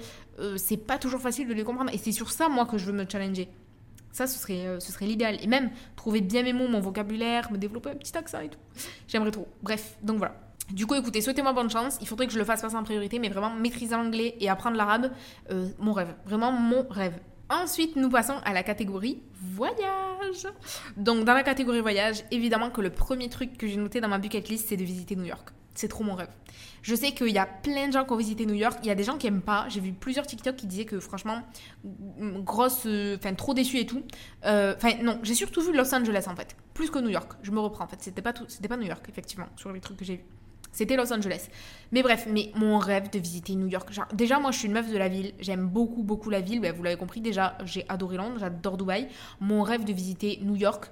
c'est 0.57 0.77
pas 0.77 0.99
toujours 0.99 1.21
facile 1.21 1.47
de 1.47 1.55
les 1.55 1.63
comprendre. 1.63 1.91
Et 1.95 1.99
c'est 1.99 2.11
sur 2.11 2.33
ça, 2.33 2.49
moi, 2.49 2.67
que 2.67 2.79
je 2.79 2.87
veux 2.87 2.93
me 2.93 3.05
challenger. 3.09 3.49
Ça, 4.17 4.27
ce 4.27 4.39
serait, 4.39 4.67
euh, 4.67 4.81
ce 4.81 4.93
serait 4.93 5.05
l'idéal. 5.05 5.37
Et 5.43 5.47
même 5.47 5.71
trouver 5.95 6.23
bien 6.23 6.43
mes 6.43 6.55
mots, 6.55 6.69
mon 6.69 6.81
vocabulaire, 6.81 7.53
me 7.53 7.59
développer 7.59 7.91
un 7.91 7.97
petit 7.97 8.17
accent 8.17 8.41
et 8.41 8.49
tout. 8.49 8.59
J'aimerais 9.09 9.31
trop. 9.31 9.47
Bref, 9.63 9.99
donc 10.03 10.17
voilà. 10.17 10.35
Du 10.71 10.87
coup, 10.87 10.95
écoutez, 10.95 11.21
souhaitez-moi 11.21 11.53
bonne 11.53 11.69
chance. 11.69 11.99
Il 12.01 12.09
faudrait 12.09 12.27
que 12.27 12.33
je 12.33 12.39
le 12.39 12.45
fasse 12.47 12.63
passer 12.63 12.77
en 12.77 12.83
priorité, 12.83 13.19
mais 13.19 13.29
vraiment 13.29 13.51
maîtriser 13.51 13.95
l'anglais 13.95 14.35
et 14.41 14.49
apprendre 14.49 14.79
l'arabe, 14.79 15.11
euh, 15.51 15.69
mon 15.79 15.93
rêve. 15.93 16.15
Vraiment 16.25 16.51
mon 16.51 16.87
rêve. 16.89 17.19
Ensuite, 17.51 17.97
nous 17.97 18.09
passons 18.09 18.39
à 18.43 18.55
la 18.55 18.63
catégorie 18.63 19.23
voyage. 19.35 20.47
Donc, 20.97 21.25
dans 21.27 21.35
la 21.35 21.43
catégorie 21.43 21.83
voyage, 21.83 22.25
évidemment 22.31 22.71
que 22.71 22.81
le 22.81 22.89
premier 22.89 23.29
truc 23.29 23.59
que 23.59 23.67
j'ai 23.67 23.77
noté 23.77 24.01
dans 24.01 24.09
ma 24.09 24.17
bucket 24.17 24.49
list, 24.49 24.69
c'est 24.71 24.79
de 24.79 24.85
visiter 24.85 25.15
New 25.15 25.27
York. 25.27 25.51
C'est 25.77 25.89
trop 25.89 26.03
mon 26.03 26.15
rêve. 26.15 26.31
Je 26.83 26.95
sais 26.95 27.13
qu'il 27.13 27.29
y 27.29 27.39
a 27.39 27.47
plein 27.47 27.89
de 27.89 27.93
gens 27.93 28.05
qui 28.05 28.13
ont 28.13 28.17
visité 28.17 28.47
New 28.47 28.55
York. 28.55 28.79
Il 28.83 28.89
y 28.89 28.91
a 28.91 28.95
des 28.95 29.05
gens 29.05 29.19
qui 29.19 29.27
aiment 29.27 29.43
pas. 29.43 29.67
J'ai 29.69 29.81
vu 29.81 29.93
plusieurs 29.93 30.27
TikTok 30.27 30.57
qui 30.57 30.67
disaient 30.67 30.87
que 30.87 30.99
franchement, 30.99 31.43
grosse, 31.85 32.87
enfin 33.17 33.35
trop 33.35 33.55
déçu 33.55 33.79
et 33.79 33.87
tout. 33.87 34.03
Euh, 34.47 34.75
enfin 34.77 34.95
non, 35.03 35.19
j'ai 35.23 35.35
surtout 35.35 35.61
vu 35.61 35.73
Los 35.77 35.95
Angeles 35.95 36.25
en 36.29 36.35
fait, 36.35 36.57
plus 36.75 36.91
que 36.91 36.99
New 36.99 37.11
York. 37.11 37.33
Je 37.43 37.51
me 37.51 37.61
reprends 37.61 37.85
en 37.85 37.89
fait. 37.89 37.99
C'était 38.01 38.23
pas 38.23 38.33
tout, 38.33 38.45
c'était 38.49 38.69
pas 38.69 38.77
New 38.77 38.87
York 38.87 39.05
effectivement 39.09 39.49
sur 39.57 39.73
les 39.73 39.81
trucs 39.81 39.99
que 39.99 40.05
j'ai 40.05 40.17
vus. 40.17 40.25
C'était 40.77 40.97
Los 40.97 41.11
Angeles. 41.11 41.49
Mais 41.91 42.03
bref, 42.03 42.29
mais 42.31 42.53
mon 42.55 42.79
rêve 42.79 43.09
de 43.09 43.19
visiter 43.19 43.55
New 43.55 43.67
York. 43.67 43.89
déjà, 44.13 44.39
moi, 44.39 44.51
je 44.51 44.59
suis 44.59 44.67
une 44.69 44.75
meuf 44.75 44.93
de 44.93 44.99
la 44.99 45.09
ville. 45.09 45.33
J'aime 45.41 45.67
beaucoup, 45.69 46.03
beaucoup 46.03 46.29
la 46.29 46.43
ville. 46.43 46.61
Vous 46.77 46.83
l'avez 46.83 46.99
compris, 46.99 47.23
déjà, 47.23 47.57
j'ai 47.65 47.87
adoré 47.89 48.19
Londres, 48.19 48.37
j'adore 48.39 48.77
Dubaï. 48.77 49.09
Mon 49.41 49.63
rêve 49.63 49.85
de 49.85 49.93
visiter 49.95 50.39
New 50.43 50.55
York. 50.55 50.91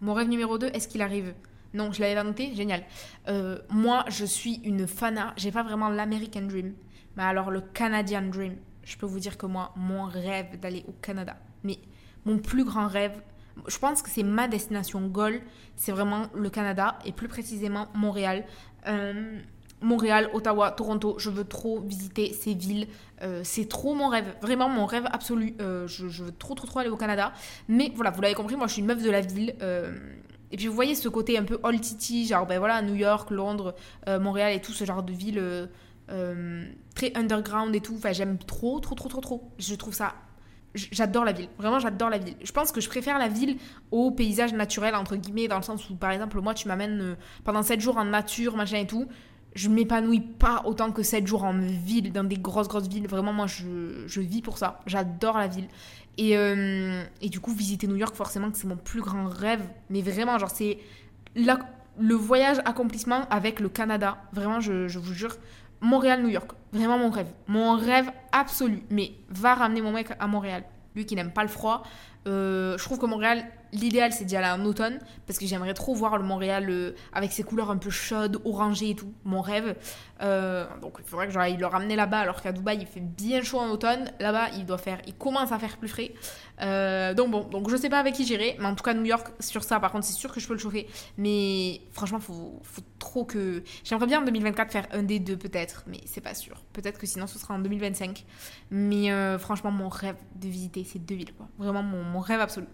Mon 0.00 0.12
rêve 0.12 0.28
numéro 0.28 0.58
2, 0.58 0.66
est-ce 0.74 0.88
qu'il 0.88 1.02
arrive 1.02 1.34
non, 1.72 1.92
je 1.92 2.00
l'avais 2.00 2.22
noté, 2.22 2.54
génial. 2.54 2.82
Euh, 3.28 3.58
moi, 3.70 4.04
je 4.08 4.24
suis 4.24 4.60
une 4.64 4.86
fana. 4.86 5.34
J'ai 5.36 5.52
pas 5.52 5.62
vraiment 5.62 5.88
l'American 5.88 6.42
Dream, 6.42 6.74
mais 7.16 7.22
alors 7.22 7.50
le 7.50 7.60
Canadian 7.60 8.22
Dream. 8.22 8.56
Je 8.82 8.96
peux 8.96 9.06
vous 9.06 9.20
dire 9.20 9.38
que 9.38 9.46
moi, 9.46 9.72
mon 9.76 10.04
rêve 10.04 10.58
d'aller 10.58 10.84
au 10.88 10.92
Canada, 11.00 11.36
mais 11.62 11.78
mon 12.24 12.38
plus 12.38 12.64
grand 12.64 12.88
rêve, 12.88 13.20
je 13.68 13.78
pense 13.78 14.02
que 14.02 14.10
c'est 14.10 14.22
ma 14.22 14.48
destination 14.48 15.06
goal, 15.06 15.40
c'est 15.76 15.92
vraiment 15.92 16.26
le 16.34 16.50
Canada 16.50 16.98
et 17.04 17.12
plus 17.12 17.28
précisément 17.28 17.88
Montréal. 17.94 18.44
Euh, 18.88 19.38
Montréal, 19.82 20.28
Ottawa, 20.34 20.72
Toronto, 20.72 21.16
je 21.18 21.30
veux 21.30 21.44
trop 21.44 21.80
visiter 21.80 22.32
ces 22.32 22.52
villes. 22.54 22.88
Euh, 23.22 23.42
c'est 23.44 23.68
trop 23.68 23.94
mon 23.94 24.08
rêve, 24.08 24.34
vraiment 24.42 24.68
mon 24.68 24.86
rêve 24.86 25.06
absolu. 25.10 25.54
je, 25.58 25.86
je, 25.86 26.24
veux 26.24 26.32
trop, 26.32 26.54
trop, 26.54 26.66
trop 26.66 26.80
aller 26.80 26.90
au 26.90 26.96
Canada. 26.96 27.32
Mais 27.68 27.92
voilà, 27.94 28.10
vous 28.10 28.20
l'avez 28.20 28.34
compris, 28.34 28.56
moi 28.56 28.66
je 28.66 28.72
suis 28.72 28.80
une 28.80 28.88
meuf 28.88 29.02
de 29.02 29.10
la 29.10 29.20
ville. 29.20 29.54
Et 30.52 30.56
puis 30.56 30.66
vous 30.66 30.74
voyez 30.74 30.94
ce 30.94 31.08
côté 31.08 31.38
un 31.38 31.44
peu 31.44 31.58
old 31.62 31.82
city, 31.82 32.26
genre 32.26 32.46
ben 32.46 32.58
voilà, 32.58 32.82
New 32.82 32.94
York, 32.94 33.30
Londres, 33.30 33.74
euh, 34.08 34.18
Montréal 34.18 34.52
et 34.52 34.60
tout 34.60 34.72
ce 34.72 34.84
genre 34.84 35.02
de 35.02 35.12
ville 35.12 35.38
euh, 35.38 35.66
euh, 36.10 36.64
très 36.94 37.12
underground 37.16 37.74
et 37.74 37.80
tout. 37.80 37.94
Enfin, 37.96 38.12
j'aime 38.12 38.38
trop, 38.38 38.80
trop, 38.80 38.94
trop, 38.94 39.08
trop, 39.08 39.20
trop. 39.20 39.50
Je 39.58 39.74
trouve 39.74 39.94
ça. 39.94 40.14
J'adore 40.74 41.24
la 41.24 41.32
ville. 41.32 41.48
Vraiment, 41.58 41.80
j'adore 41.80 42.10
la 42.10 42.18
ville. 42.18 42.36
Je 42.42 42.52
pense 42.52 42.70
que 42.70 42.80
je 42.80 42.88
préfère 42.88 43.18
la 43.18 43.28
ville 43.28 43.56
au 43.90 44.12
paysage 44.12 44.52
naturel, 44.52 44.94
entre 44.94 45.16
guillemets, 45.16 45.48
dans 45.48 45.56
le 45.56 45.62
sens 45.62 45.88
où, 45.90 45.96
par 45.96 46.12
exemple, 46.12 46.40
moi, 46.40 46.54
tu 46.54 46.68
m'amènes 46.68 47.16
pendant 47.42 47.62
7 47.62 47.80
jours 47.80 47.96
en 47.96 48.04
nature, 48.04 48.56
machin 48.56 48.78
et 48.78 48.86
tout. 48.86 49.08
Je 49.56 49.68
m'épanouis 49.68 50.20
pas 50.20 50.62
autant 50.64 50.92
que 50.92 51.02
7 51.02 51.26
jours 51.26 51.42
en 51.42 51.58
ville, 51.58 52.12
dans 52.12 52.22
des 52.22 52.36
grosses, 52.36 52.68
grosses 52.68 52.86
villes. 52.86 53.08
Vraiment, 53.08 53.32
moi, 53.32 53.48
je, 53.48 54.04
je 54.06 54.20
vis 54.20 54.42
pour 54.42 54.58
ça. 54.58 54.80
J'adore 54.86 55.38
la 55.38 55.48
ville. 55.48 55.66
Et, 56.18 56.36
euh, 56.36 57.02
et, 57.22 57.28
du 57.28 57.40
coup, 57.40 57.52
visiter 57.52 57.86
New 57.86 57.96
York, 57.96 58.14
forcément, 58.14 58.50
c'est 58.52 58.66
mon 58.66 58.76
plus 58.76 59.00
grand 59.00 59.26
rêve. 59.26 59.62
Mais 59.88 60.02
vraiment, 60.02 60.38
genre, 60.38 60.50
c'est 60.50 60.78
le 61.36 62.14
voyage 62.14 62.58
accomplissement 62.64 63.26
avec 63.30 63.60
le 63.60 63.68
Canada. 63.68 64.18
Vraiment, 64.32 64.60
je, 64.60 64.88
je 64.88 64.98
vous 64.98 65.14
jure. 65.14 65.36
Montréal, 65.80 66.22
New 66.22 66.28
York. 66.28 66.50
Vraiment 66.72 66.98
mon 66.98 67.10
rêve. 67.10 67.28
Mon 67.46 67.76
rêve 67.76 68.10
absolu. 68.32 68.82
Mais 68.90 69.12
va 69.30 69.54
ramener 69.54 69.80
mon 69.80 69.92
mec 69.92 70.08
à 70.18 70.26
Montréal. 70.26 70.64
Lui 70.94 71.06
qui 71.06 71.14
n'aime 71.14 71.32
pas 71.32 71.42
le 71.42 71.48
froid. 71.48 71.84
Euh, 72.26 72.76
je 72.76 72.84
trouve 72.84 72.98
que 72.98 73.06
Montréal, 73.06 73.46
l'idéal 73.72 74.12
c'est 74.12 74.24
d'y 74.24 74.36
aller 74.36 74.48
en 74.48 74.64
automne 74.64 74.98
parce 75.26 75.38
que 75.38 75.46
j'aimerais 75.46 75.74
trop 75.74 75.94
voir 75.94 76.18
le 76.18 76.24
Montréal 76.24 76.66
euh, 76.68 76.92
avec 77.12 77.32
ses 77.32 77.42
couleurs 77.42 77.70
un 77.70 77.76
peu 77.76 77.90
chaudes, 77.90 78.40
orangées 78.44 78.90
et 78.90 78.94
tout, 78.94 79.12
mon 79.24 79.40
rêve. 79.40 79.76
Euh, 80.22 80.66
donc 80.82 80.96
il 80.98 81.04
faudrait 81.04 81.26
que 81.26 81.32
j'aille 81.32 81.56
le 81.56 81.66
ramener 81.66 81.96
là-bas 81.96 82.18
alors 82.20 82.42
qu'à 82.42 82.52
Dubaï 82.52 82.78
il 82.80 82.86
fait 82.86 83.00
bien 83.00 83.42
chaud 83.42 83.58
en 83.58 83.70
automne. 83.70 84.10
Là-bas 84.20 84.48
il 84.56 84.66
doit 84.66 84.78
faire, 84.78 85.00
il 85.06 85.14
commence 85.14 85.52
à 85.52 85.58
faire 85.58 85.76
plus 85.76 85.88
frais. 85.88 86.12
donc 87.14 87.30
bon, 87.30 87.44
donc 87.44 87.70
je 87.70 87.76
sais 87.76 87.88
pas 87.88 87.98
avec 87.98 88.14
qui 88.14 88.24
j'irai, 88.24 88.56
mais 88.58 88.66
en 88.66 88.74
tout 88.74 88.84
cas 88.84 88.94
New 88.94 89.04
York 89.04 89.28
sur 89.40 89.62
ça 89.62 89.80
par 89.80 89.92
contre 89.92 90.04
c'est 90.04 90.14
sûr 90.14 90.32
que 90.32 90.40
je 90.40 90.46
peux 90.46 90.54
le 90.54 90.60
chauffer. 90.60 90.88
Mais 91.16 91.80
franchement 91.92 92.20
faut, 92.20 92.60
faut 92.62 92.82
trop 92.98 93.24
que 93.24 93.62
j'aimerais 93.84 94.06
bien 94.06 94.20
en 94.20 94.24
2024 94.24 94.70
faire 94.70 94.86
un 94.92 95.02
des 95.02 95.18
deux 95.18 95.36
peut-être, 95.36 95.84
mais 95.86 96.00
c'est 96.06 96.20
pas 96.20 96.34
sûr. 96.34 96.62
Peut-être 96.72 96.98
que 96.98 97.06
sinon 97.06 97.26
ce 97.26 97.38
sera 97.38 97.54
en 97.54 97.58
2025. 97.58 98.24
Mais 98.70 99.10
franchement 99.38 99.70
mon 99.70 99.88
rêve 99.88 100.16
de 100.34 100.48
visiter 100.48 100.84
ces 100.84 100.98
deux 100.98 101.14
villes 101.14 101.34
quoi. 101.34 101.48
Vraiment 101.58 101.82
mon 101.82 102.20
rêve 102.20 102.40
absolu. 102.40 102.66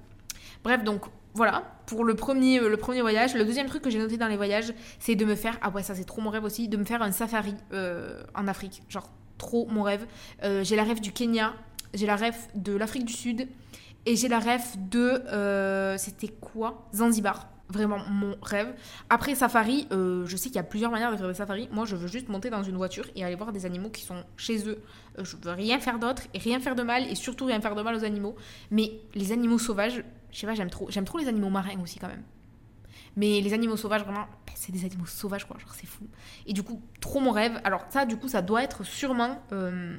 Bref, 0.65 0.85
donc 0.85 1.03
voilà 1.35 1.65
pour 1.87 2.05
le 2.05 2.15
premier, 2.15 2.59
euh, 2.59 2.69
le 2.69 2.77
premier 2.77 3.01
voyage. 3.01 3.35
Le 3.35 3.45
deuxième 3.45 3.67
truc 3.67 3.83
que 3.83 3.91
j'ai 3.91 3.99
noté 3.99 4.17
dans 4.17 4.27
les 4.27 4.37
voyages, 4.37 4.73
c'est 4.99 5.15
de 5.15 5.25
me 5.25 5.35
faire, 5.35 5.59
ah 5.63 5.71
ouais, 5.71 5.83
ça 5.83 5.95
c'est 5.95 6.05
trop 6.05 6.21
mon 6.21 6.31
rêve 6.31 6.45
aussi, 6.45 6.69
de 6.69 6.77
me 6.77 6.85
faire 6.85 7.03
un 7.03 7.13
safari 7.13 7.55
euh, 7.73 8.23
en 8.35 8.49
Afrique. 8.49 8.83
Genre, 8.89 9.09
trop 9.39 9.67
mon 9.67 9.83
rêve. 9.83 10.07
Euh, 10.43 10.65
j'ai 10.65 10.77
la 10.77 10.85
rêve 10.85 11.01
du 11.01 11.13
Kenya, 11.13 11.55
j'ai 11.95 12.07
la 12.07 12.17
rêve 12.17 12.37
de 12.55 12.77
l'Afrique 12.77 13.05
du 13.05 13.13
Sud 13.13 13.49
et 14.05 14.17
j'ai 14.17 14.29
la 14.29 14.39
rêve 14.39 14.65
de. 14.77 15.97
C'était 15.99 16.29
quoi? 16.29 16.89
Zanzibar 16.95 17.49
vraiment 17.69 17.99
mon 18.09 18.37
rêve. 18.43 18.75
Après 19.11 19.35
safari, 19.35 19.87
euh, 19.93 20.25
je 20.27 20.37
sais 20.37 20.49
qu'il 20.49 20.57
y 20.57 20.61
a 20.61 20.65
plusieurs 20.65 20.91
manières 20.91 21.11
de 21.11 21.17
faire 21.17 21.29
des 21.29 21.35
safaris. 21.35 21.69
Moi, 21.73 21.85
je 21.85 21.97
veux 21.97 22.09
juste 22.09 22.29
monter 22.29 22.51
dans 22.51 22.63
une 22.63 22.77
voiture 22.77 23.07
et 23.15 23.25
aller 23.25 23.35
voir 23.35 23.53
des 23.53 23.67
animaux 23.67 23.91
qui 23.91 24.03
sont 24.03 24.25
chez 24.37 24.69
eux. 24.69 24.79
Euh, 25.19 25.25
je 25.25 25.37
veux 25.37 25.53
rien 25.53 25.79
faire 25.79 25.99
d'autre 25.99 26.23
et 26.35 26.39
rien 26.39 26.61
faire 26.61 26.75
de 26.75 26.83
mal 26.83 27.05
et 27.11 27.15
surtout 27.15 27.47
rien 27.47 27.61
faire 27.61 27.75
de 27.75 27.83
mal 27.83 27.95
aux 27.95 28.05
animaux. 28.05 28.37
Mais 28.71 28.93
les 29.15 29.33
animaux 29.33 29.59
sauvages, 29.59 30.05
je 30.31 30.39
sais 30.39 30.47
pas, 30.47 30.55
j'aime 30.55 30.71
trop. 30.71 30.91
J'aime 30.91 31.05
trop 31.05 31.19
les 31.19 31.29
animaux 31.29 31.51
marins 31.51 31.81
aussi 31.83 31.99
quand 31.99 32.09
même. 32.09 32.23
Mais 33.17 33.41
les 33.41 33.55
animaux 33.55 33.77
sauvages, 33.77 34.03
vraiment, 34.03 34.27
ben, 34.47 34.53
c'est 34.55 34.73
des 34.73 34.85
animaux 34.85 35.07
sauvages 35.07 35.47
quoi, 35.47 35.59
genre 35.59 35.75
c'est 35.75 35.87
fou. 35.87 36.07
Et 36.47 36.53
du 36.53 36.63
coup, 36.63 36.83
trop 37.01 37.21
mon 37.21 37.31
rêve. 37.31 37.61
Alors 37.65 37.85
ça, 37.89 38.05
du 38.05 38.17
coup, 38.17 38.29
ça 38.29 38.43
doit 38.43 38.63
être 38.63 38.85
sûrement... 38.85 39.43
Euh, 39.53 39.97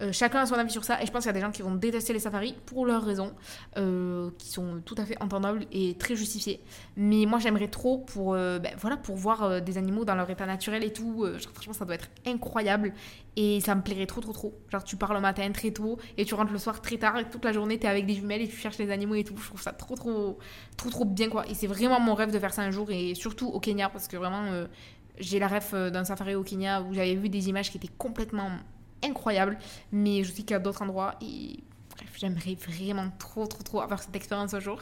euh, 0.00 0.12
chacun 0.12 0.40
a 0.40 0.46
son 0.46 0.54
avis 0.54 0.70
sur 0.70 0.84
ça 0.84 1.02
et 1.02 1.06
je 1.06 1.10
pense 1.10 1.24
qu'il 1.24 1.28
y 1.28 1.30
a 1.30 1.32
des 1.32 1.40
gens 1.40 1.50
qui 1.50 1.62
vont 1.62 1.74
détester 1.74 2.12
les 2.12 2.20
safaris 2.20 2.54
pour 2.66 2.86
leurs 2.86 3.04
raisons 3.04 3.32
euh, 3.76 4.30
qui 4.38 4.48
sont 4.48 4.80
tout 4.84 4.94
à 4.96 5.04
fait 5.04 5.20
entendables 5.20 5.66
et 5.72 5.94
très 5.94 6.14
justifiées. 6.14 6.60
Mais 6.96 7.26
moi 7.26 7.38
j'aimerais 7.40 7.68
trop 7.68 7.98
pour, 7.98 8.34
euh, 8.34 8.58
ben, 8.58 8.72
voilà, 8.78 8.96
pour 8.96 9.16
voir 9.16 9.60
des 9.60 9.76
animaux 9.76 10.04
dans 10.04 10.14
leur 10.14 10.30
état 10.30 10.46
naturel 10.46 10.84
et 10.84 10.92
tout. 10.92 11.26
Genre, 11.26 11.52
franchement 11.52 11.72
ça 11.72 11.84
doit 11.84 11.96
être 11.96 12.08
incroyable 12.26 12.92
et 13.36 13.60
ça 13.60 13.74
me 13.74 13.82
plairait 13.82 14.06
trop 14.06 14.20
trop 14.20 14.32
trop. 14.32 14.54
Genre 14.70 14.84
tu 14.84 14.96
pars 14.96 15.12
le 15.14 15.20
matin 15.20 15.50
très 15.50 15.72
tôt 15.72 15.98
et 16.16 16.24
tu 16.24 16.34
rentres 16.34 16.52
le 16.52 16.58
soir 16.58 16.80
très 16.80 16.98
tard 16.98 17.18
et 17.18 17.28
toute 17.28 17.44
la 17.44 17.52
journée 17.52 17.78
t'es 17.78 17.88
avec 17.88 18.06
des 18.06 18.14
jumelles 18.14 18.42
et 18.42 18.48
tu 18.48 18.56
cherches 18.56 18.78
les 18.78 18.90
animaux 18.90 19.16
et 19.16 19.24
tout. 19.24 19.36
Je 19.36 19.46
trouve 19.46 19.62
ça 19.62 19.72
trop 19.72 19.96
trop 19.96 20.38
trop 20.76 20.90
trop 20.90 21.04
bien 21.04 21.28
quoi. 21.28 21.44
Et 21.48 21.54
c'est 21.54 21.66
vraiment 21.66 21.98
mon 21.98 22.14
rêve 22.14 22.30
de 22.30 22.38
faire 22.38 22.54
ça 22.54 22.62
un 22.62 22.70
jour 22.70 22.90
et 22.92 23.14
surtout 23.16 23.48
au 23.48 23.58
Kenya 23.58 23.88
parce 23.88 24.06
que 24.06 24.16
vraiment 24.16 24.44
j'ai 25.18 25.40
la 25.40 25.48
rêve 25.48 25.90
d'un 25.90 26.04
safari 26.04 26.36
au 26.36 26.44
Kenya 26.44 26.82
où 26.82 26.94
j'avais 26.94 27.16
vu 27.16 27.28
des 27.28 27.48
images 27.48 27.72
qui 27.72 27.78
étaient 27.78 27.92
complètement 27.98 28.50
incroyable. 29.04 29.58
Mais 29.92 30.24
je 30.24 30.30
sais 30.30 30.42
qu'il 30.42 30.52
y 30.52 30.54
a 30.54 30.58
d'autres 30.58 30.82
endroits 30.82 31.14
et 31.20 31.60
j'aimerais 32.16 32.54
vraiment 32.54 33.10
trop, 33.18 33.46
trop, 33.46 33.62
trop 33.62 33.80
avoir 33.80 34.02
cette 34.02 34.14
expérience 34.16 34.54
un 34.54 34.60
jour. 34.60 34.80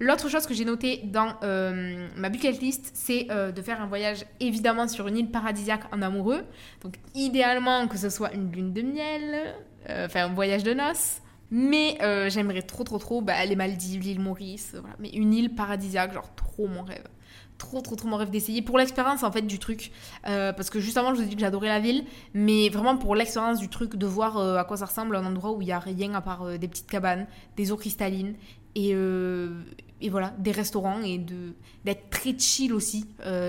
L'autre 0.00 0.28
chose 0.28 0.46
que 0.46 0.54
j'ai 0.54 0.64
noté 0.64 1.00
dans 1.04 1.34
euh, 1.42 2.08
ma 2.16 2.28
bucket 2.28 2.60
list, 2.60 2.90
c'est 2.94 3.26
euh, 3.30 3.52
de 3.52 3.62
faire 3.62 3.80
un 3.80 3.86
voyage 3.86 4.24
évidemment 4.40 4.88
sur 4.88 5.08
une 5.08 5.16
île 5.16 5.30
paradisiaque 5.30 5.82
en 5.92 6.02
amoureux. 6.02 6.44
Donc 6.82 6.94
idéalement 7.14 7.88
que 7.88 7.98
ce 7.98 8.08
soit 8.08 8.32
une 8.34 8.50
lune 8.52 8.72
de 8.72 8.82
miel, 8.82 9.54
euh, 9.90 10.06
enfin 10.06 10.24
un 10.24 10.34
voyage 10.34 10.62
de 10.62 10.74
noces. 10.74 11.20
Mais 11.52 11.96
j'aimerais 12.28 12.62
trop, 12.62 12.82
trop, 12.82 12.98
trop 12.98 13.20
bah, 13.20 13.44
les 13.44 13.54
Maldives, 13.54 14.02
l'île 14.02 14.18
Maurice, 14.18 14.74
voilà. 14.80 14.96
Mais 14.98 15.10
une 15.10 15.32
île 15.32 15.54
paradisiaque, 15.54 16.12
genre 16.12 16.28
trop 16.56 16.68
mon 16.68 16.82
rêve. 16.82 17.04
Trop 17.58 17.80
trop 17.80 17.96
trop 17.96 18.08
mon 18.08 18.16
rêve 18.16 18.30
d'essayer 18.30 18.62
pour 18.62 18.78
l'expérience 18.78 19.22
en 19.22 19.32
fait 19.32 19.42
du 19.42 19.58
truc. 19.58 19.90
Euh, 20.26 20.52
parce 20.52 20.70
que 20.70 20.80
juste 20.80 20.96
avant 20.96 21.14
je 21.14 21.20
vous 21.20 21.22
ai 21.22 21.26
dit 21.26 21.34
que 21.34 21.40
j'adorais 21.40 21.68
la 21.68 21.80
ville 21.80 22.04
mais 22.34 22.68
vraiment 22.68 22.96
pour 22.96 23.14
l'expérience 23.14 23.58
du 23.58 23.68
truc 23.68 23.96
de 23.96 24.06
voir 24.06 24.36
euh, 24.36 24.56
à 24.56 24.64
quoi 24.64 24.76
ça 24.76 24.86
ressemble 24.86 25.16
un 25.16 25.24
endroit 25.24 25.52
où 25.52 25.62
il 25.62 25.68
y 25.68 25.72
a 25.72 25.78
rien 25.78 26.12
à 26.14 26.20
part 26.20 26.42
euh, 26.42 26.58
des 26.58 26.68
petites 26.68 26.88
cabanes 26.88 27.26
des 27.56 27.72
eaux 27.72 27.76
cristallines 27.76 28.34
et, 28.74 28.90
et 30.02 30.10
voilà 30.10 30.34
des 30.36 30.50
restaurants 30.52 31.00
et 31.02 31.16
d'être 31.16 32.10
très 32.10 32.38
chill 32.38 32.74
aussi. 32.74 33.06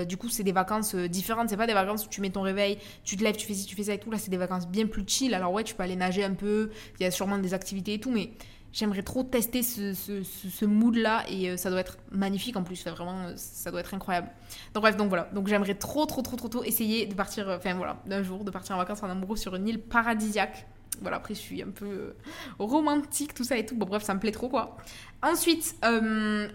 Du 0.08 0.16
coup 0.16 0.30
c'est 0.30 0.42
des 0.42 0.52
vacances 0.52 0.94
différentes. 0.94 1.50
C'est 1.50 1.58
pas 1.58 1.66
des 1.66 1.74
vacances 1.74 2.06
où 2.06 2.08
tu 2.08 2.22
mets 2.22 2.30
ton 2.30 2.40
réveil 2.40 2.78
tu 3.04 3.18
te 3.18 3.22
lèves 3.22 3.36
tu 3.36 3.46
fais 3.46 3.52
ci 3.52 3.66
tu 3.66 3.76
fais 3.76 3.84
ça 3.84 3.92
et 3.92 3.98
tout. 3.98 4.10
Là 4.10 4.16
c'est 4.16 4.30
des 4.30 4.38
vacances 4.38 4.66
bien 4.66 4.86
plus 4.86 5.04
chill. 5.06 5.34
Alors 5.34 5.52
ouais 5.52 5.64
tu 5.64 5.74
peux 5.74 5.82
aller 5.82 5.96
nager 5.96 6.24
un 6.24 6.32
peu. 6.32 6.70
Il 6.98 7.02
y 7.02 7.06
a 7.06 7.10
sûrement 7.10 7.36
des 7.36 7.52
activités 7.52 7.92
et 7.92 8.00
tout 8.00 8.10
mais 8.10 8.30
J'aimerais 8.70 9.02
trop 9.02 9.22
tester 9.22 9.62
ce, 9.62 9.94
ce, 9.94 10.22
ce, 10.22 10.64
mood-là 10.66 11.24
et 11.30 11.50
euh, 11.50 11.56
ça 11.56 11.70
doit 11.70 11.80
être 11.80 11.96
magnifique 12.12 12.54
en 12.56 12.62
plus. 12.62 12.86
vraiment, 12.86 13.18
euh, 13.28 13.32
ça 13.36 13.70
doit 13.70 13.80
être 13.80 13.94
incroyable. 13.94 14.28
Donc 14.74 14.82
bref, 14.82 14.96
donc 14.96 15.08
voilà. 15.08 15.28
Donc 15.32 15.48
j'aimerais 15.48 15.74
trop, 15.74 16.04
trop, 16.04 16.20
trop, 16.20 16.36
trop, 16.36 16.48
trop 16.48 16.62
essayer 16.64 17.06
de 17.06 17.14
partir, 17.14 17.48
euh, 17.48 17.56
enfin 17.56 17.74
voilà, 17.74 17.96
d'un 18.04 18.22
jour, 18.22 18.44
de 18.44 18.50
partir 18.50 18.74
en 18.74 18.78
vacances 18.78 19.02
en 19.02 19.08
amoureux 19.08 19.36
sur 19.36 19.54
une 19.54 19.66
île 19.66 19.80
paradisiaque. 19.80 20.66
Voilà, 21.00 21.16
après 21.16 21.34
je 21.34 21.40
suis 21.40 21.62
un 21.62 21.70
peu 21.70 22.14
romantique, 22.58 23.32
tout 23.32 23.44
ça 23.44 23.56
et 23.56 23.64
tout. 23.64 23.74
Bon 23.74 23.86
bref, 23.86 24.02
ça 24.02 24.12
me 24.14 24.20
plaît 24.20 24.32
trop 24.32 24.48
quoi. 24.48 24.76
Ensuite, 25.22 25.76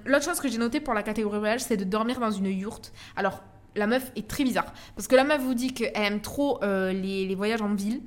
l'autre 0.06 0.26
chose 0.26 0.39
que 0.39 0.49
j'ai 0.49 0.58
noté 0.58 0.82
pour 0.82 0.93
la 0.93 1.02
catégorie 1.02 1.39
voyage, 1.39 1.62
c'est 1.62 1.78
de 1.78 1.86
dormir 1.86 2.19
dans 2.19 2.32
une 2.32 2.47
yourte. 2.47 2.93
Alors, 3.15 3.41
la 3.76 3.88
meuf 3.88 4.12
est 4.15 4.28
très 4.28 4.43
bizarre. 4.43 4.73
Parce 4.95 5.08
que 5.08 5.15
la 5.15 5.23
meuf 5.23 5.41
vous 5.41 5.54
dit 5.54 5.73
qu'elle 5.73 5.91
aime 5.95 6.19
trop 6.19 6.60
les, 6.62 7.26
les 7.26 7.36
voyages 7.36 7.62
en 7.62 7.73
ville. 7.73 8.02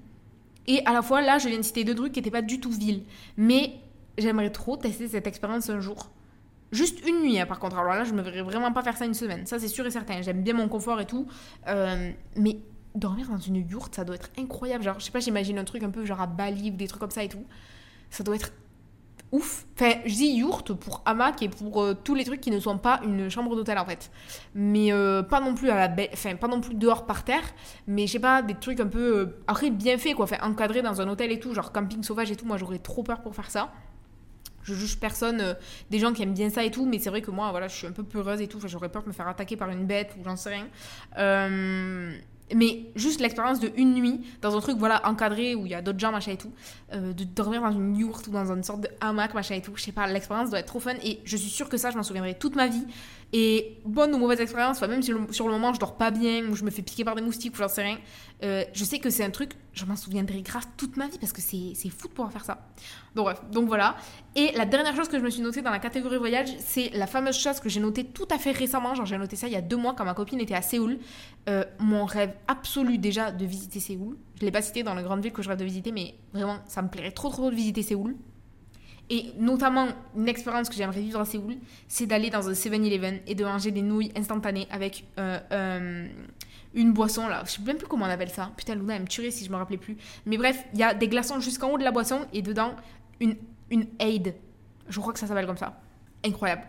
Et 0.67 0.85
à 0.85 0.93
la 0.93 1.01
fois, 1.01 1.23
là, 1.23 1.39
je 1.39 1.49
viens 1.49 1.59
de 1.59 1.63
citer 1.63 1.85
deux 1.85 1.95
trucs 1.95 2.13
qui 2.13 2.19
n'étaient 2.19 2.31
pas 2.31 2.43
du 2.43 2.61
tout 2.61 2.71
ville. 2.71 3.05
Mais 3.39 3.77
j'aimerais 4.19 4.51
trop 4.51 4.77
tester 4.77 5.09
cette 5.09 5.27
expérience 5.27 5.71
un 5.71 5.81
jour. 5.81 6.11
Juste 6.73 7.07
une 7.07 7.21
nuit, 7.21 7.39
hein, 7.39 7.47
par 7.47 7.59
contre. 7.59 7.79
Alors 7.79 7.95
là, 7.95 8.05
je 8.05 8.13
me 8.13 8.23
verrais 8.23 8.43
vraiment 8.43 8.73
pas 8.73 8.83
faire 8.83 8.97
ça 8.97 9.05
une 9.05 9.15
semaine. 9.15 9.47
Ça, 9.47 9.59
c'est 9.59 9.69
sûr 9.69 9.87
et 9.87 9.91
certain. 9.91 10.21
J'aime 10.23 10.43
bien 10.43 10.55
mon 10.55 10.69
confort 10.69 11.01
et 11.01 11.07
tout. 11.07 11.27
Euh, 11.69 12.11
mais 12.37 12.59
dormir 12.95 13.29
dans 13.29 13.39
une 13.39 13.57
yourte, 13.57 13.95
ça 13.95 14.05
doit 14.05 14.17
être 14.17 14.31
incroyable. 14.39 14.83
Genre, 14.83 14.99
je 14.99 15.05
sais 15.05 15.13
pas, 15.13 15.21
j'imagine 15.21 15.59
un 15.59 15.65
truc 15.65 15.83
un 15.83 15.91
peu 15.91 16.05
genre 16.05 16.21
à 16.21 16.27
Bali 16.27 16.71
ou 16.71 16.77
des 16.77 16.89
trucs 16.89 17.01
comme 17.01 17.11
ça 17.11 17.23
et 17.23 17.29
tout. 17.29 17.45
Ça 18.11 18.25
doit 18.25 18.35
être 18.35 18.53
ouf. 19.33 19.67
Enfin, 19.75 19.93
je 20.07 20.15
dis 20.15 20.37
yourte 20.37 20.73
pour 20.73 21.03
hamac 21.05 21.43
et 21.43 21.49
pour 21.49 21.83
euh, 21.83 21.95
tous 21.95 22.15
les 22.15 22.25
trucs 22.25 22.41
qui 22.41 22.51
ne 22.51 22.61
sont 22.61 22.79
pas 22.79 23.01
une 23.05 23.29
chambre 23.29 23.55
d'hôtel 23.55 23.79
en 23.79 23.85
fait. 23.85 24.11
Mais 24.55 24.93
euh, 24.93 25.23
pas 25.23 25.41
non 25.41 25.55
plus 25.55 25.71
à 25.71 25.89
la 25.89 25.95
enfin 26.13 26.37
pas 26.37 26.49
non 26.49 26.61
plus 26.61 26.75
dehors 26.75 27.07
par 27.07 27.25
terre, 27.25 27.43
mais 27.87 28.07
je 28.07 28.13
sais 28.13 28.21
pas 28.21 28.43
des 28.43 28.55
trucs 28.55 28.81
un 28.81 28.87
peu 28.87 29.37
après 29.47 29.71
bien 29.71 29.99
fait 29.99 30.15
quoi, 30.15 30.25
enfin 30.25 30.39
encadré 30.43 30.81
dans 30.83 31.01
un 31.01 31.09
hôtel 31.09 31.33
et 31.33 31.41
tout, 31.41 31.55
genre 31.55 31.73
camping 31.73 32.03
sauvage 32.03 32.31
et 32.31 32.37
tout. 32.37 32.47
Moi, 32.47 32.57
j'aurais 32.57 32.79
trop 32.79 33.03
peur 33.03 33.21
pour 33.21 33.35
faire 33.35 33.51
ça 33.51 33.73
je 34.67 34.75
juge 34.75 34.99
personne, 34.99 35.41
euh, 35.41 35.55
des 35.91 35.99
gens 35.99 36.13
qui 36.13 36.23
aiment 36.23 36.35
bien 36.35 36.51
ça 36.51 36.65
et 36.65 36.71
tout, 36.71 36.87
mais 36.87 36.99
c'est 36.99 37.11
vrai 37.11 37.23
que 37.23 37.31
moi, 37.31 37.51
voilà, 37.51 37.69
je 37.69 37.75
suis 37.75 37.87
un 37.87 37.93
peu 37.93 38.03
peureuse 38.03 38.41
et 38.41 38.49
tout, 38.49 38.59
j'aurais 38.67 38.89
peur 38.89 39.03
de 39.03 39.09
me 39.09 39.13
faire 39.13 39.29
attaquer 39.29 39.57
par 39.57 39.71
une 39.71 39.87
bête 39.87 40.15
ou 40.19 40.25
j'en 40.25 40.37
sais 40.37 40.51
rien. 40.51 40.67
Euh, 41.19 42.13
mais 42.55 42.85
juste 42.95 43.21
l'expérience 43.21 43.61
de 43.61 43.71
une 43.77 43.95
nuit 43.95 44.21
dans 44.41 44.57
un 44.57 44.61
truc 44.61 44.79
voilà 44.79 45.07
encadré 45.09 45.55
où 45.57 45.67
il 45.67 45.73
y 45.73 45.75
a 45.75 45.83
d'autres 45.83 45.99
gens 45.99 46.13
machin 46.13 46.33
et 46.33 46.37
tout 46.37 46.53
euh, 46.93 47.13
de 47.13 47.25
dormir 47.25 47.61
dans 47.61 47.73
une 47.73 47.97
yourte 47.97 48.29
ou 48.29 48.31
dans 48.31 48.53
une 48.53 48.63
sorte 48.63 48.83
de 48.83 48.89
hamac 49.01 49.35
machin 49.35 49.57
et 49.57 49.63
tout 49.63 49.73
je 49.75 49.83
sais 49.83 49.93
pas 49.93 50.07
l'expérience 50.07 50.51
doit 50.51 50.61
être 50.61 50.67
trop 50.67 50.79
fun 50.79 50.95
et 51.03 51.19
je 51.25 51.37
suis 51.37 51.51
sûre 51.51 51.69
que 51.69 51.77
ça 51.77 51.91
je 51.91 51.97
m'en 51.97 52.05
souviendrai 52.05 52.35
toute 52.35 52.55
ma 52.55 52.69
vie 52.69 52.87
et 53.33 53.79
bonne 53.85 54.15
ou 54.15 54.19
mauvaise 54.19 54.41
expérience 54.41 54.81
même 54.83 55.03
si 55.03 55.13
sur 55.31 55.47
le 55.47 55.53
moment 55.53 55.75
je 55.75 55.81
dors 55.81 55.97
pas 55.97 56.11
bien 56.11 56.47
ou 56.49 56.55
je 56.55 56.65
me 56.65 56.71
fais 56.71 56.83
piquer 56.83 57.05
par 57.05 57.15
des 57.15 57.23
moustiques 57.23 57.55
ou 57.55 57.59
j'en 57.59 57.69
sais 57.69 57.83
rien 57.83 57.99
je 58.41 58.85
sais 58.85 58.99
que 58.99 59.11
c'est 59.11 59.25
un 59.25 59.31
truc 59.31 59.53
je 59.73 59.85
m'en 59.85 59.97
souviendrai 59.97 60.43
grave 60.43 60.67
toute 60.77 60.97
ma 60.97 61.09
vie 61.09 61.19
parce 61.19 61.33
que 61.33 61.41
c'est 61.41 61.75
fou 61.91 62.09
de 62.09 62.13
pouvoir 62.13 62.33
faire 62.33 62.45
ça 62.45 62.67
donc 63.17 63.25
bref, 63.25 63.41
donc 63.51 63.67
voilà. 63.67 63.97
Et 64.35 64.53
la 64.53 64.67
dernière 64.67 64.95
chose 64.95 65.09
que 65.09 65.19
je 65.19 65.25
me 65.25 65.31
suis 65.31 65.41
notée 65.41 65.63
dans 65.63 65.71
la 65.71 65.79
catégorie 65.79 66.19
voyage, 66.19 66.51
c'est 66.59 66.91
la 66.91 67.07
fameuse 67.07 67.39
chose 67.39 67.61
que 67.61 67.71
j'ai 67.71 67.81
notée 67.81 68.05
tout 68.05 68.29
à 68.31 68.39
fait 68.39 68.51
récemment. 68.51 68.95
Genre 68.95 69.07
j'ai 69.07 69.17
noté 69.17 69.37
ça 69.37 69.47
il 69.47 69.55
y 69.55 69.57
a 69.57 69.63
deux 69.63 69.79
mois 69.79 69.95
quand 69.95 70.05
ma 70.05 70.13
copine 70.13 70.39
était 70.39 70.55
à 70.55 70.61
Séoul. 70.61 70.99
Euh, 71.49 71.65
mon 71.79 72.05
rêve 72.05 72.35
absolu 72.47 72.99
déjà 72.99 73.33
de 73.33 73.47
visiter 73.47 73.81
Séoul. 73.81 74.19
Je 74.39 74.45
l'ai 74.45 74.51
pas 74.51 74.61
cité 74.61 74.83
dans 74.83 74.93
la 74.93 75.03
grande 75.03 75.23
ville 75.23 75.33
que 75.33 75.41
je 75.41 75.49
rêve 75.49 75.59
de 75.59 75.65
visiter, 75.65 75.93
mais 75.93 76.15
vraiment 76.35 76.59
ça 76.67 76.83
me 76.83 76.89
plairait 76.89 77.13
trop 77.13 77.31
trop 77.31 77.51
de 77.51 77.57
visiter 77.57 77.83
Séoul. 77.83 78.17
Et 79.09 79.33
notamment, 79.39 79.89
une 80.17 80.29
expérience 80.29 80.69
que 80.69 80.75
j'aimerais 80.75 81.01
vivre 81.01 81.21
à 81.21 81.25
Séoul, 81.25 81.57
c'est 81.87 82.07
d'aller 82.07 82.29
dans 82.29 82.49
un 82.49 82.53
7-Eleven 82.53 83.21
et 83.27 83.35
de 83.35 83.45
manger 83.45 83.71
des 83.71 83.83
nouilles 83.83 84.11
instantanées 84.17 84.67
avec 84.71 85.05
euh, 85.19 85.39
euh, 85.53 86.09
une 86.75 86.93
boisson 86.93 87.29
là. 87.29 87.43
Je 87.47 87.53
sais 87.53 87.63
même 87.63 87.77
plus 87.77 87.87
comment 87.87 88.07
on 88.07 88.09
appelle 88.09 88.31
ça. 88.31 88.51
Putain, 88.57 88.75
Luna, 88.75 88.97
elle 88.97 89.03
me 89.03 89.07
tuerait 89.07 89.31
si 89.31 89.45
je 89.45 89.51
me 89.51 89.57
rappelais 89.57 89.77
plus. 89.77 89.97
Mais 90.27 90.37
bref, 90.37 90.65
il 90.75 90.81
y 90.81 90.83
a 90.83 90.93
des 90.93 91.07
glaçons 91.07 91.39
jusqu'en 91.39 91.71
haut 91.71 91.79
de 91.79 91.85
la 91.85 91.93
boisson 91.93 92.27
et 92.33 92.43
dedans, 92.43 92.75
une, 93.21 93.37
une 93.71 93.87
aide. 94.01 94.35
Je 94.89 94.99
crois 94.99 95.13
que 95.13 95.21
ça 95.21 95.29
s'appelle 95.29 95.47
comme 95.47 95.57
ça. 95.57 95.81
Incroyable. 96.25 96.63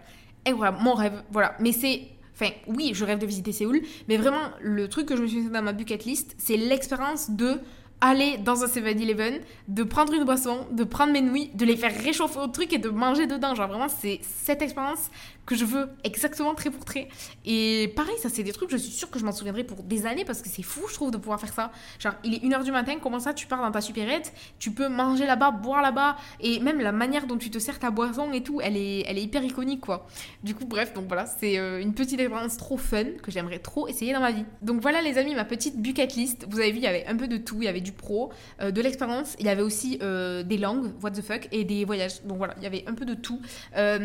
Incroyable. 0.45 0.77
Mon 0.81 0.93
rêve. 0.93 1.23
Voilà. 1.31 1.55
Mais 1.59 1.71
c'est. 1.71 2.07
Enfin, 2.33 2.51
oui, 2.67 2.91
je 2.93 3.03
rêve 3.03 3.17
de 3.17 3.25
visiter 3.25 3.51
Séoul. 3.51 3.81
Mais 4.07 4.17
vraiment, 4.17 4.51
le 4.61 4.87
truc 4.87 5.07
que 5.07 5.15
je 5.15 5.23
me 5.23 5.27
suis 5.27 5.41
fait 5.41 5.49
dans 5.49 5.63
ma 5.63 5.73
bucket 5.73 6.05
list, 6.05 6.35
c'est 6.37 6.57
l'expérience 6.57 7.31
de 7.31 7.59
aller 8.01 8.37
dans 8.37 8.63
un 8.63 8.67
7-Eleven, 8.67 9.39
de 9.67 9.83
prendre 9.83 10.13
une 10.13 10.23
boisson, 10.23 10.67
de 10.71 10.83
prendre 10.83 11.13
mes 11.13 11.21
nouilles, 11.21 11.49
de 11.53 11.65
les 11.65 11.75
faire 11.75 11.95
réchauffer 12.03 12.39
au 12.39 12.47
truc 12.47 12.73
et 12.73 12.77
de 12.77 12.89
manger 12.89 13.27
dedans. 13.27 13.55
Genre 13.55 13.67
vraiment, 13.67 13.89
c'est 13.89 14.19
cette 14.21 14.61
expérience 14.61 15.09
que 15.47 15.55
je 15.55 15.65
veux 15.65 15.89
exactement 16.03 16.53
trait 16.53 16.69
pour 16.69 16.85
trait. 16.85 17.07
Et 17.45 17.91
pareil, 17.95 18.15
ça 18.21 18.29
c'est 18.29 18.43
des 18.43 18.51
trucs, 18.51 18.69
je 18.69 18.77
suis 18.77 18.91
sûre 18.91 19.09
que 19.09 19.17
je 19.17 19.25
m'en 19.25 19.31
souviendrai 19.31 19.63
pour 19.63 19.81
des 19.81 20.05
années 20.05 20.25
parce 20.25 20.41
que 20.41 20.49
c'est 20.49 20.61
fou, 20.61 20.81
je 20.89 20.93
trouve, 20.93 21.09
de 21.09 21.17
pouvoir 21.17 21.39
faire 21.39 21.53
ça. 21.53 21.71
Genre, 21.99 22.13
il 22.23 22.35
est 22.35 22.45
1h 22.45 22.63
du 22.63 22.71
matin, 22.71 22.97
comment 23.01 23.19
ça, 23.19 23.33
tu 23.33 23.47
pars 23.47 23.61
dans 23.61 23.71
ta 23.71 23.81
supérette, 23.81 24.33
tu 24.59 24.71
peux 24.71 24.89
manger 24.89 25.25
là-bas, 25.25 25.51
boire 25.51 25.81
là-bas, 25.81 26.17
et 26.41 26.59
même 26.59 26.79
la 26.79 26.91
manière 26.91 27.27
dont 27.27 27.37
tu 27.37 27.49
te 27.49 27.59
sers 27.59 27.79
ta 27.79 27.89
boisson 27.91 28.31
et 28.33 28.43
tout, 28.43 28.59
elle 28.61 28.75
est, 28.75 29.05
elle 29.07 29.17
est 29.17 29.23
hyper 29.23 29.43
iconique, 29.43 29.81
quoi. 29.81 30.05
Du 30.43 30.53
coup, 30.53 30.65
bref, 30.65 30.93
donc 30.93 31.07
voilà, 31.07 31.25
c'est 31.25 31.57
euh, 31.57 31.81
une 31.81 31.93
petite 31.93 32.19
expérience 32.19 32.57
trop 32.57 32.77
fun 32.77 33.05
que 33.23 33.31
j'aimerais 33.31 33.59
trop 33.59 33.87
essayer 33.87 34.11
dans 34.11 34.19
ma 34.19 34.31
vie. 34.31 34.43
Donc 34.61 34.81
voilà, 34.81 35.01
les 35.01 35.17
amis, 35.17 35.33
ma 35.33 35.45
petite 35.45 35.81
bucket 35.81 36.15
list. 36.15 36.45
Vous 36.49 36.59
avez 36.59 36.71
vu, 36.71 36.79
il 36.79 36.83
y 36.83 36.87
avait 36.87 37.07
un 37.07 37.15
peu 37.15 37.29
de 37.29 37.37
tout, 37.37 37.61
il 37.61 37.65
y 37.65 37.69
avait 37.69 37.79
du 37.79 37.93
pro, 37.93 38.33
euh, 38.61 38.71
de 38.71 38.81
l'expérience, 38.81 39.35
il 39.39 39.45
y 39.45 39.49
avait 39.49 39.61
aussi 39.61 39.97
euh, 40.01 40.43
des 40.43 40.57
langues, 40.57 40.91
what 41.01 41.11
the 41.11 41.21
fuck, 41.21 41.47
et 41.53 41.63
des 41.63 41.85
voyages. 41.85 42.21
Donc 42.23 42.37
voilà, 42.37 42.53
il 42.57 42.63
y 42.63 42.67
avait 42.67 42.83
un 42.85 42.93
peu 42.93 43.05
de 43.05 43.13
tout. 43.13 43.41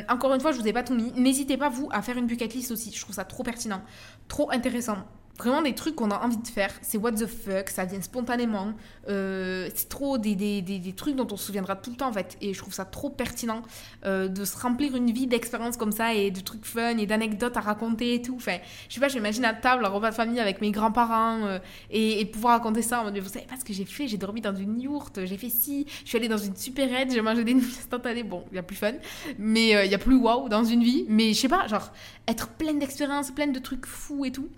encore 0.09 0.33
une 0.35 0.41
fois, 0.41 0.53
je 0.53 0.61
vous 0.61 0.69
ai 0.69 0.73
pas 0.73 0.85
tout 0.85 0.95
mis, 0.95 1.13
n'hésitez 1.33 1.57
pas, 1.57 1.71
vous, 1.71 1.89
à 1.93 2.03
faire 2.03 2.19
une 2.19 2.27
bucket 2.27 2.53
list 2.53 2.71
aussi. 2.73 2.93
Je 2.93 3.01
trouve 3.01 3.15
ça 3.15 3.25
trop 3.25 3.43
pertinent, 3.43 3.83
trop 4.29 4.51
intéressant 4.51 4.99
vraiment 5.39 5.63
des 5.63 5.75
trucs 5.75 5.97
qu'on 5.97 6.11
a 6.11 6.19
envie 6.19 6.37
de 6.37 6.47
faire. 6.47 6.71
C'est 6.83 6.99
what 6.99 7.13
the 7.13 7.27
fuck, 7.27 7.71
ça 7.71 7.85
vient 7.85 8.01
spontanément. 8.01 8.73
Euh, 9.09 9.69
c'est 9.75 9.89
trop 9.89 10.19
des, 10.19 10.35
des, 10.35 10.63
des, 10.63 10.93
trucs 10.93 11.17
dont 11.17 11.27
on 11.31 11.37
se 11.37 11.47
souviendra 11.47 11.77
tout 11.77 11.91
le 11.91 11.97
temps 11.97 12.09
en 12.09 12.13
fait. 12.13 12.37
Et 12.41 12.55
je 12.55 12.59
trouve 12.59 12.75
ça 12.75 12.85
trop 12.85 13.11
pertinent 13.11 13.63
euh, 14.05 14.29
de 14.29 14.45
se 14.45 14.57
remplir 14.57 14.95
une 14.95 15.11
vie 15.11 15.27
d'expériences 15.27 15.77
comme 15.77 15.93
ça 15.93 16.15
et 16.15 16.31
de 16.31 16.41
trucs 16.41 16.65
fun 16.65 16.97
et 16.99 17.07
d'anecdotes 17.07 17.57
à 17.57 17.61
raconter 17.61 18.15
et 18.15 18.23
tout. 18.23 18.37
Enfin, 18.37 18.59
je 18.89 18.95
sais 18.95 19.01
pas, 19.01 19.09
j'imagine 19.09 19.45
à 19.45 19.55
table, 19.55 19.85
un 19.85 19.89
repas 19.89 20.11
de 20.11 20.15
famille 20.15 20.41
avec 20.41 20.61
mes 20.61 20.71
grands-parents 20.71 21.47
euh, 21.47 21.59
et, 21.91 22.25
pouvoir 22.27 22.55
raconter 22.55 22.83
ça 22.83 23.01
en 23.01 23.05
mode, 23.05 23.19
vous 23.19 23.29
savez 23.29 23.47
pas 23.47 23.57
ce 23.59 23.65
que 23.65 23.73
j'ai 23.73 23.85
fait, 23.85 24.09
j'ai 24.09 24.17
dormi 24.17 24.41
dans 24.41 24.55
une 24.55 24.81
yourte, 24.81 25.25
j'ai 25.25 25.37
fait 25.37 25.51
ci, 25.51 25.87
je 26.05 26.09
suis 26.09 26.17
allée 26.17 26.29
dans 26.29 26.39
une 26.39 26.57
supérette, 26.57 27.13
j'ai 27.13 27.21
mangé 27.21 27.45
des 27.45 27.55
nouilles 27.55 27.65
instantanées. 27.65 28.23
Bon, 28.23 28.45
il 28.53 28.57
y 28.57 28.59
a 28.59 28.63
plus 28.63 28.77
fun, 28.77 28.93
mais 29.39 29.85
il 29.85 29.91
y 29.91 29.95
a 29.95 29.99
plus 29.99 30.17
wow 30.17 30.49
dans 30.49 30.65
une 30.65 30.83
vie. 30.83 31.05
Mais 31.09 31.33
je 31.33 31.41
sais 31.41 31.49
pas, 31.49 31.67
genre, 31.67 31.93
être 32.29 32.49
pleine 32.49 32.79
d'expériences, 32.79 33.31
pleine 33.31 33.53
de 33.53 33.59
trucs 33.59 33.87
fous 33.87 34.25
et 34.25 34.33
tout. 34.33 34.49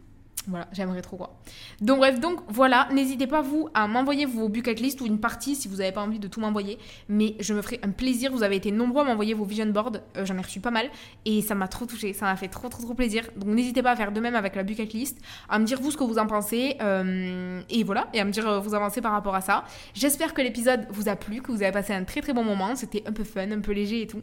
Voilà, 0.47 0.69
j'aimerais 0.73 1.01
trop 1.01 1.17
quoi. 1.17 1.39
Donc 1.81 1.99
bref, 1.99 2.21
donc 2.21 2.41
voilà, 2.49 2.89
n'hésitez 2.93 3.27
pas 3.27 3.41
vous 3.41 3.71
à 3.73 3.87
m'envoyer 3.87 4.27
vos 4.27 4.51
bucket 4.51 4.79
list 4.79 5.01
ou 5.01 5.07
une 5.07 5.19
partie 5.19 5.55
si 5.55 5.69
vous 5.69 5.77
n'avez 5.77 5.93
pas 5.93 6.03
envie 6.03 6.19
de 6.19 6.29
tout 6.29 6.39
m'envoyer, 6.39 6.79
mais 7.09 7.35
je 7.41 7.55
me 7.55 7.63
ferai 7.63 7.81
un 7.83 7.91
plaisir. 7.91 8.31
Vous 8.31 8.43
avez 8.43 8.57
été 8.57 8.71
nombreux 8.71 9.03
à 9.03 9.05
m'envoyer 9.05 9.33
vos 9.33 9.47
vision 9.47 9.67
boards, 9.67 9.93
euh, 10.19 10.27
j'en 10.27 10.37
ai 10.37 10.43
reçu 10.43 10.61
pas 10.61 10.71
mal 10.71 10.91
et 11.25 11.41
ça 11.41 11.55
m'a 11.55 11.67
trop 11.67 11.87
touché, 11.87 12.13
ça 12.13 12.27
m'a 12.27 12.37
fait 12.37 12.49
trop 12.49 12.69
trop 12.69 12.83
trop 12.83 12.93
plaisir. 12.93 13.25
Donc 13.37 13.55
n'hésitez 13.55 13.83
pas 13.83 13.93
à 13.93 13.97
faire 13.97 14.13
de 14.13 14.21
même 14.21 14.35
avec 14.35 14.55
la 14.55 14.65
bucket 14.65 14.93
list, 14.93 15.19
à 15.49 15.59
me 15.59 15.65
dire 15.65 15.81
vous 15.81 15.91
ce 15.91 15.97
que 15.97 16.05
vous 16.05 16.19
en 16.19 16.27
pensez 16.27 16.77
euh, 16.83 17.63
et 17.71 17.83
voilà, 17.83 18.09
et 18.13 18.21
à 18.21 18.27
me 18.27 18.31
dire 18.31 18.47
euh, 18.47 18.61
vous 18.61 18.75
avancez 18.75 19.01
par 19.01 19.13
rapport 19.13 19.35
à 19.35 19.41
ça. 19.41 19.65
J'espère 19.95 20.35
que 20.35 20.43
l'épisode 20.43 20.87
vous 20.91 21.09
a 21.09 21.17
plu, 21.17 21.41
que 21.41 21.53
vous 21.53 21.63
avez 21.63 21.73
passé 21.73 21.95
un 21.95 22.05
très 22.05 22.21
très 22.21 22.35
bon 22.35 22.45
moment, 22.45 22.77
c'était 22.77 23.03
un 23.07 23.13
peu 23.13 23.25
fun, 23.25 23.51
un 23.51 23.61
peu 23.61 23.73
léger 23.73 24.03
et 24.03 24.07
tout. 24.07 24.21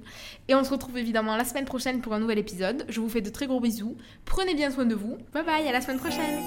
Et 0.47 0.53
on 0.53 0.63
se 0.63 0.69
retrouve 0.69 0.99
évidemment 0.99 1.35
la 1.35 1.45
semaine 1.45 1.65
prochaine 1.65 2.01
pour 2.01 2.13
un 2.13 2.19
nouvel 2.19 2.37
épisode. 2.37 2.85
Je 2.89 2.99
vous 2.99 3.09
fais 3.09 3.21
de 3.21 3.31
très 3.31 3.47
gros 3.47 3.59
bisous, 3.59 3.97
prenez 4.25 4.53
bien 4.53 4.69
soin 4.69 4.85
de 4.85 4.93
vous, 4.93 5.17
bye 5.33 5.43
bye, 5.43 5.67
à 5.67 5.71
la 5.71 5.81
semaine 5.81 5.97
prochaine 5.97 6.10
Dankeschön. 6.11 6.43